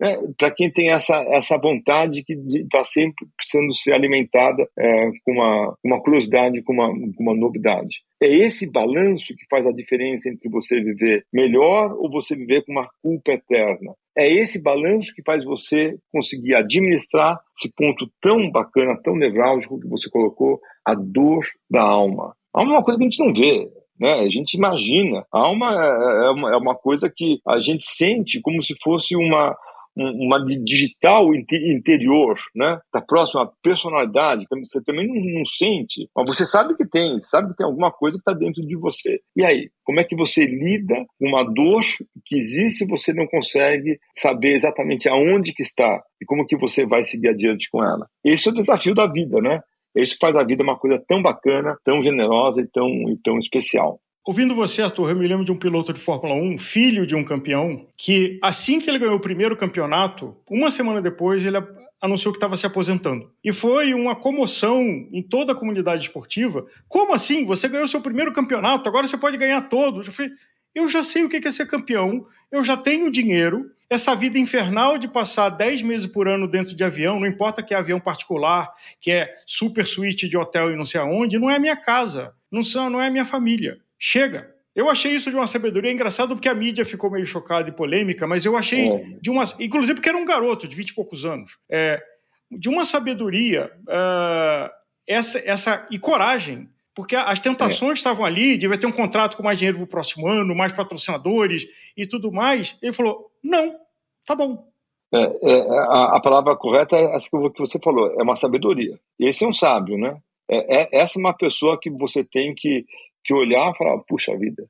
É, 0.00 0.16
para 0.36 0.50
quem 0.50 0.70
tem 0.70 0.90
essa, 0.90 1.16
essa 1.30 1.56
vontade 1.56 2.22
que 2.22 2.34
está 2.34 2.84
sempre 2.84 3.26
precisando 3.34 3.74
ser 3.74 3.92
alimentada 3.92 4.68
é, 4.78 5.10
com 5.24 5.32
uma, 5.32 5.74
uma 5.82 6.02
curiosidade, 6.02 6.62
com 6.62 6.74
uma, 6.74 6.88
com 6.88 7.22
uma 7.22 7.34
novidade. 7.34 8.02
É 8.22 8.28
esse 8.28 8.70
balanço 8.70 9.34
que 9.34 9.46
faz 9.48 9.66
a 9.66 9.72
diferença 9.72 10.28
entre 10.28 10.50
você 10.50 10.80
viver 10.80 11.24
melhor 11.32 11.92
ou 11.92 12.10
você 12.10 12.36
viver 12.36 12.62
com 12.64 12.72
uma 12.72 12.88
culpa 13.02 13.32
eterna. 13.32 13.94
É 14.16 14.30
esse 14.30 14.62
balanço 14.62 15.14
que 15.14 15.22
faz 15.22 15.44
você 15.44 15.96
conseguir 16.12 16.54
administrar 16.54 17.38
esse 17.56 17.72
ponto 17.74 18.10
tão 18.20 18.50
bacana, 18.50 19.00
tão 19.02 19.14
nevrálgico 19.16 19.80
que 19.80 19.88
você 19.88 20.10
colocou, 20.10 20.60
a 20.84 20.94
dor 20.94 21.44
da 21.70 21.82
alma. 21.82 22.34
A 22.54 22.60
alma 22.60 22.72
é 22.72 22.76
uma 22.76 22.82
coisa 22.82 22.98
que 22.98 23.04
a 23.04 23.08
gente 23.10 23.24
não 23.24 23.32
vê. 23.32 23.70
Né? 23.98 24.12
A 24.12 24.28
gente 24.28 24.54
imagina. 24.54 25.24
A 25.32 25.40
alma 25.40 25.70
é, 25.72 26.26
é 26.26 26.30
uma, 26.30 26.54
é 26.54 26.56
uma 26.56 26.74
coisa 26.74 27.10
que 27.14 27.40
a 27.46 27.58
gente 27.60 27.84
sente 27.86 28.40
como 28.40 28.62
se 28.62 28.74
fosse 28.82 29.16
uma, 29.16 29.56
uma 29.96 30.44
digital 30.44 31.34
interior, 31.34 32.38
né? 32.54 32.78
Tá 32.92 33.00
próximo 33.00 33.40
à 33.40 33.50
personalidade, 33.62 34.44
você 34.50 34.82
também 34.82 35.06
não, 35.06 35.38
não, 35.38 35.44
sente, 35.46 36.08
mas 36.14 36.26
você 36.26 36.44
sabe 36.44 36.76
que 36.76 36.86
tem, 36.86 37.18
sabe 37.18 37.50
que 37.50 37.56
tem 37.56 37.66
alguma 37.66 37.90
coisa 37.90 38.18
que 38.18 38.20
está 38.20 38.32
dentro 38.32 38.62
de 38.62 38.76
você. 38.76 39.20
E 39.34 39.44
aí, 39.44 39.70
como 39.84 40.00
é 40.00 40.04
que 40.04 40.14
você 40.14 40.44
lida 40.44 40.94
com 41.18 41.28
uma 41.28 41.42
dor 41.44 41.82
que 42.24 42.36
existe 42.36 42.84
e 42.84 42.88
você 42.88 43.12
não 43.12 43.26
consegue 43.26 43.98
saber 44.14 44.54
exatamente 44.54 45.08
aonde 45.08 45.52
que 45.52 45.62
está 45.62 46.02
e 46.20 46.26
como 46.26 46.46
que 46.46 46.56
você 46.56 46.84
vai 46.84 47.04
seguir 47.04 47.28
adiante 47.28 47.68
com 47.70 47.82
ela? 47.82 48.06
Esse 48.24 48.48
é 48.48 48.52
o 48.52 48.54
desafio 48.54 48.94
da 48.94 49.06
vida, 49.06 49.40
né? 49.40 49.60
Isso 49.96 50.16
faz 50.20 50.36
a 50.36 50.44
vida 50.44 50.62
uma 50.62 50.78
coisa 50.78 51.02
tão 51.08 51.22
bacana, 51.22 51.74
tão 51.82 52.02
generosa 52.02 52.60
e 52.60 52.66
tão, 52.66 52.88
e 53.10 53.18
tão 53.24 53.38
especial. 53.38 53.98
Ouvindo 54.26 54.56
você, 54.56 54.82
Arthur, 54.82 55.10
eu 55.10 55.16
me 55.16 55.24
lembro 55.24 55.44
de 55.44 55.52
um 55.52 55.56
piloto 55.56 55.92
de 55.92 56.00
Fórmula 56.00 56.34
1, 56.34 56.58
filho 56.58 57.06
de 57.06 57.14
um 57.14 57.22
campeão, 57.22 57.86
que 57.96 58.40
assim 58.42 58.80
que 58.80 58.90
ele 58.90 58.98
ganhou 58.98 59.14
o 59.14 59.20
primeiro 59.20 59.56
campeonato, 59.56 60.36
uma 60.50 60.68
semana 60.68 61.00
depois 61.00 61.44
ele 61.44 61.58
anunciou 62.00 62.32
que 62.32 62.36
estava 62.36 62.56
se 62.56 62.66
aposentando. 62.66 63.30
E 63.44 63.52
foi 63.52 63.94
uma 63.94 64.16
comoção 64.16 64.82
em 65.12 65.22
toda 65.22 65.52
a 65.52 65.54
comunidade 65.54 66.02
esportiva. 66.02 66.66
Como 66.88 67.14
assim? 67.14 67.44
Você 67.44 67.68
ganhou 67.68 67.86
seu 67.86 68.00
primeiro 68.00 68.32
campeonato, 68.32 68.88
agora 68.88 69.06
você 69.06 69.16
pode 69.16 69.36
ganhar 69.36 69.60
todos. 69.68 70.08
Eu 70.08 70.12
falei, 70.12 70.32
eu 70.74 70.88
já 70.88 71.04
sei 71.04 71.22
o 71.22 71.28
que 71.28 71.46
é 71.46 71.50
ser 71.52 71.66
campeão, 71.66 72.26
eu 72.50 72.64
já 72.64 72.76
tenho 72.76 73.12
dinheiro, 73.12 73.70
essa 73.88 74.12
vida 74.16 74.40
infernal 74.40 74.98
de 74.98 75.06
passar 75.06 75.50
10 75.50 75.82
meses 75.82 76.06
por 76.08 76.26
ano 76.26 76.48
dentro 76.48 76.74
de 76.74 76.82
avião, 76.82 77.20
não 77.20 77.28
importa 77.28 77.62
que 77.62 77.72
é 77.72 77.76
avião 77.76 78.00
particular, 78.00 78.72
que 79.00 79.12
é 79.12 79.32
super 79.46 79.86
suíte 79.86 80.28
de 80.28 80.36
hotel 80.36 80.72
e 80.72 80.76
não 80.76 80.84
sei 80.84 81.00
aonde, 81.00 81.38
não 81.38 81.48
é 81.48 81.54
a 81.54 81.60
minha 81.60 81.76
casa, 81.76 82.34
não, 82.50 82.64
são, 82.64 82.90
não 82.90 83.00
é 83.00 83.06
a 83.06 83.10
minha 83.10 83.24
família. 83.24 83.78
Chega. 83.98 84.54
Eu 84.74 84.90
achei 84.90 85.12
isso 85.12 85.30
de 85.30 85.36
uma 85.36 85.46
sabedoria 85.46 85.90
engraçado 85.90 86.34
porque 86.34 86.48
a 86.48 86.54
mídia 86.54 86.84
ficou 86.84 87.10
meio 87.10 87.24
chocada 87.24 87.68
e 87.68 87.72
polêmica, 87.72 88.26
mas 88.26 88.44
eu 88.44 88.56
achei 88.56 88.90
é. 88.90 88.98
de 89.20 89.30
uma. 89.30 89.42
Inclusive 89.58 89.94
porque 89.94 90.08
era 90.08 90.18
um 90.18 90.24
garoto 90.24 90.68
de 90.68 90.76
20 90.76 90.90
e 90.90 90.94
poucos 90.94 91.24
anos. 91.24 91.56
É, 91.70 92.02
de 92.50 92.68
uma 92.68 92.84
sabedoria 92.84 93.72
uh, 93.82 94.70
essa, 95.06 95.38
essa, 95.38 95.88
e 95.90 95.98
coragem. 95.98 96.68
Porque 96.94 97.14
as 97.14 97.38
tentações 97.38 97.90
é. 97.90 97.94
estavam 97.94 98.24
ali, 98.24 98.56
devia 98.56 98.78
ter 98.78 98.86
um 98.86 98.92
contrato 98.92 99.36
com 99.36 99.42
mais 99.42 99.58
dinheiro 99.58 99.76
para 99.76 99.84
o 99.84 99.88
próximo 99.88 100.26
ano, 100.26 100.54
mais 100.54 100.72
patrocinadores 100.72 101.66
e 101.94 102.06
tudo 102.06 102.32
mais. 102.32 102.78
Ele 102.80 102.92
falou: 102.92 103.30
não, 103.42 103.76
tá 104.24 104.34
bom. 104.34 104.66
É, 105.12 105.18
é, 105.42 105.60
a, 105.78 106.16
a, 106.16 106.20
palavra 106.20 106.56
correta 106.56 106.96
é 106.96 107.14
essa 107.14 107.28
que 107.28 107.60
você 107.60 107.78
falou, 107.78 108.18
é 108.18 108.22
uma 108.22 108.34
sabedoria. 108.34 108.98
Esse 109.18 109.44
é 109.44 109.46
um 109.46 109.52
sábio, 109.52 109.98
né? 109.98 110.16
É, 110.48 110.82
é, 110.82 111.00
essa 111.02 111.18
é 111.18 111.20
uma 111.20 111.34
pessoa 111.34 111.78
que 111.78 111.90
você 111.90 112.24
tem 112.24 112.54
que 112.54 112.86
que 113.26 113.34
olhar 113.34 113.72
e 113.72 113.76
falar, 113.76 113.98
puxa 114.08 114.36
vida, 114.36 114.64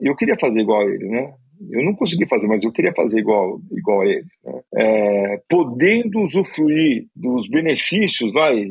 eu 0.00 0.16
queria 0.16 0.36
fazer 0.38 0.60
igual 0.60 0.82
a 0.82 0.84
ele, 0.84 1.08
né? 1.08 1.32
Eu 1.70 1.84
não 1.84 1.94
consegui 1.94 2.26
fazer, 2.26 2.46
mas 2.46 2.64
eu 2.64 2.72
queria 2.72 2.92
fazer 2.94 3.18
igual, 3.18 3.60
igual 3.70 4.00
a 4.00 4.06
ele. 4.06 4.24
Né? 4.42 4.60
É, 4.76 5.42
podendo 5.48 6.20
usufruir 6.20 7.06
dos 7.14 7.46
benefícios, 7.48 8.32
vai, 8.32 8.64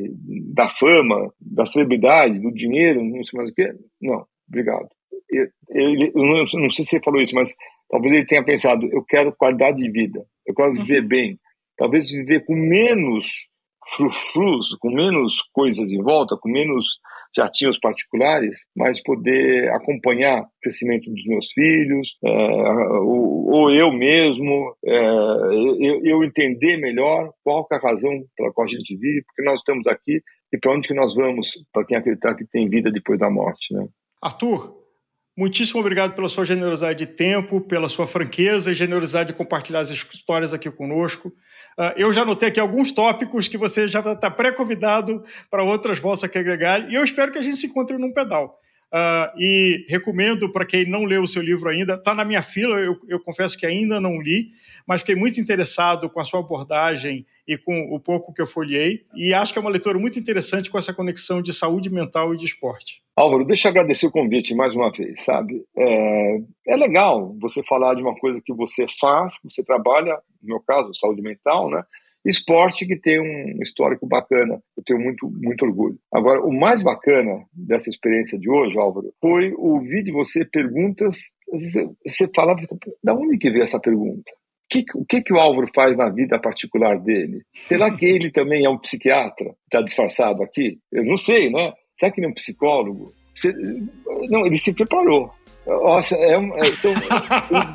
da 0.52 0.68
fama, 0.68 1.32
da 1.40 1.64
celebridade, 1.66 2.40
do 2.40 2.50
dinheiro, 2.50 3.04
não 3.04 3.22
sei 3.22 3.36
mais 3.36 3.50
o 3.50 3.54
que. 3.54 3.72
Não, 4.02 4.24
obrigado. 4.48 4.88
Eu, 5.30 5.46
eu, 5.70 6.10
eu, 6.14 6.24
não, 6.24 6.44
não, 6.54 6.70
sei 6.70 6.84
se 6.84 6.90
você 6.90 7.00
falou 7.00 7.20
isso, 7.20 7.34
mas 7.34 7.54
talvez 7.88 8.12
ele 8.12 8.26
tenha 8.26 8.44
pensado: 8.44 8.84
eu 8.90 9.04
quero 9.04 9.36
qualidade 9.36 9.78
de 9.78 9.88
vida, 9.88 10.24
eu 10.44 10.52
quero 10.52 10.72
viver 10.72 11.02
uhum. 11.02 11.08
bem, 11.08 11.38
talvez 11.76 12.10
viver 12.10 12.44
com 12.44 12.56
menos 12.56 13.48
frufrus, 13.94 14.76
com 14.80 14.90
menos 14.90 15.42
coisas 15.52 15.90
em 15.90 16.02
volta, 16.02 16.36
com 16.36 16.48
menos 16.48 16.86
jatinhos 17.36 17.78
particulares, 17.78 18.58
mas 18.76 19.02
poder 19.02 19.70
acompanhar 19.72 20.42
o 20.42 20.46
crescimento 20.62 21.10
dos 21.10 21.24
meus 21.26 21.52
filhos, 21.52 22.16
é, 22.24 22.30
ou, 23.00 23.50
ou, 23.50 23.70
eu 23.70 23.92
mesmo, 23.92 24.76
é, 24.84 24.98
eu, 25.80 26.00
eu, 26.04 26.24
entender 26.24 26.76
melhor 26.76 27.32
qual 27.44 27.66
é 27.70 27.76
a 27.76 27.78
razão 27.78 28.24
pela 28.36 28.52
qual 28.52 28.66
a 28.66 28.70
gente 28.70 28.96
vive, 28.96 29.22
porque 29.26 29.42
nós 29.42 29.60
estamos 29.60 29.86
aqui 29.86 30.20
e 30.52 30.58
para 30.58 30.72
onde 30.72 30.88
que 30.88 30.94
nós 30.94 31.14
vamos, 31.14 31.50
para 31.72 31.84
quem 31.84 31.96
acreditar 31.96 32.34
que 32.34 32.44
tem 32.44 32.68
vida 32.68 32.90
depois 32.90 33.18
da 33.18 33.30
morte, 33.30 33.72
né? 33.72 33.86
Arthur, 34.20 34.79
Muitíssimo 35.40 35.80
obrigado 35.80 36.14
pela 36.14 36.28
sua 36.28 36.44
generosidade 36.44 36.98
de 36.98 37.10
tempo, 37.10 37.62
pela 37.62 37.88
sua 37.88 38.06
franqueza 38.06 38.70
e 38.70 38.74
generosidade 38.74 39.28
de 39.28 39.32
compartilhar 39.32 39.80
as 39.80 39.88
histórias 39.88 40.52
aqui 40.52 40.70
conosco. 40.70 41.28
Uh, 41.78 41.96
eu 41.96 42.12
já 42.12 42.26
notei 42.26 42.50
aqui 42.50 42.60
alguns 42.60 42.92
tópicos 42.92 43.48
que 43.48 43.56
você 43.56 43.88
já 43.88 44.00
está 44.00 44.30
pré-convidado 44.30 45.22
para 45.50 45.62
outras 45.62 45.98
vozes 45.98 46.24
aqui 46.24 46.36
agregar 46.36 46.92
e 46.92 46.94
eu 46.94 47.02
espero 47.02 47.32
que 47.32 47.38
a 47.38 47.42
gente 47.42 47.56
se 47.56 47.68
encontre 47.68 47.96
num 47.96 48.12
pedal. 48.12 48.59
Uh, 48.92 49.30
e 49.38 49.86
recomendo 49.88 50.50
para 50.50 50.66
quem 50.66 50.84
não 50.84 51.04
leu 51.04 51.22
o 51.22 51.26
seu 51.26 51.40
livro 51.40 51.70
ainda, 51.70 51.94
está 51.94 52.12
na 52.12 52.24
minha 52.24 52.42
fila, 52.42 52.76
eu, 52.80 52.98
eu, 53.06 53.20
confesso 53.20 53.56
que 53.56 53.64
ainda 53.64 54.00
não 54.00 54.20
li, 54.20 54.48
mas 54.84 55.02
fiquei 55.02 55.14
muito 55.14 55.40
interessado 55.40 56.10
com 56.10 56.18
a 56.18 56.24
sua 56.24 56.40
abordagem 56.40 57.24
e 57.46 57.56
com 57.56 57.94
o 57.94 58.00
pouco 58.00 58.32
que 58.34 58.42
eu 58.42 58.48
folhei, 58.48 59.04
e 59.14 59.32
acho 59.32 59.52
que 59.52 59.60
é 59.60 59.62
uma 59.62 59.70
leitura 59.70 59.96
muito 59.96 60.18
interessante 60.18 60.68
com 60.68 60.76
essa 60.76 60.92
conexão 60.92 61.40
de 61.40 61.52
saúde 61.52 61.88
mental 61.88 62.34
e 62.34 62.36
de 62.36 62.46
esporte. 62.46 63.00
Álvaro, 63.14 63.44
deixa 63.44 63.68
eu 63.68 63.70
agradecer 63.70 64.06
o 64.06 64.10
convite 64.10 64.56
mais 64.56 64.74
uma 64.74 64.90
vez, 64.90 65.22
sabe? 65.22 65.64
É, 65.76 66.40
é 66.66 66.76
legal 66.76 67.36
você 67.40 67.62
falar 67.62 67.94
de 67.94 68.02
uma 68.02 68.16
coisa 68.16 68.40
que 68.44 68.52
você 68.52 68.86
faz, 68.98 69.38
que 69.38 69.48
você 69.48 69.62
trabalha, 69.62 70.18
no 70.42 70.48
meu 70.48 70.60
caso, 70.60 70.92
saúde 70.94 71.22
mental, 71.22 71.70
né? 71.70 71.84
Esporte 72.24 72.86
que 72.86 72.96
tem 72.96 73.18
um 73.20 73.62
histórico 73.62 74.06
bacana, 74.06 74.60
eu 74.76 74.82
tenho 74.84 75.00
muito, 75.00 75.30
muito 75.30 75.64
orgulho. 75.64 75.98
Agora, 76.12 76.42
o 76.44 76.52
mais 76.52 76.82
bacana 76.82 77.44
dessa 77.52 77.88
experiência 77.88 78.38
de 78.38 78.50
hoje, 78.50 78.78
Álvaro, 78.78 79.12
foi 79.20 79.54
ouvir 79.54 80.02
de 80.02 80.12
você 80.12 80.44
perguntas. 80.44 81.18
Você 82.06 82.28
falava, 82.34 82.60
da 83.02 83.14
onde 83.14 83.38
que 83.38 83.50
veio 83.50 83.62
essa 83.62 83.80
pergunta? 83.80 84.30
Que, 84.68 84.84
o 84.94 85.04
que, 85.04 85.20
que 85.20 85.32
o 85.32 85.38
Álvaro 85.38 85.66
faz 85.74 85.96
na 85.96 86.08
vida 86.08 86.38
particular 86.38 87.00
dele? 87.00 87.42
Será 87.54 87.90
que 87.90 88.06
ele 88.06 88.30
também 88.32 88.64
é 88.64 88.70
um 88.70 88.78
psiquiatra? 88.78 89.54
Está 89.64 89.82
disfarçado 89.82 90.42
aqui? 90.44 90.78
Eu 90.92 91.04
não 91.04 91.16
sei, 91.16 91.50
né? 91.50 91.72
Será 91.98 92.12
que 92.12 92.20
ele 92.20 92.26
é 92.26 92.30
um 92.30 92.34
psicólogo? 92.34 93.12
Você, 93.34 93.52
não, 94.28 94.46
ele 94.46 94.58
se 94.58 94.74
preparou. 94.74 95.30
Nossa, 95.66 96.16
é, 96.16 96.34
é, 96.34 96.64
são 96.74 96.92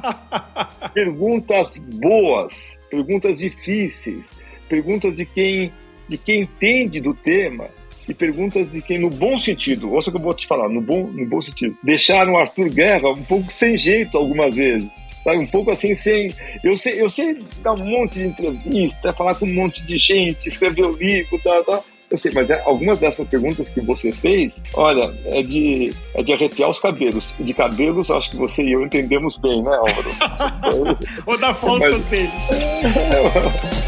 perguntas 0.94 1.78
boas, 1.78 2.78
perguntas 2.90 3.40
difíceis, 3.40 4.32
perguntas 4.68 5.16
de 5.16 5.26
quem, 5.26 5.72
de 6.10 6.18
quem 6.18 6.42
entende 6.42 7.00
do 7.00 7.14
tema 7.14 7.70
e 8.08 8.14
perguntas 8.14 8.72
de 8.72 8.82
quem, 8.82 9.00
no 9.00 9.10
bom 9.10 9.38
sentido, 9.38 9.92
ouça 9.92 10.10
o 10.10 10.14
que 10.14 10.20
eu 10.20 10.24
vou 10.24 10.34
te 10.34 10.46
falar, 10.46 10.70
no 10.70 10.82
bom, 10.82 11.08
no 11.08 11.26
bom 11.26 11.42
sentido, 11.42 11.76
deixaram 11.84 12.38
Arthur 12.38 12.70
Guerra 12.70 13.10
um 13.10 13.24
pouco 13.24 13.52
sem 13.52 13.78
jeito 13.78 14.18
algumas 14.18 14.56
vezes, 14.56 15.08
sabe? 15.24 15.38
Um 15.38 15.48
pouco 15.48 15.72
assim, 15.72 15.96
sem. 15.96 16.32
Eu 16.64 16.76
sei, 16.76 17.02
eu 17.02 17.10
sei 17.10 17.44
dar 17.62 17.74
um 17.74 17.86
monte 17.86 18.20
de 18.20 18.28
entrevista, 18.28 19.14
falar 19.14 19.36
com 19.36 19.46
um 19.46 19.54
monte 19.54 19.84
de 19.84 19.98
gente, 19.98 20.48
escrever 20.48 20.86
o 20.86 20.94
um 20.94 20.98
livro, 20.98 21.40
tal, 21.44 21.64
tal 21.64 21.84
eu 22.10 22.18
sei, 22.18 22.32
mas 22.34 22.49
é, 22.49 22.62
algumas 22.66 22.99
dessas 22.99 23.28
perguntas 23.28 23.70
que 23.70 23.82
você 23.82 24.12
fez, 24.12 24.62
olha, 24.76 25.14
é 25.26 25.41
de, 25.41 25.91
é 26.14 26.22
de 26.22 26.34
arrepiar 26.34 26.70
os 26.70 26.80
cabelos. 26.80 27.34
De 27.39 27.53
cabelos, 27.53 28.12
acho 28.12 28.32
que 28.32 28.38
você 28.38 28.64
e 28.64 28.74
eu 28.74 28.84
entendemos 28.84 29.38
bem, 29.38 29.64
né, 29.64 29.76
Álvaro? 29.76 30.97
Ou 31.26 31.38
da 31.39 31.53
falta 31.53 31.89
mas... 31.89 32.06
deles. 32.10 32.32